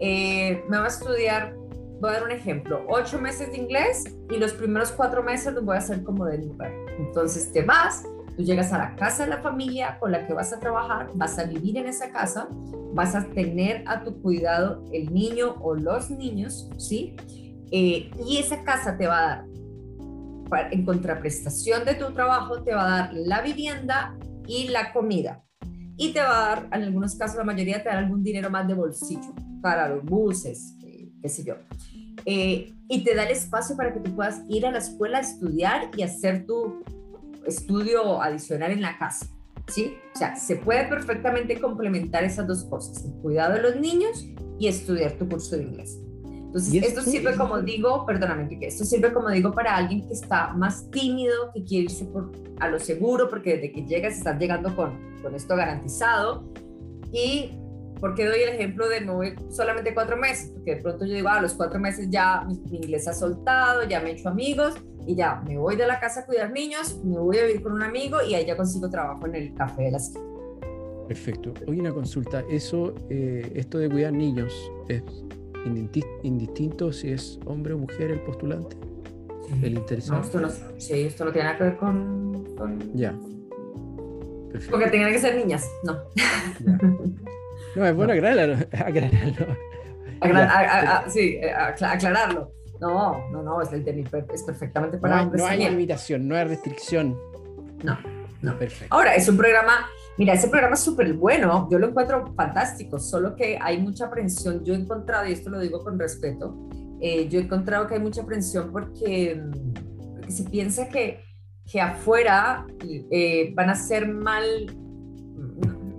Eh, 0.00 0.64
me 0.68 0.78
va 0.78 0.86
a 0.86 0.88
estudiar 0.88 1.54
voy 2.00 2.10
a 2.10 2.12
dar 2.14 2.24
un 2.24 2.30
ejemplo, 2.30 2.84
ocho 2.88 3.20
meses 3.20 3.50
de 3.50 3.58
inglés 3.58 4.04
y 4.30 4.36
los 4.36 4.52
primeros 4.52 4.92
cuatro 4.92 5.22
meses 5.22 5.52
los 5.54 5.64
voy 5.64 5.76
a 5.76 5.78
hacer 5.78 6.02
como 6.04 6.26
de 6.26 6.38
lugar. 6.38 6.72
Entonces 6.98 7.52
te 7.52 7.62
vas, 7.62 8.04
tú 8.38 8.44
llegas 8.44 8.72
a 8.72 8.78
la 8.78 8.94
casa 8.94 9.24
de 9.24 9.30
la 9.30 9.38
familia 9.38 9.98
con 9.98 10.12
la 10.12 10.24
que 10.24 10.32
vas 10.32 10.52
a 10.52 10.60
trabajar, 10.60 11.10
vas 11.14 11.36
a 11.40 11.44
vivir 11.44 11.76
en 11.76 11.88
esa 11.88 12.12
casa, 12.12 12.48
vas 12.94 13.16
a 13.16 13.24
tener 13.30 13.82
a 13.88 14.04
tu 14.04 14.22
cuidado 14.22 14.84
el 14.92 15.12
niño 15.12 15.56
o 15.60 15.74
los 15.74 16.08
niños, 16.08 16.70
¿sí? 16.76 17.16
Eh, 17.72 18.08
y 18.24 18.36
esa 18.36 18.62
casa 18.62 18.96
te 18.96 19.08
va 19.08 19.18
a 19.18 19.44
dar, 20.48 20.72
en 20.72 20.84
contraprestación 20.84 21.84
de 21.84 21.94
tu 21.96 22.12
trabajo, 22.12 22.62
te 22.62 22.72
va 22.72 22.86
a 22.86 22.90
dar 22.90 23.10
la 23.12 23.42
vivienda 23.42 24.16
y 24.46 24.68
la 24.68 24.92
comida. 24.92 25.42
Y 25.96 26.12
te 26.12 26.20
va 26.20 26.36
a 26.36 26.48
dar, 26.48 26.68
en 26.72 26.84
algunos 26.84 27.16
casos, 27.16 27.38
la 27.38 27.44
mayoría 27.44 27.82
te 27.82 27.88
da 27.88 27.98
algún 27.98 28.22
dinero 28.22 28.50
más 28.50 28.68
de 28.68 28.74
bolsillo 28.74 29.34
para 29.60 29.88
los 29.88 30.04
buses, 30.04 30.76
qué 31.20 31.28
sé 31.28 31.42
yo. 31.42 31.56
Eh, 32.24 32.72
y 32.88 33.02
te 33.02 33.16
da 33.16 33.24
el 33.24 33.32
espacio 33.32 33.76
para 33.76 33.92
que 33.92 33.98
tú 33.98 34.14
puedas 34.14 34.42
ir 34.48 34.64
a 34.64 34.70
la 34.70 34.78
escuela 34.78 35.18
a 35.18 35.22
estudiar 35.22 35.90
y 35.96 36.02
hacer 36.02 36.46
tu 36.46 36.84
estudio 37.48 38.22
adicional 38.22 38.72
en 38.72 38.82
la 38.82 38.98
casa. 38.98 39.26
¿Sí? 39.68 39.94
O 40.14 40.18
sea, 40.18 40.34
se 40.36 40.56
puede 40.56 40.86
perfectamente 40.88 41.60
complementar 41.60 42.24
esas 42.24 42.46
dos 42.46 42.64
cosas, 42.64 43.04
el 43.04 43.12
cuidado 43.20 43.54
de 43.54 43.62
los 43.62 43.76
niños 43.76 44.26
y 44.58 44.66
estudiar 44.66 45.12
tu 45.12 45.28
curso 45.28 45.56
de 45.56 45.64
inglés. 45.64 45.98
Entonces, 46.24 46.82
esto 46.82 47.02
sirve 47.02 47.36
como 47.36 47.60
digo, 47.60 48.06
perdóname, 48.06 48.48
que 48.48 48.66
esto 48.66 48.82
sirve 48.86 49.12
como 49.12 49.28
digo 49.28 49.52
para 49.52 49.76
alguien 49.76 50.06
que 50.06 50.14
está 50.14 50.54
más 50.54 50.90
tímido, 50.90 51.52
que 51.54 51.62
quiere 51.62 51.84
irse 51.84 52.06
por, 52.06 52.32
a 52.58 52.68
lo 52.68 52.78
seguro, 52.78 53.28
porque 53.28 53.56
desde 53.56 53.72
que 53.72 53.84
llegas 53.84 54.16
estás 54.16 54.38
llegando 54.40 54.74
con, 54.74 54.98
con 55.22 55.34
esto 55.34 55.54
garantizado. 55.54 56.50
Y 57.12 57.50
¿Por 58.00 58.14
qué 58.14 58.26
doy 58.26 58.40
el 58.40 58.50
ejemplo 58.50 58.88
de 58.88 59.00
no 59.00 59.20
solamente 59.50 59.94
cuatro 59.94 60.16
meses? 60.16 60.50
Porque 60.54 60.76
de 60.76 60.82
pronto 60.82 61.04
yo 61.04 61.14
digo, 61.14 61.28
ah, 61.28 61.38
a 61.38 61.42
los 61.42 61.54
cuatro 61.54 61.80
meses 61.80 62.08
ya 62.10 62.44
mi, 62.46 62.76
inglés 62.76 63.08
ha 63.08 63.14
soltado, 63.14 63.84
ya 63.84 64.00
me 64.00 64.10
he 64.10 64.12
hecho 64.12 64.28
amigos 64.28 64.74
y 65.06 65.14
ya 65.14 65.42
me 65.46 65.56
voy 65.56 65.76
de 65.76 65.86
la 65.86 65.98
casa 65.98 66.20
a 66.20 66.26
cuidar 66.26 66.52
niños, 66.52 67.00
me 67.04 67.18
voy 67.18 67.38
a 67.38 67.44
vivir 67.44 67.62
con 67.62 67.72
un 67.72 67.82
amigo 67.82 68.18
y 68.22 68.34
ahí 68.34 68.46
ya 68.46 68.56
consigo 68.56 68.88
trabajo 68.88 69.26
en 69.26 69.34
el 69.34 69.54
café 69.54 69.84
de 69.84 69.90
la 69.92 69.96
esquina. 69.96 70.24
Perfecto. 71.08 71.54
Hoy 71.66 71.80
una 71.80 71.92
consulta. 71.92 72.44
Eso, 72.50 72.94
eh, 73.08 73.50
esto 73.54 73.78
de 73.78 73.88
cuidar 73.88 74.12
niños, 74.12 74.52
¿es 74.88 75.02
indistinto 76.22 76.92
si 76.92 77.10
es 77.10 77.40
hombre 77.46 77.72
o 77.72 77.78
mujer 77.78 78.10
el 78.10 78.20
postulante? 78.20 78.76
¿El 79.62 79.78
interesado? 79.78 80.18
No, 80.18 80.24
esto 80.24 80.40
no, 80.40 80.50
sí, 80.78 81.02
esto 81.02 81.24
no 81.24 81.32
tiene 81.32 81.46
nada 81.46 81.58
que 81.58 81.64
ver 81.64 81.76
con... 81.78 82.94
Ya. 82.94 83.18
Perfecto. 84.52 84.70
Porque 84.70 84.90
tengan 84.90 85.12
que 85.12 85.18
ser 85.18 85.36
niñas, 85.36 85.66
no. 85.84 85.98
No, 87.76 87.86
es 87.86 87.94
bueno 87.94 88.12
aclararlo. 88.12 88.54
aclararlo. 88.72 89.56
sí, 91.10 91.38
eh, 91.40 91.52
aclararlo. 91.52 92.52
No, 92.80 93.28
no, 93.30 93.42
no, 93.42 93.60
es, 93.60 93.72
el 93.72 93.86
es 93.88 94.42
perfectamente 94.42 94.98
para 94.98 95.24
no, 95.24 95.32
No 95.32 95.46
hay 95.46 95.68
limitación, 95.68 96.28
no 96.28 96.36
hay 96.36 96.44
restricción. 96.44 97.18
No, 97.82 97.98
no. 98.40 98.58
Perfecto. 98.58 98.94
Ahora, 98.94 99.14
es 99.14 99.28
un 99.28 99.36
programa, 99.36 99.86
mira, 100.16 100.34
ese 100.34 100.48
programa 100.48 100.74
es 100.74 100.80
súper 100.80 101.12
bueno, 101.14 101.68
yo 101.70 101.78
lo 101.78 101.88
encuentro 101.88 102.32
fantástico, 102.36 102.98
solo 102.98 103.34
que 103.34 103.58
hay 103.60 103.78
mucha 103.78 104.06
aprensión. 104.06 104.64
Yo 104.64 104.74
he 104.74 104.76
encontrado, 104.76 105.26
y 105.26 105.32
esto 105.32 105.50
lo 105.50 105.58
digo 105.58 105.82
con 105.82 105.98
respeto, 105.98 106.56
eh, 107.00 107.28
yo 107.28 107.40
he 107.40 107.42
encontrado 107.42 107.86
que 107.86 107.94
hay 107.94 108.00
mucha 108.00 108.22
aprensión 108.22 108.70
porque, 108.70 109.40
porque 110.12 110.30
se 110.30 110.44
piensa 110.44 110.88
que, 110.88 111.24
que 111.70 111.80
afuera 111.80 112.64
eh, 113.10 113.52
van 113.54 113.70
a 113.70 113.74
ser 113.74 114.08
mal 114.08 114.44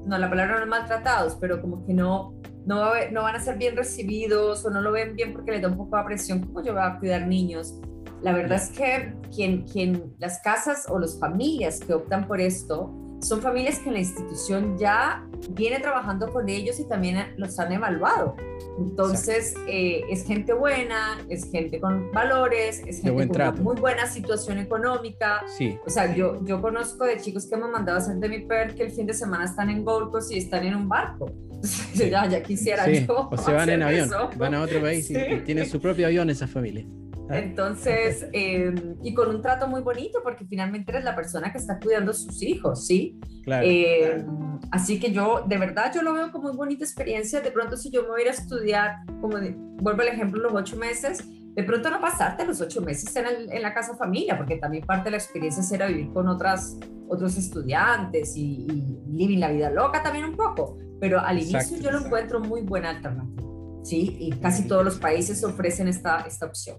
no, 0.10 0.18
la 0.18 0.30
palabra 0.30 0.60
no 0.60 0.66
maltratados, 0.66 1.38
pero 1.40 1.62
como 1.62 1.86
que 1.86 1.94
no, 1.94 2.34
no, 2.66 2.92
no 3.12 3.22
van 3.22 3.36
a 3.36 3.40
ser 3.40 3.58
bien 3.58 3.78
recibidos 3.78 4.66
o 4.66 4.72
no 4.72 4.82
lo 4.82 4.92
ven 4.92 5.16
bien 5.16 5.34
porque 5.34 5.52
les 5.52 5.62
da 5.62 5.68
un 5.68 5.78
poco 5.78 5.98
de 5.98 6.04
presión, 6.04 6.42
¿cómo 6.42 6.64
yo 6.64 6.74
voy 6.74 6.82
a 6.84 6.98
cuidar 6.98 7.28
niños? 7.28 7.80
La 8.22 8.34
verdad 8.34 8.58
es 8.58 8.70
que 8.70 9.14
quien, 9.34 9.66
quien, 9.66 10.14
las 10.18 10.42
casas 10.42 10.88
o 10.90 11.00
las 11.00 11.20
familias 11.20 11.80
que 11.80 11.94
optan 11.94 12.28
por 12.28 12.42
esto 12.42 12.92
son 13.22 13.42
familias 13.42 13.80
que 13.80 13.92
la 13.92 14.00
institución 14.00 14.78
ya 14.78 15.26
viene 15.52 15.80
trabajando 15.80 16.32
con 16.32 16.50
ellos 16.50 16.80
y 16.80 16.86
también 16.86 17.34
los 17.38 17.60
han 17.60 17.72
evaluado. 17.72 18.36
Entonces, 18.78 19.56
eh, 19.68 20.02
es 20.10 20.26
gente 20.26 20.54
buena, 20.54 21.20
es 21.30 21.50
gente 21.52 21.80
con 21.80 22.12
valores, 22.12 22.82
es 22.86 23.02
gente 23.02 23.28
con 23.28 23.36
una 23.36 23.52
muy 23.52 23.76
buena 23.76 24.08
situación 24.08 24.58
económica. 24.58 25.44
Sí, 25.58 25.78
o 25.86 25.90
sea, 25.90 26.14
yo, 26.16 26.44
yo 26.46 26.62
conozco 26.62 27.06
de 27.06 27.18
chicos 27.18 27.46
que 27.46 27.58
me 27.58 27.66
han 27.66 27.72
mandado 27.72 27.98
a 27.98 28.02
hacer 28.02 28.16
de 28.18 28.30
mi 28.30 28.40
per 28.40 28.76
que 28.76 28.84
el 28.84 28.92
fin 28.92 29.06
de 29.06 29.14
semana 29.14 29.46
están 29.46 29.70
en 29.70 29.84
Gold 29.84 30.12
y 30.32 30.38
están 30.38 30.66
en 30.66 30.76
un 30.76 30.88
barco. 30.88 31.32
ya, 31.96 32.28
ya 32.28 32.42
quisiera 32.42 32.90
yo. 32.90 33.30
O 33.32 33.38
se 33.38 33.52
van 33.52 33.70
en 33.70 33.84
avión, 33.84 34.10
van 34.38 34.54
a 34.54 34.62
otro 34.62 34.82
país 34.82 35.10
y, 35.10 35.16
tienen 35.46 35.70
su 35.70 35.80
propio 35.80 36.08
avión 36.08 36.30
esa 36.30 36.48
familia. 36.48 36.86
Entonces, 37.30 38.28
em, 38.34 38.96
y 39.04 39.14
con 39.14 39.30
un 39.30 39.42
trato 39.42 39.68
muy 39.68 39.82
bonito, 39.82 40.20
porque 40.24 40.46
finalmente 40.46 40.92
eres 40.92 41.04
la 41.04 41.16
persona 41.16 41.52
que 41.52 41.60
está 41.60 41.80
cuidando 41.80 42.12
a 42.12 42.14
sus 42.14 42.42
hijos, 42.42 42.88
¿sí? 42.88 43.20
Claro, 43.44 43.66
em, 43.68 44.50
Así 44.72 45.00
que 45.00 45.12
yo, 45.12 45.46
de 45.48 45.58
verdad, 45.58 45.92
yo 45.94 46.02
lo 46.02 46.14
veo 46.14 46.32
como 46.32 46.50
muy 46.50 46.58
bonita 46.58 46.84
experiencia. 46.84 47.42
De 47.42 47.52
pronto, 47.52 47.76
si 47.76 47.90
yo 47.90 48.04
me 48.04 48.10
voy 48.10 48.22
a 48.22 48.24
ir 48.26 48.30
a 48.30 48.34
estudiar, 48.34 48.98
como 49.22 49.38
vuelvo 49.78 50.02
al 50.02 50.10
ejemplo, 50.10 50.42
los 50.42 50.54
ocho 50.54 50.78
meses, 50.78 51.24
de 51.56 51.64
pronto 51.64 51.90
no 51.90 52.00
pasarte 52.00 52.46
los 52.46 52.62
ocho 52.62 52.82
meses 52.82 53.16
en, 53.16 53.52
en 53.52 53.62
la 53.62 53.74
casa 53.74 53.96
familia, 53.96 54.38
porque 54.38 54.58
también 54.58 54.86
parte 54.86 55.06
de 55.06 55.12
la 55.12 55.18
experiencia 55.18 55.84
a 55.84 55.88
vivir 55.88 56.12
con 56.14 56.28
otras, 56.28 56.78
otros 57.08 57.38
estudiantes 57.38 58.36
y, 58.36 58.68
y 58.70 59.00
vivir 59.08 59.40
la 59.40 59.52
vida 59.52 59.72
loca 59.72 60.04
también 60.04 60.26
un 60.26 60.36
poco. 60.36 60.78
Pero 61.00 61.20
al 61.20 61.40
inicio 61.40 61.78
yo 61.78 61.92
lo 61.92 62.06
encuentro 62.06 62.40
muy 62.40 62.62
buena 62.62 62.92
alternativa. 62.92 63.50
¿sí? 63.84 64.18
Y 64.20 64.32
casi 64.32 64.68
todos 64.68 64.84
los 64.84 65.00
países 65.00 65.44
ofrecen 65.44 65.88
esta, 65.88 66.20
esta 66.22 66.46
opción. 66.46 66.78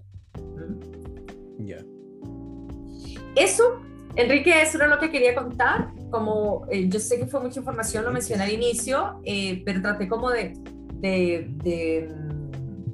Ya. 1.59 1.77
Eso 3.35 3.81
Enrique, 4.15 4.61
eso 4.61 4.77
era 4.77 4.87
lo 4.87 4.99
que 4.99 5.09
quería 5.09 5.35
contar. 5.35 5.91
Como 6.09 6.65
eh, 6.69 6.87
yo 6.89 6.99
sé 6.99 7.17
que 7.17 7.25
fue 7.25 7.39
mucha 7.39 7.59
información, 7.59 8.03
lo 8.03 8.11
mencioné 8.11 8.43
al 8.43 8.51
inicio, 8.51 9.21
eh, 9.23 9.61
pero 9.65 9.81
traté 9.81 10.07
como 10.07 10.29
de, 10.29 10.53
de, 10.95 11.49
de, 11.63 12.09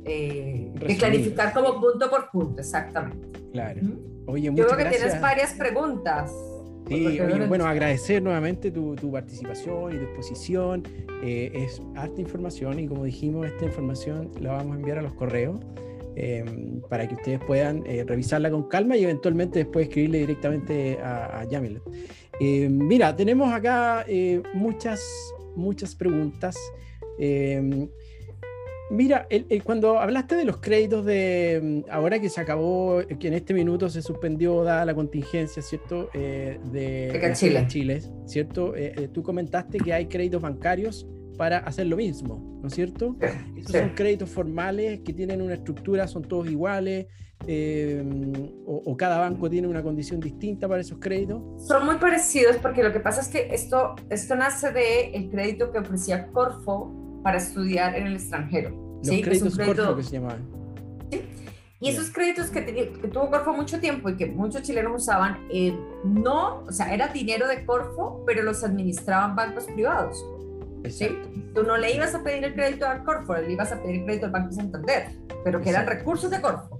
eh, 0.06 0.72
de 0.74 0.98
clarificar 0.98 1.54
como 1.54 1.82
punto 1.82 2.10
por 2.10 2.30
punto, 2.30 2.62
exactamente. 2.62 3.40
Claro. 3.52 3.82
Oye, 4.28 4.52
yo 4.54 4.68
creo 4.68 4.78
que 4.78 4.86
tienes 4.86 5.20
varias 5.20 5.54
preguntas. 5.54 6.32
Sí, 6.88 7.20
bueno, 7.50 7.66
agradecer 7.66 8.22
nuevamente 8.22 8.72
tu, 8.72 8.96
tu, 8.96 9.12
participación 9.12 9.94
y 9.94 9.98
tu 9.98 10.04
exposición. 10.04 10.84
es 11.22 11.82
harta 11.96 12.22
información 12.22 12.80
y 12.80 12.88
como 12.88 13.04
dijimos, 13.04 13.46
esta 13.48 13.66
información 13.66 14.32
la 14.40 14.54
vamos 14.54 14.76
a 14.76 14.80
enviar 14.80 15.00
a 15.00 15.02
los 15.02 15.14
correos. 15.14 15.60
Em, 16.20 16.82
para 16.90 17.08
que 17.08 17.14
ustedes 17.14 17.40
puedan 17.46 17.84
eh, 17.86 18.04
revisarla 18.04 18.50
con 18.50 18.68
calma 18.68 18.98
y 18.98 19.04
eventualmente 19.04 19.60
después 19.60 19.88
escribirle 19.88 20.18
directamente 20.18 20.98
a, 21.00 21.42
a 21.42 21.44
Yamil. 21.48 21.80
Em, 22.40 22.72
mira, 22.72 23.16
tenemos 23.16 23.54
acá 23.54 24.04
eh, 24.08 24.42
muchas, 24.56 25.00
muchas 25.56 25.94
preguntas. 25.94 26.58
Em, 27.20 27.88
mira, 28.90 29.28
cuando 29.64 30.00
hablaste 30.00 30.38
de 30.38 30.46
los 30.46 30.58
créditos 30.58 31.06
de 31.06 31.84
ahora 31.88 32.20
que 32.20 32.30
se 32.30 32.42
acabó, 32.42 33.00
que 33.20 33.28
en 33.28 33.36
este 33.36 33.54
minuto 33.54 33.88
se 33.88 34.02
suspendió 34.02 34.64
dada 34.64 34.86
la 34.86 34.96
contingencia, 34.96 35.62
¿cierto? 35.62 36.10
Eh, 36.16 36.58
de, 36.72 37.12
de 37.12 37.34
Chile. 37.34 37.66
Chile, 37.68 38.02
¿cierto? 38.26 38.74
tú 39.14 39.22
comentaste 39.22 39.78
que 39.78 39.94
hay 39.94 40.08
créditos 40.08 40.42
bancarios 40.42 41.06
para 41.38 41.60
hacer 41.60 41.88
lo 41.88 41.98
mismo, 41.98 42.60
¿no 42.62 42.68
es 42.68 42.74
cierto? 42.74 43.16
Esos 43.56 43.72
son 43.72 43.90
créditos 43.90 44.30
formales 44.30 45.02
que 45.02 45.14
tienen 45.14 45.42
una 45.42 45.54
estructura, 45.54 46.08
son 46.08 46.24
todos 46.24 46.50
iguales, 46.50 47.08
eh, 47.46 48.04
o, 48.66 48.98
cada 48.98 49.20
banco 49.20 49.50
tiene 49.50 49.68
una 49.68 49.84
condición 49.84 50.20
distinta 50.20 50.68
para 50.68 50.82
esos 50.82 50.98
créditos. 51.00 51.42
Son 51.68 51.86
muy 51.86 51.98
parecidos 51.98 52.58
porque 52.58 52.84
lo 52.84 52.92
que 52.92 53.00
pasa 53.00 53.22
es 53.22 53.28
que 53.28 53.54
esto, 53.54 53.96
esto 54.10 54.36
nace 54.36 54.72
del 54.72 55.14
el 55.14 55.30
crédito 55.30 55.72
que 55.72 55.78
ofrecía 55.78 56.28
Corfo 56.28 57.22
para 57.24 57.38
estudiar 57.38 57.96
en 57.96 58.08
el 58.08 58.16
extranjero. 58.16 58.72
Los 58.98 59.08
¿sí? 59.08 59.22
créditos 59.22 59.56
Corfo 59.56 59.96
que 59.96 60.04
se 60.04 60.12
llamaban. 60.14 60.50
¿sí? 61.12 61.22
Y 61.80 61.90
esos 61.90 62.10
créditos 62.10 62.50
que, 62.50 62.66
que, 62.66 63.08
tuvo 63.08 63.30
Corfo 63.30 63.54
mucho 63.54 63.80
tiempo 63.80 64.10
y 64.10 64.18
que 64.18 64.26
muchos 64.26 64.64
chilenos 64.64 65.04
usaban, 65.04 65.46
eh, 65.52 65.78
no, 66.04 66.64
o 66.68 66.72
sea, 66.72 66.92
era 66.92 67.08
dinero 67.10 67.48
de 67.48 67.66
Corfo, 67.66 68.24
pero 68.26 68.42
los 68.42 68.64
administraban 68.64 69.36
bancos 69.36 69.66
privados. 69.66 70.26
¿Sí? 70.92 71.18
Tú 71.54 71.64
no 71.64 71.78
le 71.78 71.94
ibas 71.94 72.14
a 72.16 72.24
pedir 72.24 72.44
el 72.44 72.54
crédito 72.54 72.88
al 72.88 73.04
Corfo, 73.04 73.36
le 73.36 73.52
ibas 73.52 73.72
a 73.72 73.82
pedir 73.82 74.00
el 74.00 74.06
crédito 74.06 74.26
al 74.28 74.32
Banco 74.32 74.52
Santander, 74.52 75.10
pero 75.44 75.62
que 75.62 75.70
eran 75.70 75.88
recursos 75.88 76.30
de 76.30 76.42
Corfo. 76.42 76.78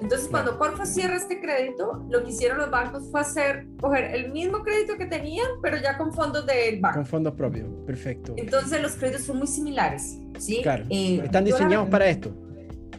Entonces, 0.00 0.28
cuando 0.28 0.58
Corfo 0.58 0.86
cierra 0.86 1.16
este 1.16 1.40
crédito, 1.40 2.04
lo 2.08 2.24
que 2.24 2.30
hicieron 2.30 2.58
los 2.58 2.70
bancos 2.70 3.10
fue 3.10 3.20
hacer, 3.20 3.66
coger 3.80 4.14
el 4.14 4.32
mismo 4.32 4.62
crédito 4.62 4.96
que 4.96 5.04
tenían, 5.04 5.46
pero 5.62 5.76
ya 5.76 5.98
con 5.98 6.12
fondos 6.12 6.46
del 6.46 6.80
banco. 6.80 6.96
Con 6.96 7.06
fondos 7.06 7.34
propios, 7.34 7.68
perfecto. 7.86 8.34
Entonces, 8.36 8.80
los 8.80 8.92
créditos 8.92 9.22
son 9.22 9.38
muy 9.38 9.46
similares, 9.46 10.18
¿sí? 10.38 10.60
Claro, 10.62 10.84
eh, 10.88 11.20
están 11.24 11.44
diseñados 11.44 11.88
para 11.90 12.08
esto. 12.08 12.34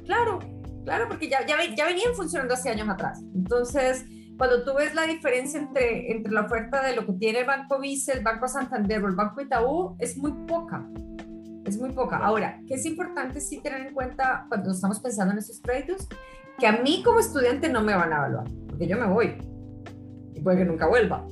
Claro, 0.06 0.40
claro, 0.86 1.08
porque 1.08 1.28
ya, 1.28 1.46
ya, 1.46 1.58
ya 1.76 1.86
venían 1.86 2.14
funcionando 2.14 2.54
hace 2.54 2.70
años 2.70 2.88
atrás. 2.88 3.20
Entonces, 3.34 4.06
cuando 4.42 4.64
tú 4.64 4.74
ves 4.74 4.96
la 4.96 5.06
diferencia 5.06 5.60
entre, 5.60 6.12
entre 6.12 6.34
la 6.34 6.42
oferta 6.42 6.82
de 6.82 6.96
lo 6.96 7.06
que 7.06 7.14
tiene 7.14 7.42
el 7.42 7.46
Banco 7.46 7.80
Vice, 7.80 8.12
el 8.12 8.24
Banco 8.24 8.48
Santander 8.48 9.04
o 9.04 9.08
el 9.08 9.14
Banco 9.14 9.40
Itaú, 9.40 9.96
es 10.00 10.18
muy 10.18 10.32
poca. 10.48 10.84
Es 11.64 11.80
muy 11.80 11.92
poca. 11.92 12.18
Ahora, 12.18 12.60
que 12.68 12.74
es 12.74 12.84
importante 12.88 13.40
sí 13.40 13.62
tener 13.62 13.82
en 13.82 13.94
cuenta 13.94 14.48
cuando 14.50 14.72
estamos 14.72 15.00
pensando 15.00 15.34
en 15.34 15.38
esos 15.38 15.62
créditos, 15.62 16.08
que 16.58 16.66
a 16.66 16.72
mí 16.72 17.04
como 17.06 17.20
estudiante 17.20 17.70
no 17.70 17.84
me 17.84 17.94
van 17.94 18.14
a 18.14 18.16
evaluar, 18.16 18.46
porque 18.68 18.88
yo 18.88 18.98
me 18.98 19.06
voy 19.06 19.38
y 20.34 20.42
puede 20.42 20.58
que 20.58 20.66
nunca 20.66 20.88
vuelva. 20.88 21.24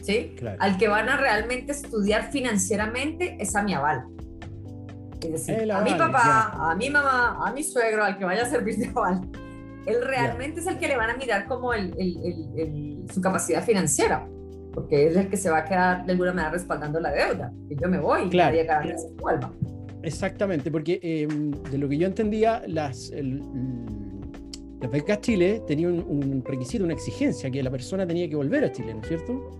¿Sí? 0.00 0.34
Al 0.58 0.78
que 0.78 0.88
van 0.88 1.10
a 1.10 1.18
realmente 1.18 1.72
estudiar 1.72 2.32
financieramente 2.32 3.36
es 3.40 3.54
a 3.56 3.62
mi 3.62 3.74
aval. 3.74 4.06
Es 5.20 5.32
decir, 5.32 5.70
a 5.70 5.82
mi 5.82 5.94
papá, 5.96 6.70
a 6.70 6.74
mi 6.74 6.88
mamá, 6.88 7.46
a 7.46 7.52
mi 7.52 7.62
suegro, 7.62 8.04
al 8.04 8.16
que 8.16 8.24
vaya 8.24 8.44
a 8.44 8.46
servir 8.46 8.78
de 8.78 8.86
aval 8.86 9.20
él 9.86 10.02
realmente 10.02 10.60
es 10.60 10.66
el 10.66 10.78
que 10.78 10.88
le 10.88 10.96
van 10.96 11.10
a 11.10 11.16
mirar 11.16 11.46
como 11.46 11.72
el, 11.72 11.94
el, 11.98 13.04
su 13.12 13.20
capacidad 13.20 13.62
financiera, 13.64 14.26
porque 14.72 15.06
es 15.06 15.16
el 15.16 15.28
que 15.28 15.36
se 15.36 15.50
va 15.50 15.58
a 15.58 15.64
quedar 15.64 16.04
de 16.04 16.12
alguna 16.12 16.32
manera 16.32 16.52
respaldando 16.52 17.00
la 17.00 17.12
deuda, 17.12 17.52
que 17.68 17.76
yo 17.76 17.88
me 17.88 17.98
voy 17.98 18.28
y 18.30 18.36
nadie 18.36 18.66
que 18.66 18.98
se 18.98 19.08
vuelva. 19.14 19.52
Exactamente, 20.02 20.70
porque 20.70 20.98
em, 21.02 21.50
de 21.50 21.78
lo 21.78 21.88
que 21.88 21.96
yo 21.96 22.06
entendía, 22.06 22.62
las, 22.66 23.10
las 23.10 24.90
becas 24.90 25.20
Chile 25.20 25.62
tenían 25.66 26.04
un, 26.06 26.42
requisito, 26.44 26.84
una 26.84 26.92
exigencia, 26.92 27.50
que 27.50 27.62
la 27.62 27.70
persona 27.70 28.06
tenía 28.06 28.28
que 28.28 28.36
volver 28.36 28.64
a 28.64 28.72
Chile, 28.72 28.94
¿no 28.94 29.00
es 29.00 29.08
cierto? 29.08 29.50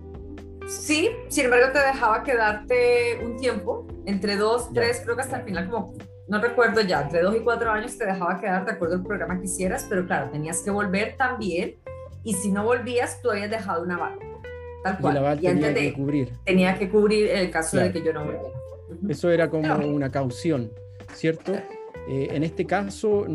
Sí, 0.67 1.09
sin 1.29 1.45
embargo 1.45 1.67
te 1.73 1.79
dejaba 1.79 2.23
quedarte 2.23 3.19
un 3.23 3.37
tiempo, 3.37 3.87
entre 4.05 4.35
dos, 4.35 4.71
tres, 4.73 5.01
creo 5.03 5.15
que 5.15 5.21
hasta 5.21 5.37
el 5.37 5.43
final 5.43 5.69
como 5.69 5.93
no 6.27 6.41
recuerdo 6.41 6.81
ya, 6.81 7.01
entre 7.01 7.21
dos 7.21 7.35
y 7.35 7.39
cuatro 7.39 7.71
años 7.71 7.97
te 7.97 8.05
dejaba 8.05 8.39
quedar 8.39 8.65
de 8.65 8.71
acuerdo 8.71 8.95
al 8.95 9.03
programa 9.03 9.39
que 9.39 9.45
hicieras, 9.45 9.85
pero 9.87 10.05
claro, 10.05 10.29
tenías 10.31 10.61
que 10.61 10.71
volver 10.71 11.15
también 11.17 11.75
y 12.23 12.33
si 12.33 12.51
no 12.51 12.63
volvías, 12.63 13.21
tú 13.21 13.29
habías 13.29 13.51
dejado 13.51 13.83
una 13.83 13.95
aval. 13.95 14.19
Tal 14.83 14.97
cual. 14.99 15.39
Y 15.39 15.47
la 15.47 15.53
tenía 15.53 15.73
que 15.73 15.93
cubrir. 15.93 16.33
Tenía 16.43 16.77
que 16.77 16.89
cubrir 16.89 17.27
el 17.29 17.51
caso 17.51 17.77
de 17.77 17.91
que 17.91 18.03
yo 18.03 18.13
no 18.13 18.25
volviera. 18.25 18.49
Eso 19.07 19.29
era 19.29 19.49
como 19.49 19.85
una 19.87 20.11
caución, 20.11 20.71
¿cierto? 21.13 21.53
Eh, 22.07 22.27
en 22.31 22.43
este 22.43 22.65
caso, 22.65 23.25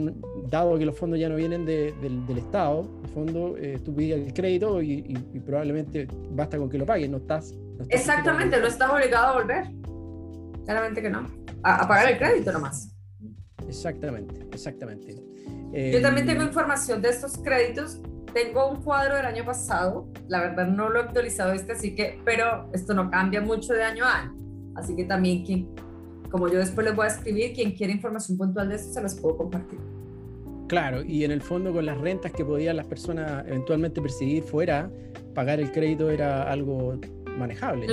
dado 0.48 0.78
que 0.78 0.84
los 0.84 0.96
fondos 0.96 1.18
ya 1.18 1.28
no 1.28 1.36
vienen 1.36 1.66
del, 1.66 2.38
Estado, 2.38 2.88
el 3.02 3.10
fondo, 3.10 3.56
eh, 3.58 3.80
tú 3.84 3.94
pides 3.94 4.26
el 4.26 4.32
crédito 4.32 4.80
y, 4.80 5.14
probablemente 5.44 6.06
basta 6.30 6.56
con 6.56 6.70
que 6.70 6.78
lo 6.78 6.86
pagues, 6.86 7.10
no 7.10 7.18
estás... 7.18 7.54
Exactamente, 7.88 8.60
no 8.60 8.66
estás 8.66 8.90
obligado 8.90 9.26
a 9.26 9.40
volver. 9.40 9.79
Claramente 10.70 11.02
que 11.02 11.10
no 11.10 11.26
a, 11.64 11.88
pagar 11.88 12.12
el 12.12 12.18
crédito 12.18 12.52
nomás. 12.52 12.94
Exactamente, 13.66 14.46
exactamente. 14.52 15.16
Yo 15.72 16.00
también 16.00 16.28
tengo 16.28 16.44
información 16.44 17.02
de 17.02 17.08
estos 17.08 17.38
créditos. 17.38 18.00
Tengo 18.32 18.70
un 18.70 18.80
cuadro 18.80 19.16
del 19.16 19.26
año 19.26 19.44
pasado, 19.44 20.06
la 20.28 20.38
verdad 20.38 20.68
no 20.68 20.88
lo 20.88 21.00
he 21.00 21.02
actualizado 21.02 21.52
este, 21.52 21.72
así 21.72 21.96
que, 21.96 22.20
pero 22.24 22.70
esto 22.72 22.94
no 22.94 23.10
cambia 23.10 23.40
mucho 23.40 23.72
de 23.72 23.82
año 23.82 24.04
a 24.04 24.20
año. 24.20 24.36
Así 24.76 24.94
que 24.94 25.02
también, 25.06 25.44
quien, 25.44 25.74
como 26.30 26.46
yo 26.46 26.60
después 26.60 26.86
les 26.86 26.94
voy 26.94 27.06
a 27.06 27.08
escribir, 27.08 27.52
quien 27.52 27.72
quiere 27.72 27.92
información 27.92 28.38
puntual 28.38 28.68
de 28.68 28.76
esto, 28.76 28.92
se 28.92 29.02
las 29.02 29.16
puedo 29.16 29.38
compartir. 29.38 29.80
Claro, 30.68 31.02
y 31.02 31.24
en 31.24 31.32
el 31.32 31.42
fondo 31.42 31.72
con 31.72 31.84
las 31.84 31.98
rentas 31.98 32.30
que 32.30 32.44
podían 32.44 32.76
las 32.76 32.86
personas 32.86 33.44
eventualmente 33.48 34.00
percibir 34.00 34.44
fuera, 34.44 34.88
pagar 35.34 35.58
el 35.58 35.72
crédito 35.72 36.12
era 36.12 36.44
algo 36.44 37.00
manejable. 37.36 37.88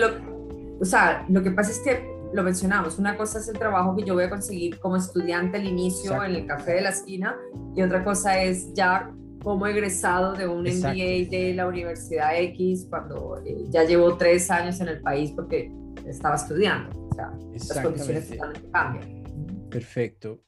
o 0.79 0.85
sea, 0.85 1.25
lo 1.27 1.41
que 1.41 1.49
pasa 1.49 1.71
es 1.71 1.79
que 1.79 2.16
lo 2.33 2.43
mencionamos, 2.43 2.99
una 2.99 3.17
cosa 3.17 3.39
es 3.39 3.47
el 3.47 3.57
trabajo 3.57 3.95
que 3.95 4.03
yo 4.03 4.13
voy 4.13 4.25
a 4.25 4.29
conseguir 4.29 4.79
como 4.79 4.95
estudiante 4.95 5.57
al 5.57 5.65
inicio 5.65 6.23
en 6.23 6.35
el 6.35 6.45
café 6.45 6.73
de 6.73 6.81
la 6.81 6.89
esquina 6.89 7.35
y 7.75 7.81
otra 7.81 8.03
cosa 8.03 8.41
es 8.41 8.73
ya 8.73 9.11
como 9.43 9.65
egresado 9.67 10.33
de 10.33 10.47
un 10.47 10.63
MBA 10.63 11.29
de 11.29 11.53
la 11.55 11.67
Universidad 11.67 12.37
X 12.37 12.87
cuando 12.89 13.41
eh, 13.45 13.65
ya 13.69 13.83
llevo 13.83 14.17
tres 14.17 14.51
años 14.51 14.81
en 14.81 14.89
el 14.89 15.01
país 15.01 15.31
porque 15.31 15.71
estaba 16.05 16.35
estudiando. 16.35 16.89
O 17.09 17.15
sea, 17.15 17.31
las 17.53 17.79
condiciones 17.81 18.37
cambian. 18.71 19.23
Perfecto. 19.69 20.41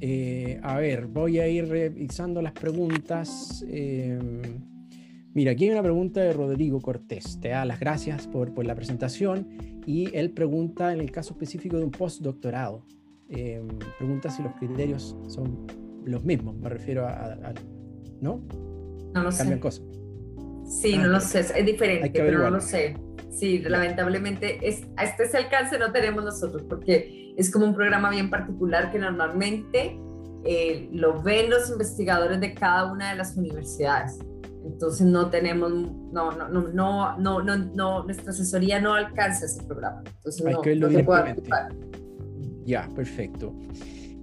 Eh, 0.00 0.58
a 0.62 0.78
ver, 0.78 1.06
voy 1.06 1.38
a 1.38 1.48
ir 1.48 1.68
revisando 1.68 2.40
las 2.40 2.52
preguntas. 2.52 3.64
Eh, 3.68 4.18
Mira, 5.36 5.52
aquí 5.52 5.64
hay 5.64 5.72
una 5.72 5.82
pregunta 5.82 6.22
de 6.22 6.32
Rodrigo 6.32 6.80
Cortés. 6.80 7.38
Te 7.42 7.50
da 7.50 7.66
las 7.66 7.78
gracias 7.78 8.26
por, 8.26 8.54
por 8.54 8.64
la 8.64 8.74
presentación 8.74 9.46
y 9.84 10.08
él 10.16 10.30
pregunta 10.30 10.94
en 10.94 11.00
el 11.00 11.10
caso 11.10 11.34
específico 11.34 11.76
de 11.76 11.84
un 11.84 11.90
postdoctorado. 11.90 12.86
Eh, 13.28 13.62
pregunta 13.98 14.30
si 14.30 14.42
los 14.42 14.54
criterios 14.54 15.14
son 15.26 15.66
los 16.06 16.24
mismos. 16.24 16.56
Me 16.56 16.70
refiero 16.70 17.06
a. 17.06 17.52
¿No? 18.22 18.40
No 19.12 19.24
lo 19.24 19.30
Cambian 19.30 19.58
cosas. 19.58 19.84
Sí, 20.64 20.96
no 20.96 21.08
lo 21.08 21.20
sé. 21.20 21.40
Es 21.40 21.66
diferente, 21.66 22.08
pero 22.14 22.38
no 22.38 22.48
lo 22.48 22.60
sé. 22.62 22.96
Sí, 23.30 23.58
lamentablemente 23.58 24.66
es, 24.66 24.84
a 24.96 25.04
este 25.04 25.24
ese 25.24 25.36
alcance 25.36 25.78
no 25.78 25.92
tenemos 25.92 26.24
nosotros 26.24 26.62
porque 26.66 27.34
es 27.36 27.50
como 27.50 27.66
un 27.66 27.74
programa 27.74 28.08
bien 28.08 28.30
particular 28.30 28.90
que 28.90 28.98
normalmente 28.98 29.98
eh, 30.46 30.88
lo 30.92 31.22
ven 31.22 31.50
los 31.50 31.68
investigadores 31.68 32.40
de 32.40 32.54
cada 32.54 32.90
una 32.90 33.10
de 33.10 33.18
las 33.18 33.36
universidades. 33.36 34.18
Entonces 34.66 35.06
no 35.06 35.30
tenemos, 35.30 35.70
no, 35.70 36.32
no, 36.32 36.48
no, 36.48 36.68
no, 37.18 37.42
no, 37.42 37.56
no, 37.56 38.04
nuestra 38.04 38.30
asesoría 38.30 38.80
no 38.80 38.94
alcanza 38.94 39.46
ese 39.46 39.62
programa. 39.62 40.02
Entonces 40.16 40.44
Hay 40.44 40.54
no, 40.54 40.60
que 40.60 40.70
verlo 40.70 40.88
directamente. 40.88 41.50
Ya, 42.64 42.88
perfecto. 42.94 43.54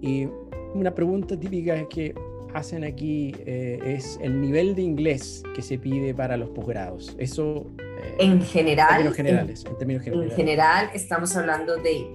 Y 0.02 0.28
una 0.74 0.94
pregunta 0.94 1.40
típica 1.40 1.88
que 1.88 2.14
hacen 2.54 2.84
aquí 2.84 3.34
eh, 3.46 3.80
es 3.86 4.20
el 4.22 4.42
nivel 4.42 4.76
de 4.76 4.82
inglés 4.82 5.44
que 5.56 5.62
se 5.62 5.78
pide 5.78 6.14
para 6.14 6.36
los 6.36 6.50
posgrados. 6.50 7.16
Eso 7.18 7.72
eh, 7.80 8.16
en 8.20 8.42
general, 8.42 8.90
en 8.90 9.14
términos 9.14 9.16
generales, 9.16 9.66
en, 9.66 9.78
términos 9.78 10.04
generales. 10.04 10.32
En 10.32 10.38
general 10.38 10.90
estamos 10.94 11.36
hablando 11.38 11.78
de 11.78 12.06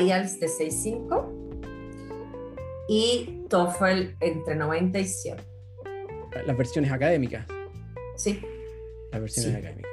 IELTS 0.00 0.38
de 0.38 0.46
6.5 0.48 1.24
y 2.90 3.44
TOEFL 3.48 4.16
entre 4.20 4.54
90 4.54 4.98
y 4.98 5.04
100 5.06 5.57
las 6.46 6.56
versiones 6.56 6.92
académicas. 6.92 7.46
Sí. 8.16 8.40
Las 9.12 9.20
versiones 9.20 9.56
académicas. 9.56 9.90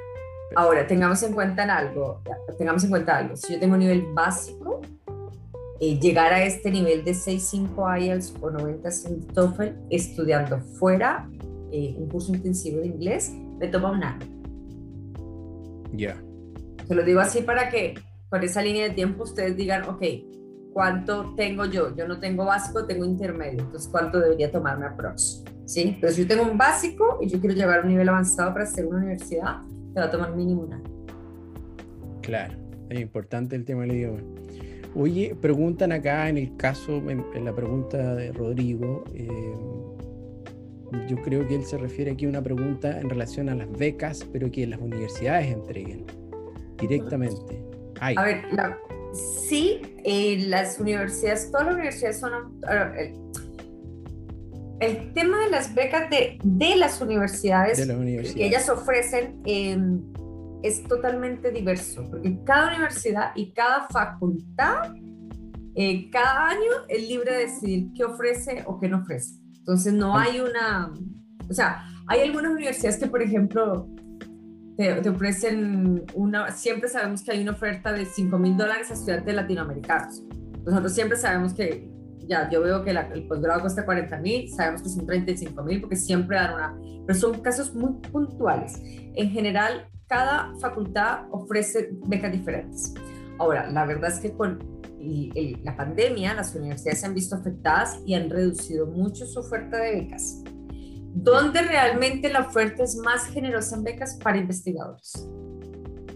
Ahora, 0.54 0.86
tengamos 0.86 1.22
en 1.22 1.32
cuenta 1.32 1.64
en 1.64 1.70
algo, 1.70 2.22
tengamos 2.56 2.84
en 2.84 2.90
cuenta 2.90 3.18
algo. 3.18 3.36
Si 3.36 3.52
yo 3.52 3.60
tengo 3.60 3.74
un 3.74 3.80
nivel 3.80 4.06
básico, 4.14 4.80
eh, 5.80 5.98
llegar 5.98 6.32
a 6.32 6.42
este 6.42 6.70
nivel 6.70 7.04
de 7.04 7.12
6.5 7.12 8.00
IELTS 8.00 8.34
o 8.40 8.50
90 8.50 8.88
en 9.06 9.26
TOEFL 9.26 9.74
estudiando 9.90 10.58
fuera 10.58 11.28
eh, 11.70 11.94
un 11.98 12.08
curso 12.08 12.34
intensivo 12.34 12.80
de 12.80 12.86
inglés, 12.86 13.32
me 13.58 13.68
toma 13.68 13.90
un 13.90 14.02
año. 14.02 14.26
Ya. 15.92 16.16
Se 16.86 16.94
lo 16.94 17.04
digo 17.04 17.20
así 17.20 17.42
para 17.42 17.68
que 17.68 17.94
con 18.30 18.42
esa 18.42 18.62
línea 18.62 18.84
de 18.84 18.90
tiempo 18.94 19.24
ustedes 19.24 19.56
digan, 19.56 19.84
ok, 19.84 20.02
¿cuánto 20.72 21.34
tengo 21.36 21.66
yo? 21.66 21.94
Yo 21.94 22.08
no 22.08 22.20
tengo 22.20 22.44
básico, 22.44 22.86
tengo 22.86 23.04
intermedio, 23.04 23.60
entonces 23.60 23.88
¿cuánto 23.90 24.20
debería 24.20 24.50
tomarme 24.50 24.86
aprox? 24.86 25.44
¿Sí? 25.66 25.98
Pero 26.00 26.12
si 26.12 26.22
yo 26.22 26.28
tengo 26.28 26.44
un 26.44 26.56
básico 26.56 27.18
y 27.20 27.28
yo 27.28 27.40
quiero 27.40 27.54
llevar 27.54 27.80
a 27.80 27.82
un 27.82 27.88
nivel 27.88 28.08
avanzado 28.08 28.52
para 28.52 28.64
hacer 28.64 28.86
una 28.86 28.98
universidad, 28.98 29.62
te 29.92 30.00
va 30.00 30.06
a 30.06 30.10
tomar 30.10 30.34
mínimo 30.34 30.62
un 30.62 30.72
año. 30.72 30.84
Claro, 32.22 32.54
es 32.88 33.00
importante 33.00 33.56
el 33.56 33.64
tema 33.64 33.82
del 33.82 33.92
idioma. 33.92 34.20
Oye, 34.94 35.36
preguntan 35.40 35.92
acá 35.92 36.28
en 36.28 36.38
el 36.38 36.56
caso, 36.56 37.02
en, 37.10 37.44
la 37.44 37.54
pregunta 37.54 38.14
de 38.14 38.32
Rodrigo, 38.32 39.04
eh, 39.12 39.54
yo 41.08 41.16
creo 41.22 41.46
que 41.46 41.56
él 41.56 41.64
se 41.64 41.76
refiere 41.76 42.12
aquí 42.12 42.24
a 42.24 42.28
una 42.28 42.42
pregunta 42.42 42.98
en 42.98 43.10
relación 43.10 43.48
a 43.48 43.54
las 43.54 43.70
becas, 43.72 44.24
pero 44.32 44.50
que 44.50 44.66
las 44.66 44.80
universidades 44.80 45.52
entreguen 45.52 46.06
directamente. 46.78 47.62
A 48.00 48.22
ver, 48.22 48.44
sí, 49.12 49.82
eh, 50.04 50.44
las 50.48 50.78
universidades, 50.78 51.50
todas 51.50 51.66
las 51.66 51.74
universidades 51.74 52.18
son... 52.18 52.60
Eh, 52.70 53.14
el 54.80 55.12
tema 55.14 55.40
de 55.44 55.50
las 55.50 55.74
becas 55.74 56.10
de, 56.10 56.38
de 56.42 56.76
las 56.76 57.00
universidades, 57.00 57.78
que 58.34 58.46
ellas 58.46 58.68
ofrecen 58.68 59.40
em, 59.46 60.02
es 60.62 60.82
totalmente 60.84 61.50
diverso, 61.50 62.04
porque 62.10 62.38
cada 62.44 62.68
universidad 62.68 63.32
y 63.34 63.52
cada 63.52 63.86
facultad, 63.88 64.94
eh, 65.74 66.10
cada 66.10 66.48
año 66.48 66.70
es 66.88 67.08
libre 67.08 67.32
de 67.32 67.38
decidir 67.46 67.88
qué 67.94 68.04
ofrece 68.04 68.64
o 68.66 68.78
qué 68.78 68.88
no 68.88 68.98
ofrece. 68.98 69.36
Entonces 69.58 69.92
no 69.92 70.16
hay 70.16 70.40
una, 70.40 70.92
o 71.48 71.54
sea, 71.54 71.84
hay 72.06 72.20
algunas 72.20 72.52
universidades 72.52 72.98
que, 72.98 73.06
por 73.06 73.22
ejemplo, 73.22 73.88
te, 74.76 75.08
ofrecen 75.08 76.04
una, 76.14 76.50
siempre 76.52 76.88
sabemos 76.88 77.22
que 77.22 77.32
hay 77.32 77.42
una 77.42 77.52
oferta 77.52 77.92
de 77.92 78.04
5 78.04 78.38
mil 78.38 78.56
dólares 78.56 78.90
a 78.90 78.94
estudiantes 78.94 79.34
latinoamericanos. 79.34 80.22
Nosotros 80.64 80.92
siempre 80.92 81.16
sabemos 81.16 81.54
que, 81.54 81.88
ya, 82.28 82.50
yo 82.50 82.62
veo 82.62 82.82
que 82.82 82.90
el 82.90 83.26
posgrado 83.28 83.60
cuesta 83.60 83.84
40 83.84 84.18
mil, 84.18 84.48
sabemos 84.48 84.82
que 84.82 84.88
son 84.88 85.06
35 85.06 85.62
mil 85.62 85.80
porque 85.80 85.96
siempre 85.96 86.36
dan 86.36 86.54
una, 86.54 86.78
pero 87.06 87.18
son 87.18 87.40
casos 87.40 87.74
muy 87.74 87.94
puntuales. 88.10 88.80
En 89.14 89.30
general, 89.30 89.88
cada 90.06 90.52
facultad 90.60 91.26
ofrece 91.30 91.90
becas 92.06 92.32
diferentes. 92.32 92.94
Ahora, 93.38 93.70
la 93.70 93.84
verdad 93.84 94.10
es 94.10 94.20
que 94.20 94.32
con 94.32 94.58
la 95.62 95.76
pandemia, 95.76 96.34
las 96.34 96.54
universidades 96.54 97.00
se 97.00 97.06
han 97.06 97.14
visto 97.14 97.36
afectadas 97.36 98.00
y 98.04 98.14
han 98.14 98.28
reducido 98.28 98.86
mucho 98.86 99.26
su 99.26 99.40
oferta 99.40 99.76
de 99.78 100.00
becas. 100.00 100.42
¿Dónde 101.14 101.62
realmente 101.62 102.28
la 102.28 102.40
oferta 102.40 102.82
es 102.82 102.96
más 102.96 103.26
generosa 103.26 103.76
en 103.76 103.84
becas 103.84 104.18
para 104.22 104.38
investigadores? 104.38 105.28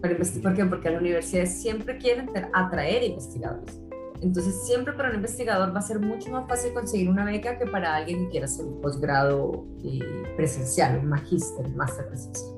¿Por 0.01 0.55
qué? 0.55 0.65
Porque 0.65 0.91
las 0.91 1.01
universidades 1.01 1.61
siempre 1.61 1.99
quieren 1.99 2.31
atraer 2.53 3.05
investigadores. 3.05 3.81
Entonces, 4.23 4.67
siempre 4.67 4.93
para 4.93 5.11
un 5.11 5.17
investigador 5.17 5.75
va 5.75 5.79
a 5.79 5.83
ser 5.83 5.99
mucho 5.99 6.31
más 6.31 6.47
fácil 6.49 6.73
conseguir 6.73 7.09
una 7.09 7.25
beca 7.25 7.59
que 7.59 7.67
para 7.67 7.95
alguien 7.95 8.25
que 8.25 8.31
quiera 8.31 8.47
hacer 8.47 8.67
un 8.67 8.81
posgrado 8.81 9.65
eh, 9.85 10.01
presencial, 10.37 10.99
un 10.99 11.09
magíster, 11.09 11.67
un 11.67 11.77
máster 11.77 12.07
presencial. 12.09 12.57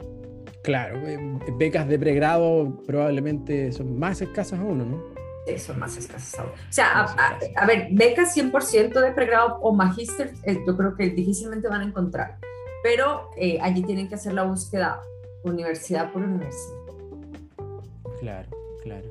Claro, 0.63 0.97
eh, 1.09 1.19
becas 1.59 1.89
de 1.89 1.99
pregrado 1.99 2.83
probablemente 2.87 3.73
son 3.73 3.99
más 3.99 4.21
escasas 4.23 4.61
aún, 4.61 4.79
¿no? 4.79 5.13
son 5.59 5.79
más 5.79 5.97
escasas 5.97 6.45
O 6.45 6.73
sea, 6.73 7.03
a, 7.57 7.67
ver, 7.67 7.89
becas 7.91 8.37
100% 8.37 9.01
de 9.01 9.13
pregrado 9.13 9.59
o 9.61 9.75
magíster, 9.75 10.33
eh, 10.45 10.59
yo 10.67 10.77
creo 10.77 10.95
que 10.95 11.11
difícilmente 11.11 11.69
van 11.69 11.81
a 11.81 11.85
encontrar, 11.85 12.39
pero 12.83 13.31
eh, 13.37 13.59
allí 13.61 13.83
tienen 13.83 14.09
que 14.09 14.15
hacer 14.15 14.35
la 14.35 14.45
búsqueda 14.45 15.01
universidad 15.43 16.13
por 16.13 16.23
universidad. 16.23 16.77
Claro, 18.21 18.49
claro. 18.83 19.09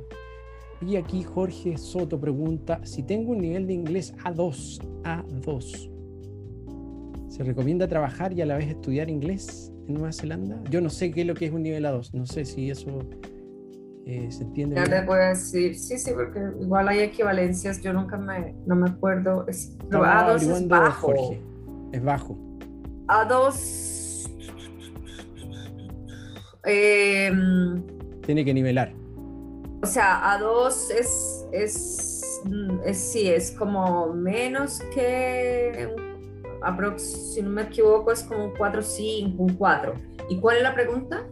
Y 0.86 0.96
aquí 0.96 1.24
Jorge 1.24 1.78
Soto 1.78 2.20
pregunta, 2.20 2.82
si 2.84 3.04
tengo 3.04 3.32
un 3.32 3.40
nivel 3.40 3.68
de 3.68 3.74
inglés 3.74 4.16
A2, 4.24 4.82
A2, 5.04 5.92
¿se 7.30 7.44
recomienda 7.44 7.88
trabajar 7.88 8.34
y 8.34 8.42
a 8.42 8.46
la 8.46 8.58
vez 8.58 8.70
estudiar 8.70 9.10
inglés 9.10 9.72
en 9.88 9.94
Nueva 9.94 10.12
Zelanda? 10.12 10.60
Yo 10.70 10.82
no 10.82 10.90
sé 10.90 11.12
qué 11.12 11.22
es 11.22 11.28
lo 11.28 11.36
que 11.36 11.46
es 11.46 11.52
un 11.52 11.64
nivel 11.64 11.86
A2, 11.86 12.14
no 12.14 12.26
sé 12.26 12.46
si 12.46 12.72
eso 12.72 13.00
eh, 14.06 14.32
¿Se 14.32 14.44
entiende? 14.44 14.76
Ya 14.76 14.86
les 14.86 15.06
voy 15.06 15.20
a 15.20 15.30
decir, 15.30 15.78
sí, 15.78 15.98
sí, 16.00 16.12
porque 16.14 16.40
igual 16.60 16.88
hay 16.88 17.00
equivalencias, 17.00 17.82
yo 17.82 17.94
nunca 17.94 18.18
me, 18.18 18.56
no 18.66 18.76
me 18.76 18.90
acuerdo. 18.90 19.46
Es, 19.48 19.78
A2 19.90 20.42
es 20.42 20.68
bajo. 20.68 21.14
Es 21.92 22.04
bajo. 22.04 22.36
A2. 23.08 24.28
Em, 26.64 27.84
Tiene 28.26 28.44
que 28.44 28.54
nivelar. 28.54 29.01
O 29.84 29.88
sea, 29.88 30.38
A2 30.38 30.92
es, 31.00 31.46
es, 31.52 32.42
es, 32.86 32.98
sí, 32.98 33.28
es 33.28 33.52
como 33.52 34.14
menos 34.14 34.80
que, 34.94 35.90
aprox, 36.62 37.34
si 37.34 37.42
no 37.42 37.50
me 37.50 37.64
equivoco, 37.64 38.12
es 38.12 38.24
como 38.24 38.46
un 38.46 38.52
4, 38.58 38.82
5, 38.82 39.44
un 39.44 39.54
4. 39.56 39.94
¿Y 40.30 40.38
cuál 40.40 40.58
es 40.58 40.64
la 40.64 40.74
pregunta? 40.74 41.28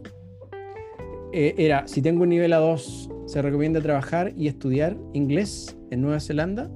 Eh, 1.32 1.54
era, 1.56 1.86
si 1.86 2.02
tengo 2.02 2.24
un 2.24 2.30
nivel 2.30 2.52
A2, 2.52 3.28
¿se 3.28 3.40
recomienda 3.40 3.80
trabajar 3.80 4.32
y 4.36 4.48
estudiar 4.48 4.96
inglés 5.12 5.76
en 5.90 6.02
Nueva 6.02 6.18
Zelanda? 6.18 6.68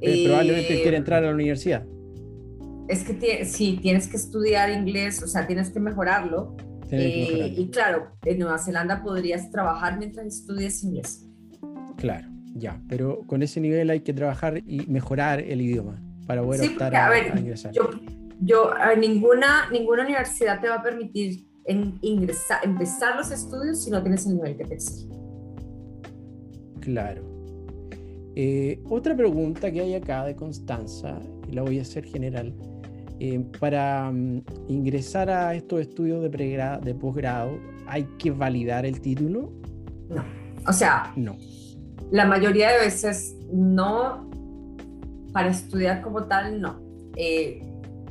Eh, 0.00 0.24
probablemente 0.26 0.82
quiere 0.82 0.96
entrar 0.96 1.22
a 1.22 1.28
la 1.28 1.34
universidad. 1.34 1.86
Es 2.88 3.04
que 3.04 3.44
sí, 3.44 3.78
tienes 3.80 4.08
que 4.08 4.16
estudiar 4.16 4.70
inglés, 4.70 5.22
o 5.22 5.26
sea, 5.28 5.46
tienes 5.46 5.70
que 5.70 5.80
mejorarlo. 5.80 6.56
Eh, 6.90 7.54
y 7.56 7.68
claro, 7.68 8.08
en 8.24 8.38
Nueva 8.38 8.58
Zelanda 8.58 9.02
podrías 9.02 9.50
trabajar 9.50 9.98
mientras 9.98 10.26
estudias 10.26 10.82
inglés. 10.82 11.26
Claro, 11.96 12.28
ya, 12.54 12.80
pero 12.88 13.20
con 13.26 13.42
ese 13.42 13.60
nivel 13.60 13.90
hay 13.90 14.00
que 14.00 14.12
trabajar 14.12 14.58
y 14.66 14.86
mejorar 14.86 15.40
el 15.40 15.60
idioma 15.60 16.02
para 16.26 16.42
poder 16.42 16.70
optar 16.70 16.94
a, 16.94 17.38
ingresar. 17.38 17.72
Yo, 17.72 17.90
yo 18.40 18.72
ninguna, 18.98 19.70
ninguna 19.70 20.04
universidad 20.04 20.60
te 20.60 20.68
va 20.68 20.76
a 20.76 20.82
permitir 20.82 21.46
en 21.66 21.98
ingresar, 22.02 22.60
empezar 22.62 23.16
los 23.16 23.30
estudios 23.30 23.82
si 23.82 23.90
no 23.90 24.02
tienes 24.02 24.26
el 24.26 24.36
nivel 24.36 24.56
que 24.56 24.64
te 24.64 24.74
exige. 24.74 25.08
Claro. 26.80 27.22
Eh, 28.36 28.82
otra 28.90 29.16
pregunta 29.16 29.70
que 29.70 29.80
hay 29.80 29.94
acá 29.94 30.24
de 30.24 30.34
Constanza, 30.34 31.18
y 31.48 31.52
la 31.52 31.62
voy 31.62 31.78
a 31.78 31.82
hacer 31.82 32.04
general. 32.04 32.54
Eh, 33.20 33.44
para 33.60 34.10
mm, 34.10 34.42
ingresar 34.68 35.30
a 35.30 35.54
estos 35.54 35.80
estudios 35.80 36.22
de, 36.22 36.30
pregrado, 36.30 36.80
de 36.80 36.94
posgrado, 36.94 37.58
¿hay 37.86 38.04
que 38.18 38.30
validar 38.30 38.84
el 38.84 39.00
título? 39.00 39.52
No. 40.08 40.24
O 40.66 40.72
sea, 40.72 41.12
no. 41.16 41.36
La 42.10 42.26
mayoría 42.26 42.72
de 42.72 42.78
veces 42.78 43.36
no. 43.52 44.28
Para 45.32 45.48
estudiar 45.50 46.02
como 46.02 46.24
tal, 46.24 46.60
no. 46.60 46.80
Eh, 47.16 47.62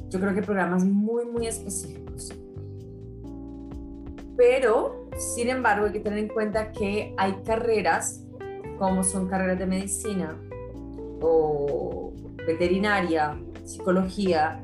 yo 0.09 0.19
creo 0.19 0.33
que 0.33 0.41
programas 0.41 0.83
muy, 0.85 1.25
muy 1.25 1.47
específicos 1.47 2.03
pero 4.35 5.07
sin 5.17 5.49
embargo 5.49 5.85
hay 5.85 5.91
que 5.93 5.99
tener 5.99 6.19
en 6.19 6.27
cuenta 6.27 6.71
que 6.71 7.13
hay 7.17 7.33
carreras 7.45 8.23
como 8.77 9.03
son 9.03 9.27
carreras 9.27 9.59
de 9.59 9.65
medicina 9.65 10.35
o 11.21 12.11
veterinaria, 12.45 13.39
psicología, 13.63 14.62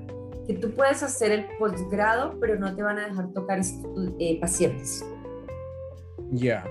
que 0.50 0.56
tú 0.56 0.72
puedes 0.72 1.04
hacer 1.04 1.32
el 1.32 1.46
posgrado, 1.60 2.40
pero 2.40 2.58
no 2.58 2.76
te 2.76 2.82
van 2.82 2.98
a 2.98 3.08
dejar 3.08 3.32
tocar 3.34 3.62
eh, 4.18 4.40
pacientes. 4.42 5.06
Ya, 6.32 6.66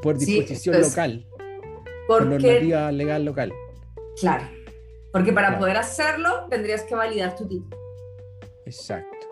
por, 0.00 0.16
disposición 0.16 0.80
local. 0.80 1.26
por 2.08 2.24
normativa 2.24 2.90
legal 2.90 3.26
local. 3.26 3.52
Claro, 4.18 4.46
porque 5.12 5.30
para 5.30 5.58
poder 5.58 5.76
hacerlo 5.76 6.46
tendrías 6.48 6.84
que 6.84 6.94
validar 6.94 7.36
tu 7.36 7.46
título. 7.46 7.76
Exacto. 8.64 9.26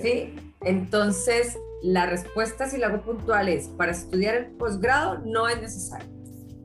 Sí, 0.00 0.34
entonces 0.62 1.58
la 1.82 2.06
respuesta, 2.06 2.70
si 2.70 2.78
la 2.78 2.86
hago 2.86 3.02
puntual, 3.02 3.50
es 3.50 3.68
para 3.68 3.92
estudiar 3.92 4.34
el 4.34 4.46
posgrado 4.52 5.18
no 5.26 5.46
es 5.46 5.60
necesario, 5.60 6.08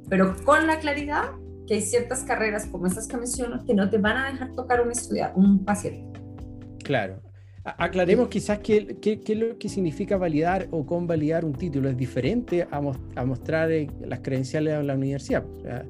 pero 0.09 0.33
con 0.45 0.67
la 0.67 0.79
claridad 0.79 1.31
que 1.67 1.73
hay 1.73 1.81
ciertas 1.81 2.23
carreras 2.23 2.65
como 2.67 2.87
estas 2.87 3.09
que 3.09 3.17
menciono 3.17 3.65
que 3.65 3.73
no 3.73 3.89
te 3.89 3.97
van 3.97 4.15
a 4.15 4.31
dejar 4.31 4.55
tocar 4.55 4.79
un 4.79 4.93
estudiar, 4.93 5.33
un 5.35 5.65
paciente. 5.65 6.15
Claro. 6.85 7.21
Aclaremos 7.63 8.27
quizás 8.27 8.59
qué, 8.59 8.97
qué, 9.01 9.35
lo 9.35 9.57
que 9.57 9.69
significa 9.69 10.17
validar 10.17 10.67
o 10.69 10.85
convalidar 10.85 11.43
un 11.43 11.53
título. 11.53 11.89
Es 11.89 11.97
diferente 11.97 12.67
a, 12.69 12.79
a 13.15 13.25
mostrar 13.25 13.71
eh, 13.71 13.89
las 14.05 14.19
credenciales 14.19 14.77
de 14.77 14.83
la 14.83 14.93
universidad. 14.93 15.43
Eh, 15.65 15.83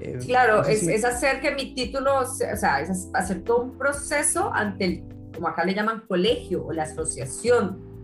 eh, 0.00 0.18
claro, 0.26 0.64
es, 0.64 0.82
es, 0.88 1.04
hacer 1.04 1.40
que 1.40 1.52
mi 1.52 1.72
título, 1.72 2.20
o 2.20 2.26
sea, 2.26 2.80
es 2.80 3.08
hacer 3.14 3.42
todo 3.42 3.62
un 3.62 3.78
proceso 3.78 4.52
ante 4.52 4.84
el, 4.84 5.04
como 5.34 5.48
acá 5.48 5.64
le 5.64 5.74
llaman 5.74 6.02
colegio 6.08 6.66
o 6.66 6.72
la 6.72 6.82
asociación 6.82 7.94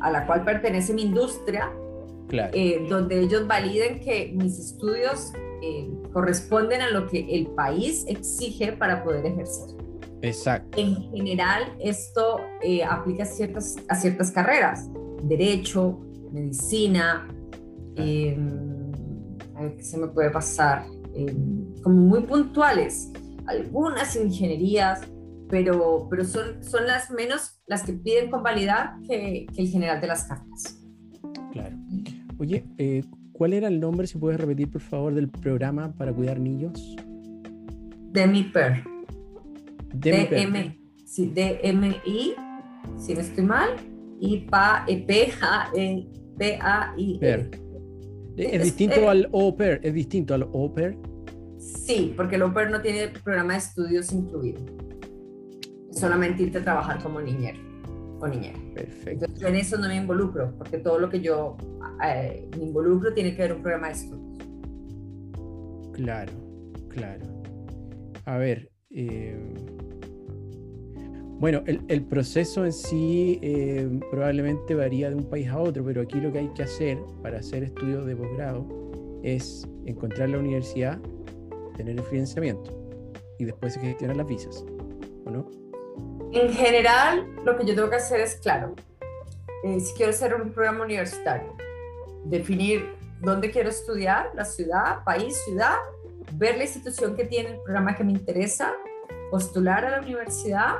a 0.00 0.10
la 0.10 0.26
cual 0.26 0.44
pertenece 0.44 0.92
mi 0.92 1.02
industria, 1.02 1.72
eh, 2.32 2.86
donde 2.88 3.20
ellos 3.20 3.46
validen 3.46 4.00
que 4.00 4.32
mis 4.34 4.58
estudios 4.58 5.32
eh, 5.62 5.88
corresponden 6.12 6.80
a 6.80 6.90
lo 6.90 7.06
que 7.08 7.26
el 7.30 7.48
país 7.48 8.04
exige 8.08 8.72
para 8.72 9.02
poder 9.02 9.26
ejercer. 9.26 9.76
Exacto. 10.22 10.78
En 10.78 10.96
general, 11.12 11.74
esto 11.80 12.40
eh, 12.62 12.84
aplica 12.84 13.22
a 13.22 13.26
ciertas, 13.26 13.76
a 13.88 13.94
ciertas 13.94 14.30
carreras, 14.30 14.88
derecho, 15.22 15.98
medicina, 16.32 17.26
em, 17.96 18.92
a 19.56 19.62
ver 19.62 19.76
qué 19.76 19.82
se 19.82 19.98
me 19.98 20.08
puede 20.08 20.30
pasar, 20.30 20.84
em, 21.14 21.74
como 21.82 21.96
muy 21.96 22.22
puntuales, 22.22 23.10
algunas 23.46 24.14
ingenierías, 24.16 25.00
pero, 25.48 26.06
pero 26.08 26.24
son, 26.24 26.62
son 26.62 26.86
las 26.86 27.10
menos 27.10 27.60
las 27.66 27.82
que 27.82 27.92
piden 27.92 28.30
convalidar 28.30 29.00
que, 29.06 29.46
que 29.52 29.62
el 29.62 29.68
general 29.68 30.00
de 30.00 30.06
las 30.06 30.24
cartas. 30.24 30.78
Claro. 31.52 31.76
Oye, 32.38 32.64
eh, 32.78 33.02
¿cuál 33.32 33.52
era 33.52 33.68
el 33.68 33.80
nombre, 33.80 34.06
si 34.06 34.18
puedes 34.18 34.40
repetir 34.40 34.70
por 34.70 34.80
favor, 34.80 35.14
del 35.14 35.28
programa 35.28 35.92
para 35.92 36.12
cuidar 36.12 36.38
niños? 36.38 36.96
Demi-Per. 38.12 38.99
D-M, 39.92 40.80
sí, 41.04 41.32
D-M-I, 41.34 42.34
si 42.96 43.14
no 43.14 43.20
estoy 43.20 43.44
mal, 43.44 43.70
y 44.20 44.38
pa, 44.38 44.84
P-A-I. 44.86 46.08
E. 47.22 47.50
¿Es, 48.36 48.62
distinto 48.62 49.10
al 49.10 49.28
au 49.32 49.56
pair? 49.56 49.80
¿Es 49.82 49.92
distinto 49.92 50.34
al 50.34 50.42
au 50.42 50.72
pair? 50.72 50.96
Sí, 51.58 52.14
porque 52.16 52.36
el 52.36 52.42
au 52.42 52.52
pair 52.52 52.70
no 52.70 52.80
tiene 52.80 53.08
programa 53.08 53.54
de 53.54 53.58
estudios 53.58 54.12
incluido. 54.12 54.60
Solamente 55.90 56.44
irte 56.44 56.58
a 56.58 56.62
trabajar 56.62 57.02
como 57.02 57.20
niñero 57.20 57.58
o 58.20 58.28
niñera. 58.28 58.58
Perfecto. 58.74 59.26
Entonces, 59.26 59.48
en 59.48 59.56
eso 59.56 59.76
no 59.76 59.88
me 59.88 59.96
involucro, 59.96 60.54
porque 60.56 60.78
todo 60.78 60.98
lo 60.98 61.10
que 61.10 61.20
yo 61.20 61.56
eh, 62.04 62.48
me 62.56 62.64
involucro 62.64 63.12
tiene 63.12 63.34
que 63.34 63.42
ver 63.42 63.54
un 63.54 63.62
programa 63.62 63.88
de 63.88 63.94
estudios. 63.94 64.30
Claro, 65.92 66.32
claro. 66.88 67.26
A 68.24 68.38
ver, 68.38 68.69
eh, 68.90 69.36
bueno, 71.40 71.62
el, 71.66 72.02
proceso 72.04 72.66
en 72.66 72.72
sí 72.72 73.38
eh, 73.40 73.88
probablemente 74.10 74.74
varía 74.74 75.08
de 75.08 75.16
un 75.16 75.24
país 75.24 75.48
a 75.48 75.58
otro, 75.58 75.82
pero 75.82 76.02
aquí 76.02 76.20
lo 76.20 76.30
que 76.30 76.40
hay 76.40 76.48
que 76.48 76.64
hacer 76.64 76.98
para 77.22 77.38
hacer 77.38 77.62
estudios 77.62 78.04
de 78.04 78.14
posgrado 78.14 78.66
es 79.22 79.66
encontrar 79.86 80.28
la 80.28 80.38
universidad, 80.38 80.98
tener 81.78 81.96
el 81.96 82.04
financiamiento 82.04 82.76
y 83.38 83.46
después 83.46 83.72
se 83.72 83.80
gestionan 83.80 84.18
las 84.18 84.26
visas, 84.26 84.66
¿o 85.24 85.30
no? 85.30 85.50
En 86.32 86.52
general, 86.52 87.26
lo 87.44 87.56
que 87.56 87.64
yo 87.64 87.74
tengo 87.74 87.88
que 87.88 87.96
hacer 87.96 88.20
es, 88.20 88.36
claro, 88.36 88.74
eh, 89.64 89.80
si 89.80 89.94
quiero 89.94 90.10
hacer 90.10 90.34
un 90.34 90.52
programa 90.52 90.84
universitario, 90.84 91.56
definir 92.24 92.84
dónde 93.20 93.50
quiero 93.50 93.70
estudiar, 93.70 94.30
la 94.34 94.44
ciudad, 94.44 95.02
país, 95.04 95.38
ciudad, 95.44 95.76
ver 96.34 96.56
la 96.56 96.64
institución 96.64 97.16
que 97.16 97.24
tiene 97.24 97.50
el 97.50 97.60
programa 97.62 97.96
que 97.96 98.04
me 98.04 98.12
interesa, 98.12 98.72
postular 99.30 99.84
a 99.84 99.90
la 99.90 100.00
universidad, 100.00 100.76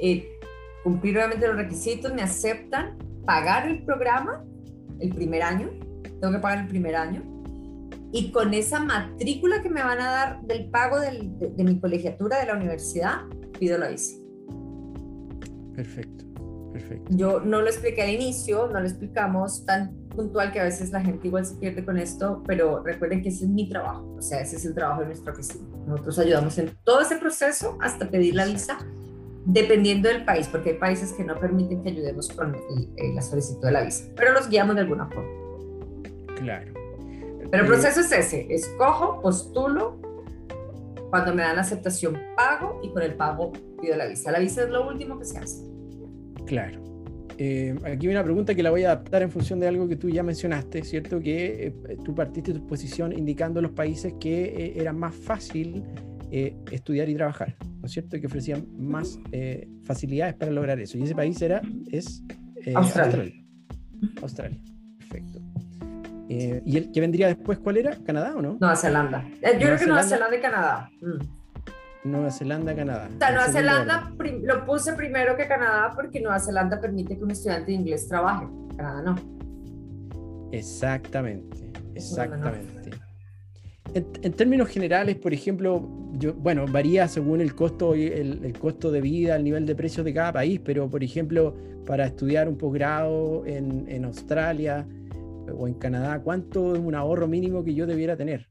eh, 0.00 0.38
cumplir 0.82 1.16
obviamente 1.16 1.46
los 1.46 1.56
requisitos, 1.56 2.12
me 2.12 2.22
aceptan, 2.22 2.98
pagar 3.24 3.68
el 3.68 3.84
programa 3.84 4.44
el 5.00 5.10
primer 5.14 5.42
año, 5.42 5.70
tengo 6.20 6.32
que 6.32 6.38
pagar 6.38 6.58
el 6.60 6.68
primer 6.68 6.96
año, 6.96 7.22
y 8.12 8.30
con 8.30 8.52
esa 8.52 8.78
matrícula 8.78 9.62
que 9.62 9.70
me 9.70 9.82
van 9.82 10.00
a 10.00 10.10
dar 10.10 10.42
del 10.42 10.68
pago 10.70 11.00
de, 11.00 11.64
mi 11.64 11.80
colegiatura 11.80 12.38
de 12.38 12.46
la 12.46 12.56
universidad, 12.56 13.22
pido 13.58 13.78
la 13.78 13.88
visa. 13.88 14.16
Perfecto, 15.74 16.21
perfecto. 16.82 17.16
Yo 17.16 17.40
no 17.40 17.60
lo 17.60 17.66
expliqué 17.68 18.02
al 18.02 18.10
inicio, 18.10 18.68
no 18.68 18.80
lo 18.80 18.86
explicamos 18.86 19.64
tan 19.64 19.94
puntual 20.08 20.52
que 20.52 20.60
a 20.60 20.64
veces 20.64 20.90
la 20.90 21.00
gente 21.00 21.26
igual 21.28 21.46
se 21.46 21.56
pierde 21.56 21.84
con 21.84 21.96
esto, 21.98 22.42
pero 22.46 22.82
recuerden 22.82 23.22
que 23.22 23.30
ese 23.30 23.44
es 23.44 23.50
mi 23.50 23.68
trabajo, 23.68 24.14
o 24.18 24.22
sea, 24.22 24.40
ese 24.40 24.56
es 24.56 24.64
el 24.64 24.74
trabajo 24.74 25.00
de 25.00 25.06
nuestra 25.06 25.32
oficina. 25.32 25.64
Nosotros 25.86 26.18
ayudamos 26.18 26.58
en 26.58 26.70
todo 26.84 27.00
ese 27.00 27.16
proceso 27.16 27.78
hasta 27.80 28.10
pedir 28.10 28.34
la 28.34 28.44
visa, 28.44 28.78
dependiendo 29.44 30.08
del 30.08 30.24
país, 30.24 30.48
porque 30.48 30.70
hay 30.70 30.78
países 30.78 31.12
que 31.12 31.24
no 31.24 31.38
permiten 31.38 31.82
que 31.82 31.90
ayudemos 31.90 32.28
con 32.28 32.56
la 33.14 33.22
solicitud 33.22 33.64
de 33.64 33.72
la 33.72 33.82
visa, 33.82 34.04
pero 34.14 34.32
los 34.32 34.48
guiamos 34.48 34.74
de 34.74 34.82
alguna 34.82 35.08
forma. 35.08 35.30
Claro. 36.36 36.72
Pero 37.50 37.64
el 37.64 37.70
eh, 37.70 37.74
proceso 37.74 38.00
es 38.00 38.12
ese, 38.12 38.46
escojo, 38.52 39.20
postulo, 39.20 40.00
cuando 41.10 41.34
me 41.34 41.42
dan 41.42 41.56
la 41.56 41.62
aceptación 41.62 42.18
pago 42.34 42.80
y 42.82 42.90
con 42.90 43.02
el 43.02 43.14
pago 43.14 43.52
pido 43.82 43.96
la 43.96 44.06
visa. 44.06 44.30
La 44.30 44.38
visa 44.38 44.62
es 44.62 44.70
lo 44.70 44.88
último 44.88 45.18
que 45.18 45.26
se 45.26 45.38
hace. 45.38 45.71
Claro. 46.46 46.82
Eh, 47.38 47.74
aquí 47.84 48.06
hay 48.06 48.12
una 48.12 48.22
pregunta 48.22 48.54
que 48.54 48.62
la 48.62 48.70
voy 48.70 48.84
a 48.84 48.92
adaptar 48.92 49.22
en 49.22 49.30
función 49.30 49.58
de 49.58 49.68
algo 49.68 49.88
que 49.88 49.96
tú 49.96 50.08
ya 50.08 50.22
mencionaste, 50.22 50.84
¿cierto? 50.84 51.20
Que 51.20 51.66
eh, 51.66 51.96
tú 52.04 52.14
partiste 52.14 52.52
tu 52.52 52.66
posición 52.66 53.12
indicando 53.12 53.60
los 53.60 53.72
países 53.72 54.14
que 54.20 54.44
eh, 54.44 54.72
era 54.76 54.92
más 54.92 55.14
fácil 55.14 55.82
estudiar 56.30 57.10
y 57.10 57.14
trabajar, 57.14 57.56
¿no 57.60 57.84
es 57.84 57.92
cierto? 57.92 58.18
Que 58.18 58.26
ofrecían 58.26 58.66
más 58.78 59.18
facilidades 59.84 60.34
para 60.34 60.50
lograr 60.50 60.80
eso. 60.80 60.96
Y 60.96 61.02
ese 61.02 61.14
país 61.14 61.42
era, 61.42 61.60
es 61.90 62.22
Australia. 62.74 63.34
Australia. 64.22 64.58
Perfecto. 64.98 65.42
¿Y 66.30 66.78
el 66.78 66.90
que 66.90 67.02
vendría 67.02 67.26
después 67.26 67.58
cuál 67.58 67.76
era? 67.76 67.98
¿Canadá 68.06 68.34
o 68.34 68.40
no? 68.40 68.56
Nueva 68.58 68.76
Zelanda. 68.76 69.28
Yo 69.28 69.58
creo 69.58 69.76
que 69.76 69.84
Nueva 69.84 70.04
Zelanda 70.04 70.34
y 70.34 70.40
Canadá. 70.40 70.90
Mm. 71.02 71.41
Nueva 72.04 72.30
Zelanda, 72.30 72.74
Canadá. 72.74 73.08
O 73.14 73.18
sea, 73.18 73.30
Nueva 73.30 73.48
Zelanda 73.48 74.12
lo 74.42 74.64
puse 74.64 74.92
primero 74.94 75.36
que 75.36 75.46
Canadá 75.46 75.92
porque 75.94 76.20
Nueva 76.20 76.40
Zelanda 76.40 76.80
permite 76.80 77.16
que 77.16 77.22
un 77.22 77.30
estudiante 77.30 77.66
de 77.70 77.76
inglés 77.76 78.08
trabaje, 78.08 78.46
Canadá 78.76 79.02
no. 79.02 80.48
Exactamente, 80.50 81.70
exactamente. 81.94 82.90
En, 83.94 84.32
términos 84.32 84.68
generales, 84.68 85.16
por 85.16 85.34
ejemplo, 85.34 85.86
yo, 86.12 86.34
bueno, 86.34 86.64
varía 86.66 87.06
según 87.08 87.40
el 87.40 87.54
costo, 87.54 87.94
el, 87.94 88.40
el, 88.42 88.58
costo 88.58 88.90
de 88.90 89.00
vida, 89.00 89.36
el 89.36 89.44
nivel 89.44 89.66
de 89.66 89.74
precios 89.74 90.04
de 90.04 90.14
cada 90.14 90.32
país, 90.32 90.60
pero 90.64 90.88
por 90.88 91.04
ejemplo, 91.04 91.54
para 91.86 92.06
estudiar 92.06 92.48
un 92.48 92.56
posgrado 92.56 93.44
en, 93.46 93.84
en 93.88 94.04
Australia 94.06 94.86
o 95.56 95.68
en 95.68 95.74
Canadá, 95.74 96.20
¿cuánto 96.20 96.74
es 96.74 96.80
un 96.80 96.94
ahorro 96.94 97.28
mínimo 97.28 97.62
que 97.62 97.74
yo 97.74 97.86
debiera 97.86 98.16
tener 98.16 98.48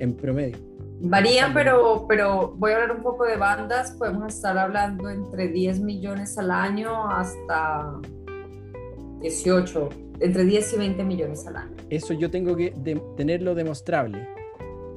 en 0.00 0.14
promedio? 0.14 0.75
Varía, 1.00 1.50
pero, 1.52 2.06
pero 2.08 2.54
voy 2.56 2.72
a 2.72 2.76
hablar 2.76 2.96
un 2.96 3.02
poco 3.02 3.24
de 3.24 3.36
bandas. 3.36 3.92
Podemos 3.92 4.34
estar 4.34 4.56
hablando 4.56 5.10
entre 5.10 5.48
10 5.48 5.80
millones 5.80 6.38
al 6.38 6.50
año 6.50 7.10
hasta 7.10 8.00
18, 9.20 9.88
entre 10.20 10.44
10 10.44 10.72
y 10.72 10.76
20 10.78 11.04
millones 11.04 11.46
al 11.46 11.56
año. 11.56 11.76
Eso 11.90 12.14
yo 12.14 12.30
tengo 12.30 12.56
que 12.56 12.70
tenerlo 13.16 13.54
demostrable. 13.54 14.26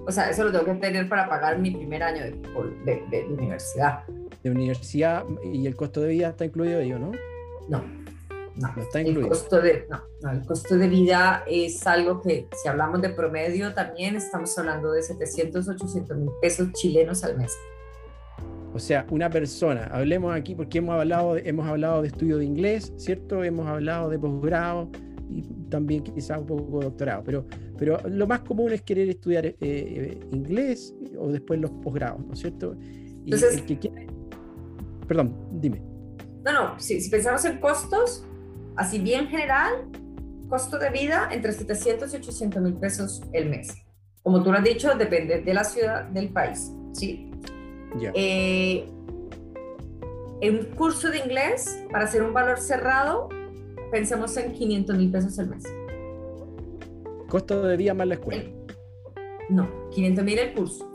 O 0.07 0.11
sea, 0.11 0.29
eso 0.29 0.43
lo 0.45 0.51
tengo 0.51 0.65
que 0.65 0.79
tener 0.79 1.07
para 1.07 1.29
pagar 1.29 1.59
mi 1.59 1.71
primer 1.71 2.01
año 2.01 2.23
de, 2.23 3.03
de, 3.11 3.25
universidad. 3.25 4.05
De 4.41 4.49
universidad 4.49 5.23
y 5.43 5.67
el 5.67 5.75
costo 5.75 6.01
de 6.01 6.09
vida 6.09 6.29
está 6.29 6.45
incluido 6.45 6.79
ello, 6.79 6.97
¿no? 6.97 7.11
No. 7.67 7.98
No, 8.59 8.81
está 8.81 9.01
incluido. 9.01 9.21
El 9.21 9.29
costo, 9.29 9.61
de, 9.61 9.87
no, 9.89 10.31
el 10.31 10.45
costo 10.45 10.75
de 10.75 10.87
vida 10.89 11.43
es 11.47 11.87
algo 11.87 12.21
que, 12.21 12.47
si 12.61 12.67
hablamos 12.67 13.01
de 13.01 13.09
promedio, 13.09 13.73
también 13.73 14.17
estamos 14.17 14.57
hablando 14.57 14.91
de 14.91 15.01
700, 15.01 15.67
800 15.69 16.17
mil 16.17 16.29
pesos 16.41 16.71
chilenos 16.73 17.23
al 17.23 17.37
mes. 17.37 17.57
O 18.73 18.79
sea, 18.79 19.05
una 19.09 19.29
persona, 19.29 19.85
hablemos 19.91 20.35
aquí 20.35 20.55
porque 20.55 20.79
hemos 20.79 20.95
hablado, 20.99 21.35
de, 21.35 21.47
hemos 21.47 21.67
hablado 21.67 22.01
de 22.01 22.09
estudio 22.09 22.37
de 22.37 22.45
inglés, 22.45 22.93
¿cierto? 22.97 23.43
Hemos 23.43 23.65
hablado 23.67 24.09
de 24.09 24.19
posgrado 24.19 24.89
y 25.29 25.43
también 25.69 26.03
quizás 26.03 26.39
un 26.39 26.45
poco 26.45 26.79
de 26.79 26.85
doctorado, 26.85 27.23
pero, 27.23 27.45
pero 27.77 27.99
lo 28.09 28.27
más 28.27 28.41
común 28.41 28.71
es 28.73 28.81
querer 28.81 29.09
estudiar 29.09 29.45
eh, 29.45 29.55
eh, 29.61 30.19
inglés 30.31 30.93
o 31.17 31.29
después 31.29 31.59
los 31.59 31.71
posgrados, 31.71 32.25
¿no 32.25 32.33
es 32.33 32.39
cierto? 32.39 32.75
Y 33.25 33.33
Entonces, 33.33 33.55
el 33.55 33.65
que 33.65 33.79
quiere... 33.79 34.07
Perdón, 35.07 35.35
dime. 35.51 35.81
No, 36.43 36.53
no, 36.53 36.79
si, 36.79 37.01
si 37.01 37.09
pensamos 37.09 37.43
en 37.45 37.59
costos, 37.59 38.25
Así 38.79 38.97
bien 38.97 39.27
general, 39.27 39.89
costo 40.47 40.79
de 40.79 40.89
vida 40.89 41.27
entre 41.33 41.51
700 41.51 42.13
y 42.13 42.15
800 42.15 42.61
mil 42.61 42.75
pesos 42.75 43.21
el 43.33 43.49
mes. 43.49 43.75
Como 44.23 44.41
tú 44.41 44.53
lo 44.53 44.57
has 44.57 44.63
dicho, 44.63 44.95
depende 44.95 45.41
de 45.41 45.53
la 45.53 45.65
ciudad, 45.65 46.05
del 46.05 46.29
país, 46.29 46.71
¿sí? 46.93 47.29
Eh, 48.15 48.89
en 50.39 50.59
un 50.59 50.65
curso 50.77 51.09
de 51.09 51.17
inglés, 51.17 51.83
para 51.91 52.05
hacer 52.05 52.23
un 52.23 52.33
valor 52.33 52.57
cerrado, 52.57 53.27
pensemos 53.91 54.37
en 54.37 54.53
500 54.53 54.97
mil 54.97 55.11
pesos 55.11 55.37
el 55.39 55.49
mes. 55.49 55.63
¿Costo 57.27 57.61
de 57.61 57.75
vida 57.75 57.93
más 57.93 58.07
la 58.07 58.13
escuela? 58.13 58.43
no, 59.49 59.67
500 59.89 60.23
mil 60.23 60.39
el 60.39 60.53
curso. 60.53 60.89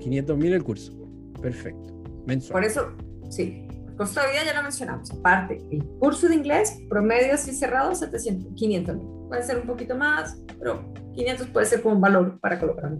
500 0.00 0.36
mil 0.36 0.52
el 0.52 0.62
curso. 0.62 0.92
Perfecto. 1.40 1.94
Mensual. 2.26 2.52
Por 2.52 2.64
eso, 2.64 2.92
sí, 3.30 3.65
Costo 3.96 4.20
de 4.20 4.30
vida 4.30 4.44
ya 4.44 4.54
lo 4.54 4.62
mencionamos. 4.62 5.10
Aparte, 5.10 5.62
el 5.70 5.84
curso 5.98 6.28
de 6.28 6.36
inglés, 6.36 6.78
promedio 6.88 7.34
así 7.34 7.52
cerrado, 7.52 7.94
700, 7.94 8.54
500 8.54 8.96
mil. 8.96 9.06
Puede 9.28 9.42
ser 9.42 9.58
un 9.58 9.66
poquito 9.66 9.96
más, 9.96 10.38
pero 10.58 10.92
500 11.14 11.46
puede 11.48 11.66
ser 11.66 11.82
como 11.82 11.96
un 11.96 12.00
valor 12.00 12.38
para 12.40 12.58
colocar. 12.60 12.92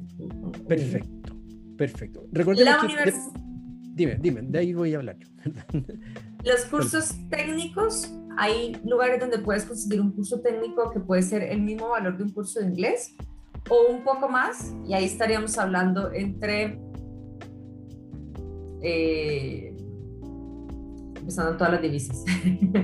Perfecto, 0.66 1.36
perfecto. 1.76 2.24
Recordemos 2.32 2.86
que... 2.86 3.14
Dime, 3.94 4.18
dime, 4.20 4.42
de 4.42 4.58
ahí 4.58 4.74
voy 4.74 4.92
a 4.92 4.98
hablar 4.98 5.16
Los 6.44 6.66
cursos 6.66 7.14
técnicos 7.30 8.12
hay 8.36 8.78
lugares 8.84 9.18
donde 9.20 9.38
puedes 9.38 9.64
conseguir 9.64 10.00
un 10.00 10.12
curso 10.12 10.40
técnico 10.40 10.90
que 10.90 11.00
puede 11.00 11.22
ser 11.22 11.42
el 11.42 11.62
mismo 11.62 11.88
valor 11.88 12.18
de 12.18 12.24
un 12.24 12.30
curso 12.30 12.60
de 12.60 12.66
inglés 12.66 13.16
o 13.68 13.88
un 13.90 14.04
poco 14.04 14.28
más, 14.28 14.72
y 14.86 14.94
ahí 14.94 15.04
estaríamos 15.04 15.58
hablando 15.58 16.12
entre, 16.12 16.78
eh, 18.82 19.75
empezando 21.26 21.56
todas 21.56 21.72
las 21.72 21.82
divisas, 21.82 22.24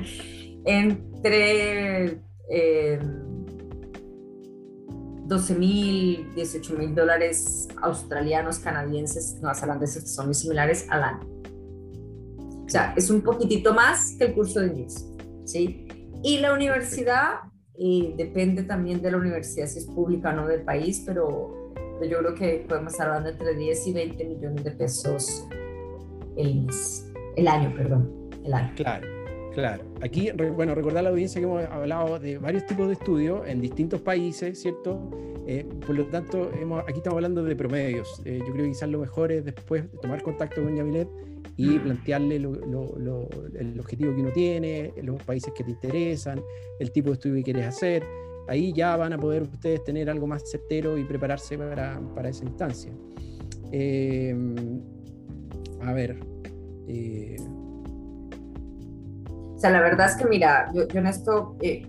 entre 0.64 2.20
eh, 2.50 3.00
12 5.26 5.54
mil, 5.54 6.34
18 6.34 6.74
mil 6.76 6.92
dólares 6.92 7.68
australianos, 7.80 8.58
canadienses, 8.58 9.38
neozelandeses, 9.40 10.02
que 10.02 10.08
son 10.08 10.26
muy 10.26 10.34
similares 10.34 10.86
al 10.90 11.04
año. 11.04 11.20
O 12.66 12.68
sea, 12.68 12.94
es 12.96 13.10
un 13.10 13.22
poquitito 13.22 13.72
más 13.72 14.16
que 14.18 14.24
el 14.24 14.34
curso 14.34 14.58
de 14.58 14.66
inglés, 14.68 15.06
¿sí? 15.44 15.86
Y 16.24 16.38
la 16.38 16.52
universidad, 16.52 17.34
eh, 17.78 18.12
depende 18.16 18.64
también 18.64 19.00
de 19.00 19.12
la 19.12 19.18
universidad, 19.18 19.68
si 19.68 19.78
es 19.78 19.86
pública 19.86 20.30
o 20.30 20.32
no 20.32 20.48
del 20.48 20.62
país, 20.62 21.04
pero, 21.06 21.72
pero, 22.00 22.10
yo 22.10 22.18
creo 22.18 22.34
que 22.34 22.66
podemos 22.68 22.92
estar 22.92 23.06
hablando 23.06 23.30
entre 23.30 23.54
10 23.54 23.86
y 23.86 23.92
20 23.92 24.24
millones 24.24 24.64
de 24.64 24.70
pesos 24.72 25.46
el 26.36 26.62
mes, 26.66 27.06
el 27.36 27.46
año, 27.46 27.72
perdón, 27.76 28.21
el 28.44 28.52
año. 28.52 28.72
Claro. 28.76 29.22
Claro, 29.54 29.84
aquí, 30.00 30.30
bueno, 30.56 30.74
recordar 30.74 31.00
a 31.00 31.02
la 31.02 31.08
audiencia 31.10 31.38
que 31.38 31.46
hemos 31.46 31.62
hablado 31.66 32.18
de 32.18 32.38
varios 32.38 32.64
tipos 32.64 32.86
de 32.86 32.94
estudios 32.94 33.46
en 33.46 33.60
distintos 33.60 34.00
países, 34.00 34.58
¿cierto? 34.58 35.10
Eh, 35.46 35.66
por 35.86 35.94
lo 35.94 36.06
tanto, 36.06 36.50
hemos, 36.54 36.82
aquí 36.84 36.98
estamos 36.98 37.18
hablando 37.18 37.42
de 37.42 37.54
promedios. 37.54 38.22
Eh, 38.24 38.38
yo 38.38 38.52
creo 38.52 38.64
que 38.64 38.70
quizás 38.70 38.88
lo 38.88 39.00
mejor 39.00 39.30
es 39.30 39.44
después 39.44 39.84
tomar 40.00 40.22
contacto 40.22 40.62
con 40.62 40.74
Yamilet 40.74 41.08
y 41.58 41.78
plantearle 41.78 42.36
el 42.36 43.76
objetivo 43.78 44.14
que 44.14 44.20
uno 44.22 44.32
tiene, 44.32 44.94
los 45.02 45.22
países 45.22 45.52
que 45.54 45.64
te 45.64 45.72
interesan, 45.72 46.40
el 46.78 46.90
tipo 46.90 47.10
de 47.10 47.14
estudio 47.14 47.36
que 47.36 47.42
quieres 47.42 47.66
hacer. 47.66 48.04
Ahí 48.48 48.72
ya 48.72 48.96
van 48.96 49.12
a 49.12 49.18
poder 49.18 49.42
ustedes 49.42 49.84
tener 49.84 50.08
algo 50.08 50.26
más 50.26 50.50
certero 50.50 50.96
y 50.96 51.04
prepararse 51.04 51.58
para, 51.58 52.00
para 52.14 52.30
esa 52.30 52.44
instancia. 52.44 52.90
Eh, 53.70 54.34
a 55.82 55.92
ver. 55.92 56.16
Sea, 59.62 59.70
la 59.70 59.80
verdad 59.80 60.10
es 60.10 60.16
que, 60.16 60.24
mira, 60.24 60.72
yo, 60.74 60.82
en 60.92 61.06
esto 61.06 61.56
eh, 61.62 61.88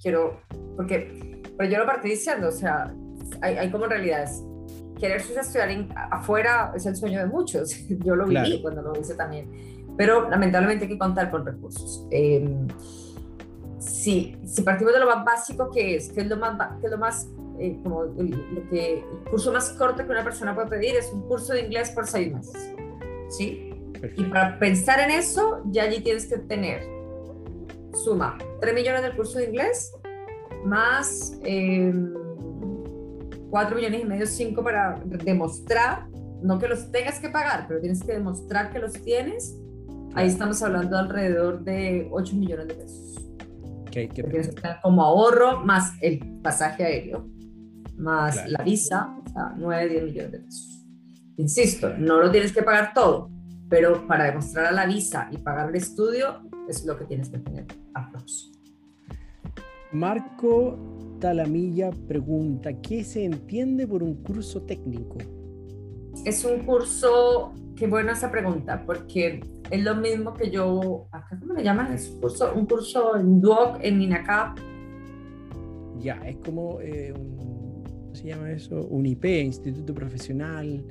quiero, 0.00 0.40
porque, 0.76 1.42
pero 1.58 1.70
yo 1.70 1.78
lo 1.80 1.84
partí 1.84 2.08
diciendo, 2.08 2.48
o 2.48 2.52
sea, 2.52 2.90
hay, 3.42 3.58
hay 3.58 3.70
como 3.70 3.84
realidades. 3.84 4.42
Querer 4.98 5.18
estudiar 5.18 5.68
afuera 6.10 6.72
es 6.74 6.86
el 6.86 6.96
sueño 6.96 7.18
de 7.18 7.26
muchos. 7.26 7.76
Yo 8.02 8.16
lo 8.16 8.24
viví 8.24 8.62
cuando 8.62 8.80
lo 8.80 8.98
hice 8.98 9.14
también. 9.14 9.50
Pero 9.98 10.30
lamentablemente 10.30 10.86
hay 10.86 10.90
que 10.92 10.98
contar 10.98 11.30
con 11.30 11.44
recursos. 11.44 12.06
Eh, 12.10 12.48
si, 13.78 14.38
si 14.46 14.62
partimos 14.62 14.94
de 14.94 15.00
lo 15.00 15.06
más 15.06 15.22
básico 15.22 15.70
que 15.70 15.96
es, 15.96 16.10
que 16.10 16.22
es 16.22 16.28
lo 16.28 16.38
más, 16.38 16.56
que 16.80 16.86
es 16.86 16.92
lo 16.92 16.96
más 16.96 17.28
eh, 17.58 17.78
como 17.82 18.04
el, 18.04 18.30
lo 18.54 18.70
que, 18.70 19.00
el 19.00 19.30
curso 19.30 19.52
más 19.52 19.68
corto 19.72 20.06
que 20.06 20.10
una 20.10 20.24
persona 20.24 20.54
puede 20.54 20.68
pedir 20.68 20.96
es 20.96 21.12
un 21.12 21.28
curso 21.28 21.52
de 21.52 21.60
inglés 21.60 21.90
por 21.90 22.06
seis 22.06 22.32
meses. 22.32 22.74
¿Sí? 23.28 23.68
Y 24.16 24.24
para 24.24 24.58
pensar 24.58 24.98
en 25.00 25.10
eso, 25.10 25.60
ya 25.66 25.82
allí 25.82 26.00
tienes 26.00 26.24
que 26.24 26.38
tener 26.38 26.91
suma 27.92 28.38
3 28.60 28.74
millones 28.74 29.02
del 29.02 29.16
curso 29.16 29.38
de 29.38 29.46
inglés, 29.46 29.92
más 30.64 31.32
4 31.40 31.44
em, 31.44 32.14
millones 33.76 34.00
y 34.00 34.04
medio, 34.04 34.26
5 34.26 34.62
para 34.62 35.00
demostrar, 35.24 36.06
no 36.42 36.58
que 36.58 36.68
los 36.68 36.90
tengas 36.90 37.18
que 37.18 37.28
pagar, 37.28 37.66
pero 37.68 37.80
tienes 37.80 38.02
que 38.02 38.12
demostrar 38.12 38.70
que 38.70 38.78
los 38.78 38.92
tienes. 38.92 39.56
Ahí 40.14 40.28
estamos 40.28 40.62
hablando 40.62 40.96
de 40.96 41.02
alrededor 41.02 41.64
de 41.64 42.08
8 42.10 42.36
millones 42.36 42.68
de 42.68 42.74
pesos. 42.74 43.18
Okay, 43.88 44.08
como 44.82 45.02
ahorro, 45.02 45.60
más 45.64 45.92
el 46.00 46.40
pasaje 46.42 46.82
aéreo, 46.82 47.28
más 47.96 48.48
la 48.48 48.64
visa, 48.64 49.14
o 49.22 49.28
sea, 49.30 49.52
9, 49.56 49.88
10 49.88 50.04
millones 50.04 50.32
de 50.32 50.38
pesos. 50.38 50.86
Insisto, 51.36 51.92
no 51.98 52.18
lo 52.18 52.30
tienes 52.30 52.52
que 52.52 52.62
pagar 52.62 52.92
todo, 52.94 53.30
pero 53.68 54.06
para 54.06 54.24
demostrar 54.24 54.66
a 54.66 54.72
la 54.72 54.86
visa 54.86 55.28
y 55.30 55.38
pagar 55.38 55.68
el 55.68 55.76
estudio 55.76 56.42
es 56.72 56.84
lo 56.84 56.98
que 56.98 57.04
tienes 57.04 57.28
que 57.28 57.38
tener 57.38 57.66
aprox. 57.94 58.52
Marco 59.92 60.78
Talamilla 61.20 61.90
pregunta, 62.08 62.72
¿qué 62.80 63.04
se 63.04 63.24
entiende 63.24 63.86
por 63.86 64.02
un 64.02 64.14
curso 64.22 64.62
técnico? 64.62 65.18
Es 66.24 66.44
un 66.44 66.60
curso, 66.60 67.52
qué 67.76 67.86
buena 67.86 68.12
esa 68.12 68.30
pregunta, 68.30 68.82
porque 68.86 69.40
es 69.70 69.82
lo 69.82 69.94
mismo 69.96 70.34
que 70.34 70.50
yo, 70.50 71.06
acá 71.12 71.38
cómo 71.38 71.54
le 71.54 71.62
llaman, 71.62 71.92
es 71.92 72.10
un 72.10 72.20
curso, 72.20 72.52
un 72.54 72.66
curso 72.66 73.16
en 73.16 73.40
Duoc, 73.40 73.78
en 73.82 74.00
INACAP. 74.00 74.58
Ya, 75.98 76.14
es 76.26 76.36
como, 76.36 76.80
eh, 76.80 77.12
un, 77.16 77.84
¿cómo 77.84 78.14
se 78.14 78.28
llama 78.28 78.50
eso? 78.50 78.86
Un 78.86 79.06
IP, 79.06 79.24
Instituto 79.24 79.94
Profesional, 79.94 80.84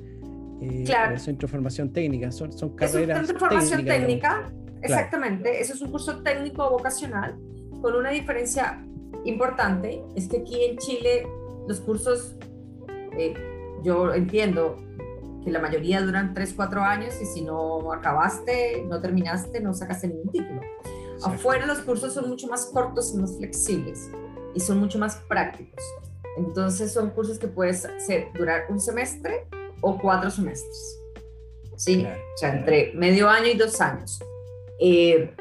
eh, 0.62 0.84
claro. 0.86 1.18
Centro 1.18 1.48
de 1.48 1.52
Formación 1.52 1.92
Técnica, 1.92 2.32
son, 2.32 2.54
son 2.54 2.76
carreras. 2.76 3.18
Es 3.18 3.22
un 3.22 3.28
centro 3.28 3.34
de 3.34 3.40
formación 3.40 3.86
técnica, 3.86 4.54
exactamente. 4.82 5.62
Eso 5.62 5.74
es 5.74 5.82
un 5.82 5.92
curso 5.92 6.22
técnico 6.24 6.70
vocacional 6.70 7.38
con 7.82 7.96
una 7.96 8.12
diferencia 8.12 8.86
importante, 9.26 10.04
es 10.16 10.28
que 10.28 10.38
aquí 10.38 10.64
en 10.64 10.78
Chile 10.78 11.28
los 11.68 11.80
cursos, 11.80 12.36
eh, 13.18 13.34
yo 13.84 14.14
entiendo 14.14 14.78
que 15.44 15.52
la 15.52 15.60
mayoría 15.60 16.02
duran 16.02 16.34
3, 16.34 16.54
4 16.56 16.82
años 16.82 17.16
y 17.22 17.26
si 17.26 17.42
no 17.42 17.92
acabaste, 17.92 18.86
no 18.88 19.02
terminaste, 19.02 19.60
no 19.60 19.74
sacaste 19.74 20.08
ningún 20.08 20.32
título. 20.32 20.62
Afuera 21.24 21.66
los 21.66 21.80
cursos 21.80 22.14
son 22.14 22.30
mucho 22.30 22.48
más 22.48 22.66
cortos 22.68 23.14
y 23.14 23.18
más 23.18 23.36
flexibles 23.38 24.10
y 24.54 24.60
son 24.60 24.80
mucho 24.80 25.00
más 25.00 25.18
prácticos. 25.28 25.84
Entonces 26.38 26.92
son 26.92 27.10
cursos 27.12 27.38
que 27.38 27.48
puedes 27.48 27.86
hacer, 27.86 28.28
durar 28.34 28.66
un 28.70 28.80
semestre 28.80 29.48
o 29.82 29.98
cuatro 29.98 30.30
semestres. 30.30 31.00
¿Sí? 31.76 32.06
O 32.06 32.38
sea, 32.38 32.56
entre 32.56 32.94
medio 32.94 33.28
año 33.28 33.48
y 33.48 33.56
dos 33.56 33.82
años. 33.82 34.20
Eh, 34.82 35.32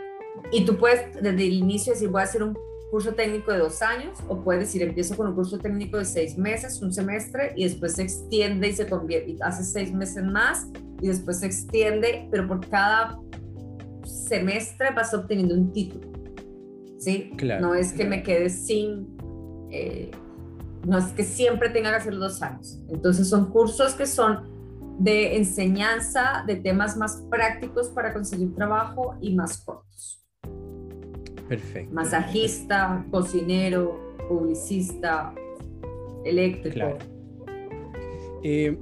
y 0.53 0.65
tú 0.65 0.77
puedes 0.77 1.15
desde 1.15 1.47
el 1.47 1.55
inicio 1.55 1.93
decir, 1.93 2.09
voy 2.09 2.21
a 2.21 2.25
hacer 2.25 2.43
un 2.43 2.57
curso 2.91 3.15
técnico 3.15 3.53
de 3.53 3.59
dos 3.59 3.83
años, 3.83 4.19
o 4.29 4.43
puedes 4.43 4.63
decir, 4.63 4.83
empiezo 4.83 5.17
con 5.17 5.29
un 5.29 5.35
curso 5.35 5.59
técnico 5.59 5.97
de 5.97 6.05
seis 6.05 6.37
meses, 6.37 6.83
un 6.83 6.93
semestre, 6.93 7.53
y 7.57 7.65
después 7.65 7.95
se 7.95 8.03
extiende 8.03 8.69
y 8.69 8.73
se 8.73 8.87
convierte, 8.89 9.31
y 9.33 9.39
hace 9.43 9.65
seis 9.65 9.93
meses 9.93 10.25
más, 10.25 10.67
y 11.01 11.09
después 11.09 11.41
se 11.41 11.47
extiende, 11.47 12.29
pero 12.31 12.47
por 12.47 12.69
cada 12.69 13.19
semestre 14.05 14.91
vas 14.95 15.15
obteniendo 15.15 15.55
un 15.55 15.73
título. 15.73 16.09
¿Sí? 16.99 17.33
Claro, 17.37 17.69
no 17.69 17.75
es 17.75 17.93
que 17.93 18.05
me 18.05 18.23
quede 18.23 18.51
sin 18.51 19.17
eh, 19.71 20.11
no 20.87 20.99
es 20.99 21.07
que 21.07 21.25
siempre 21.25 21.69
tenga 21.69 21.91
que 21.91 21.97
hacer 21.97 22.17
dos 22.17 22.43
años. 22.43 22.79
Entonces 22.89 23.29
son 23.29 23.51
cursos 23.51 23.95
que 23.95 24.07
son 24.07 24.60
de 25.01 25.39
enseñanza 25.39 26.45
de 26.47 26.57
temas 26.57 26.95
más 26.97 27.25
prácticos 27.31 27.89
para 27.89 28.13
conseguir 28.13 28.55
trabajo 28.55 29.17
y 29.23 29.35
más 29.35 29.57
cortos. 29.59 30.23
Perfecto. 31.49 31.93
Masajista, 31.95 33.05
cocinero, 33.11 34.15
publicista, 34.29 35.35
eléctrico. 36.25 36.75
Claro. 36.75 36.99
Eh, 38.43 38.79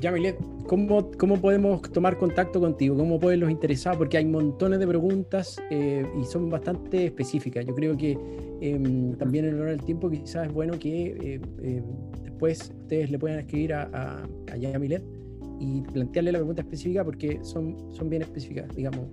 Yamilet, 0.00 0.38
¿cómo, 0.66 1.10
¿cómo, 1.18 1.38
podemos 1.38 1.82
tomar 1.92 2.16
contacto 2.16 2.58
contigo? 2.58 2.96
¿Cómo 2.96 3.20
pueden 3.20 3.40
los 3.40 3.50
interesados? 3.50 3.98
Porque 3.98 4.16
hay 4.16 4.24
montones 4.24 4.78
de 4.78 4.86
preguntas 4.86 5.60
eh, 5.68 6.06
y 6.18 6.24
son 6.24 6.48
bastante 6.48 7.04
específicas. 7.04 7.66
Yo 7.66 7.74
creo 7.74 7.94
que 7.98 8.18
em, 8.62 9.14
también 9.16 9.44
en 9.44 9.56
honor 9.56 9.68
al 9.68 9.84
tiempo 9.84 10.08
quizás 10.08 10.46
es 10.46 10.52
bueno 10.54 10.78
que 10.78 11.06
eh, 11.08 11.40
em, 11.62 11.84
después 12.22 12.72
ustedes 12.80 13.10
le 13.10 13.18
puedan 13.18 13.40
escribir 13.40 13.74
a, 13.74 14.24
a, 14.48 14.56
Yamilet 14.56 15.19
y 15.60 15.82
plantearle 15.82 16.32
la 16.32 16.38
pregunta 16.38 16.62
específica 16.62 17.04
porque 17.04 17.38
son, 17.44 17.94
son 17.94 18.10
bien 18.10 18.22
específicas, 18.22 18.74
digamos. 18.74 19.06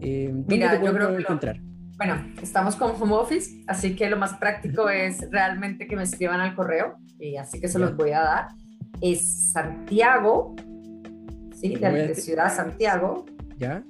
Em, 0.00 0.44
Mira, 0.48 0.82
yo 0.82 0.92
creo 0.92 1.10
que 1.10 1.22
encontrar? 1.22 1.60
bueno, 1.96 2.14
estamos 2.42 2.76
con 2.76 2.92
Home 2.92 3.12
Office, 3.12 3.62
así 3.66 3.94
que 3.94 4.08
lo 4.08 4.16
más 4.16 4.32
práctico 4.34 4.88
es 4.88 5.30
realmente 5.30 5.86
que 5.86 5.96
me 5.96 6.02
escriban 6.02 6.40
al 6.40 6.54
correo, 6.54 6.96
y 7.18 7.36
así 7.36 7.60
que 7.60 7.68
se 7.68 7.78
los 7.78 7.94
voy 7.94 8.12
a 8.12 8.20
dar 8.20 8.48
es 9.00 9.52
Santiago, 9.52 10.54
¿sí? 11.54 11.74
De, 11.76 12.14
Ciudad 12.14 12.54
Santiago. 12.54 13.24
¿Ya? 13.58 13.82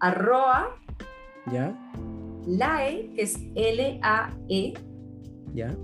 Arroa. 0.00 0.68
¿Ya? 1.52 1.74
LAE, 2.46 3.12
que 3.14 3.22
es 3.22 3.38
L-A-E. 3.54 4.74
¿Ya? 5.54 5.76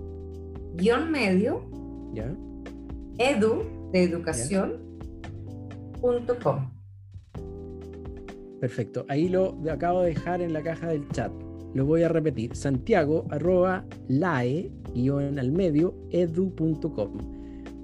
Guión 0.75 1.11
medio. 1.11 1.69
¿Ya? 2.13 2.35
Edu, 3.19 3.91
de 3.93 4.03
educación. 4.03 4.96
Perfecto. 8.61 9.05
Ahí 9.09 9.29
lo 9.29 9.57
acabo 9.71 10.03
de 10.03 10.11
dejar 10.11 10.41
en 10.41 10.53
la 10.53 10.63
caja 10.63 10.89
del 10.89 11.09
chat. 11.11 11.31
Lo 11.75 11.85
voy 11.85 12.03
a 12.03 12.09
repetir. 12.09 12.57
Santiago 12.57 13.27
arroba 13.31 13.85
lae 14.09 14.71
guion 14.95 15.39
al 15.39 15.53
medio 15.53 15.95
edu.com. 16.11 17.37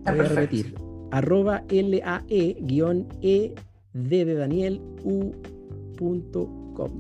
Voy 0.05 0.19
a 0.19 0.25
repetir. 0.25 0.75
Arroba 1.11 1.63
LAE 1.69 2.57
guion 2.63 3.07
E 3.21 3.55
D 3.93 4.25
de 4.25 4.35
Daniel 4.35 4.81
U.com. 5.05 6.91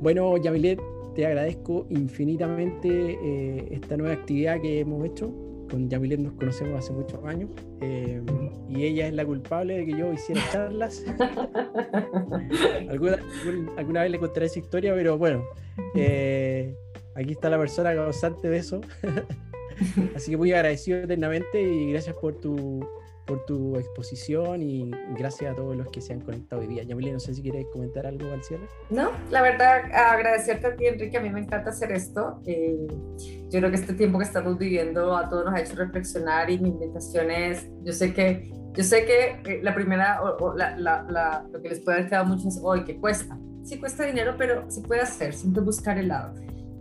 Bueno, 0.00 0.36
Yamilet, 0.38 0.80
te 1.14 1.26
agradezco 1.26 1.86
infinitamente 1.90 3.18
eh, 3.22 3.68
esta 3.70 3.98
nueva 3.98 4.14
actividad 4.14 4.62
que 4.62 4.80
hemos 4.80 5.04
hecho. 5.04 5.30
Con 5.70 5.88
Yamilet 5.88 6.20
nos 6.20 6.32
conocemos 6.34 6.78
hace 6.78 6.92
muchos 6.92 7.24
años 7.24 7.48
eh, 7.80 8.20
y 8.68 8.84
ella 8.84 9.06
es 9.06 9.14
la 9.14 9.24
culpable 9.24 9.78
de 9.78 9.86
que 9.86 9.92
yo 9.96 10.12
hiciera 10.12 10.42
charlas. 10.50 11.04
alguna, 12.88 13.18
alguna, 13.76 14.02
vez 14.02 14.10
le 14.10 14.18
contaré 14.18 14.46
esa 14.46 14.58
historia, 14.58 14.94
pero 14.94 15.16
bueno, 15.16 15.44
eh, 15.94 16.74
aquí 17.14 17.32
está 17.32 17.48
la 17.50 17.58
persona 17.58 17.94
causante 17.94 18.48
de 18.48 18.56
eso. 18.58 18.80
Así 20.14 20.30
que 20.30 20.36
muy 20.36 20.52
agradecido 20.52 20.98
eternamente 20.98 21.62
y 21.62 21.92
gracias 21.92 22.16
por 22.16 22.34
tu, 22.34 22.86
por 23.30 23.44
tu 23.44 23.76
exposición 23.76 24.60
y 24.60 24.90
gracias 25.16 25.52
a 25.52 25.54
todos 25.54 25.76
los 25.76 25.88
que 25.90 26.00
se 26.00 26.12
han 26.12 26.20
conectado 26.20 26.62
hoy 26.62 26.66
día. 26.66 26.82
Yamile, 26.82 27.12
no 27.12 27.20
sé 27.20 27.32
si 27.32 27.42
quieres 27.42 27.64
comentar 27.72 28.04
algo 28.04 28.28
al 28.32 28.42
cierre. 28.42 28.66
No, 28.90 29.12
la 29.30 29.40
verdad, 29.40 29.84
agradecerte 29.94 30.66
a 30.66 30.74
ti, 30.74 30.86
Enrique, 30.86 31.16
a 31.16 31.20
mí 31.20 31.30
me 31.30 31.38
encanta 31.38 31.70
hacer 31.70 31.92
esto. 31.92 32.40
Eh, 32.44 32.88
yo 33.48 33.60
creo 33.60 33.70
que 33.70 33.76
este 33.76 33.94
tiempo 33.94 34.18
que 34.18 34.24
estamos 34.24 34.58
viviendo 34.58 35.16
a 35.16 35.28
todos 35.28 35.44
nos 35.44 35.54
ha 35.54 35.60
hecho 35.60 35.76
reflexionar 35.76 36.50
y 36.50 36.58
mi 36.58 36.70
invitación 36.70 37.30
es, 37.30 37.68
yo 37.84 37.92
sé 37.92 38.12
que, 38.12 38.50
yo 38.72 38.82
sé 38.82 39.04
que 39.04 39.40
eh, 39.48 39.60
la 39.62 39.76
primera, 39.76 40.20
o, 40.22 40.52
la, 40.56 40.76
la, 40.76 41.46
lo 41.52 41.62
que 41.62 41.68
les 41.68 41.78
puede 41.78 41.98
haber 41.98 42.10
quedado 42.10 42.26
mucho 42.26 42.48
es, 42.48 42.58
hoy, 42.60 42.82
que 42.82 42.98
cuesta. 42.98 43.38
Sí 43.62 43.78
cuesta 43.78 44.04
dinero, 44.04 44.34
pero 44.36 44.68
se 44.68 44.80
puede 44.80 45.02
hacer, 45.02 45.34
siempre 45.34 45.62
buscar 45.62 45.98
el 45.98 46.08
lado. 46.08 46.34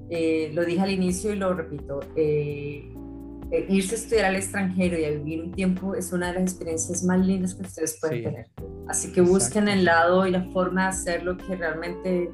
Eh, 0.09 0.49
lo 0.55 0.65
dije 0.65 0.81
al 0.81 0.89
inicio 0.89 1.31
y 1.31 1.35
lo 1.35 1.53
repito. 1.53 1.99
Eh, 2.15 2.91
eh, 3.51 3.65
irse 3.67 3.95
a 3.95 3.97
estudiar 3.97 4.25
al 4.25 4.35
extranjero 4.35 4.97
y 4.97 5.05
a 5.05 5.09
vivir 5.09 5.41
un 5.41 5.51
tiempo 5.51 5.95
es 5.95 6.13
una 6.13 6.27
de 6.27 6.33
las 6.33 6.43
experiencias 6.43 7.03
más 7.03 7.25
lindas 7.25 7.55
que 7.55 7.63
ustedes 7.63 7.97
pueden 7.99 8.23
tener. 8.23 8.47
Así 8.87 9.11
que 9.11 9.21
busquen 9.21 9.67
el 9.67 9.85
lado 9.85 10.27
y 10.27 10.31
la 10.31 10.43
forma 10.51 10.83
de 10.83 10.89
hacerlo 10.89 11.35
que 11.35 11.55
realmente, 11.55 12.29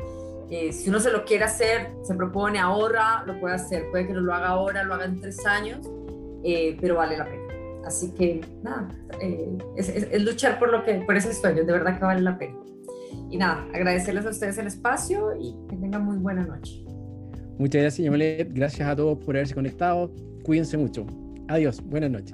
eh, 0.49 0.73
si 0.73 0.89
uno 0.89 0.99
se 0.99 1.11
lo 1.11 1.23
quiere 1.23 1.45
hacer, 1.45 1.91
se 2.03 2.15
propone, 2.15 2.59
ahorra, 2.59 3.23
lo 3.25 3.39
puede 3.39 3.55
hacer. 3.55 3.89
Puede 3.91 4.07
que 4.07 4.13
no 4.13 4.21
lo 4.21 4.33
haga 4.33 4.49
ahora, 4.49 4.83
lo 4.83 4.93
haga 4.93 5.05
en 5.05 5.21
tres 5.21 5.45
años, 5.45 5.89
eh, 6.43 6.77
pero 6.81 6.95
vale 6.95 7.17
la 7.17 7.25
pena. 7.25 7.43
Así 7.85 8.11
que 8.13 8.41
nada, 8.61 8.89
es, 9.77 9.89
es, 9.89 10.21
luchar 10.21 10.59
por, 10.59 10.71
lo 10.71 10.83
que, 10.83 10.95
por 10.95 11.15
ese 11.15 11.33
sueño, 11.33 11.63
de 11.63 11.71
verdad 11.71 11.97
que 11.97 12.03
vale 12.03 12.21
la 12.21 12.37
pena. 12.37 12.57
Y 13.29 13.37
nada, 13.37 13.65
agradecerles 13.73 14.25
a 14.25 14.31
ustedes 14.31 14.57
el 14.57 14.67
espacio 14.67 15.33
y 15.39 15.55
que 15.69 15.77
tengan 15.77 16.03
muy 16.03 16.17
buena 16.17 16.43
noche. 16.45 16.83
Muchas 17.57 17.81
gracias, 17.81 18.03
Yamelet. 18.03 18.51
Gracias 18.53 18.89
a 18.89 18.95
todos 18.95 19.17
por 19.23 19.35
haberse 19.35 19.53
conectado. 19.53 20.11
Cuídense 20.45 20.77
mucho. 20.77 21.05
Adiós. 21.47 21.81
Buenas 21.81 22.11
noches. 22.11 22.33